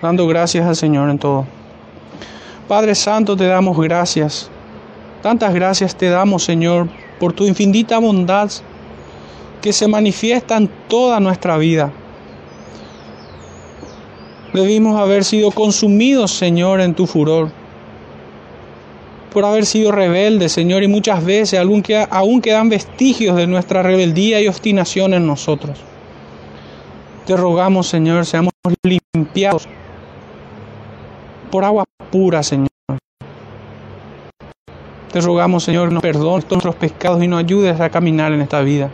dando 0.00 0.26
gracias 0.26 0.66
al 0.66 0.76
Señor 0.76 1.10
en 1.10 1.18
todo. 1.18 1.44
Padre 2.66 2.94
Santo, 2.94 3.36
te 3.36 3.44
damos 3.44 3.78
gracias. 3.78 4.50
Tantas 5.22 5.54
gracias 5.54 5.96
te 5.96 6.08
damos, 6.08 6.42
Señor, 6.42 6.88
por 7.20 7.32
tu 7.32 7.46
infinita 7.46 7.98
bondad 7.98 8.50
que 9.60 9.72
se 9.72 9.86
manifiesta 9.86 10.56
en 10.56 10.68
toda 10.88 11.20
nuestra 11.20 11.56
vida. 11.58 11.92
Debimos 14.52 15.00
haber 15.00 15.24
sido 15.24 15.52
consumidos, 15.52 16.32
Señor, 16.32 16.80
en 16.80 16.94
tu 16.94 17.06
furor, 17.06 17.50
por 19.32 19.44
haber 19.44 19.64
sido 19.64 19.92
rebeldes, 19.92 20.52
Señor, 20.52 20.82
y 20.82 20.88
muchas 20.88 21.24
veces 21.24 21.58
aún, 21.60 22.42
quedan 22.42 22.68
vestigios 22.68 23.36
de 23.36 23.46
nuestra 23.46 23.82
rebeldía 23.82 24.40
y 24.40 24.48
obstinación 24.48 25.14
en 25.14 25.26
nosotros. 25.26 25.78
Te 27.26 27.36
rogamos, 27.36 27.86
Señor, 27.86 28.26
seamos 28.26 28.52
limpiados 29.14 29.68
por 31.50 31.64
agua 31.64 31.84
pura, 32.10 32.42
Señor. 32.42 32.71
Te 35.12 35.20
rogamos, 35.20 35.62
Señor, 35.62 35.92
nos 35.92 36.02
perdones 36.02 36.46
todos 36.46 36.64
nuestros 36.64 36.74
pecados 36.76 37.22
y 37.22 37.28
nos 37.28 37.40
ayudes 37.40 37.78
a 37.78 37.90
caminar 37.90 38.32
en 38.32 38.40
esta 38.40 38.62
vida. 38.62 38.88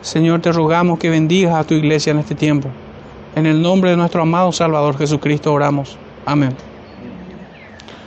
Señor, 0.00 0.40
te 0.40 0.50
rogamos 0.50 0.98
que 0.98 1.08
bendigas 1.08 1.54
a 1.54 1.62
tu 1.62 1.74
iglesia 1.74 2.10
en 2.10 2.18
este 2.18 2.34
tiempo. 2.34 2.68
En 3.36 3.46
el 3.46 3.62
nombre 3.62 3.90
de 3.90 3.96
nuestro 3.96 4.22
amado 4.22 4.50
Salvador 4.50 4.98
Jesucristo 4.98 5.52
oramos. 5.52 5.96
Amén. 6.26 6.67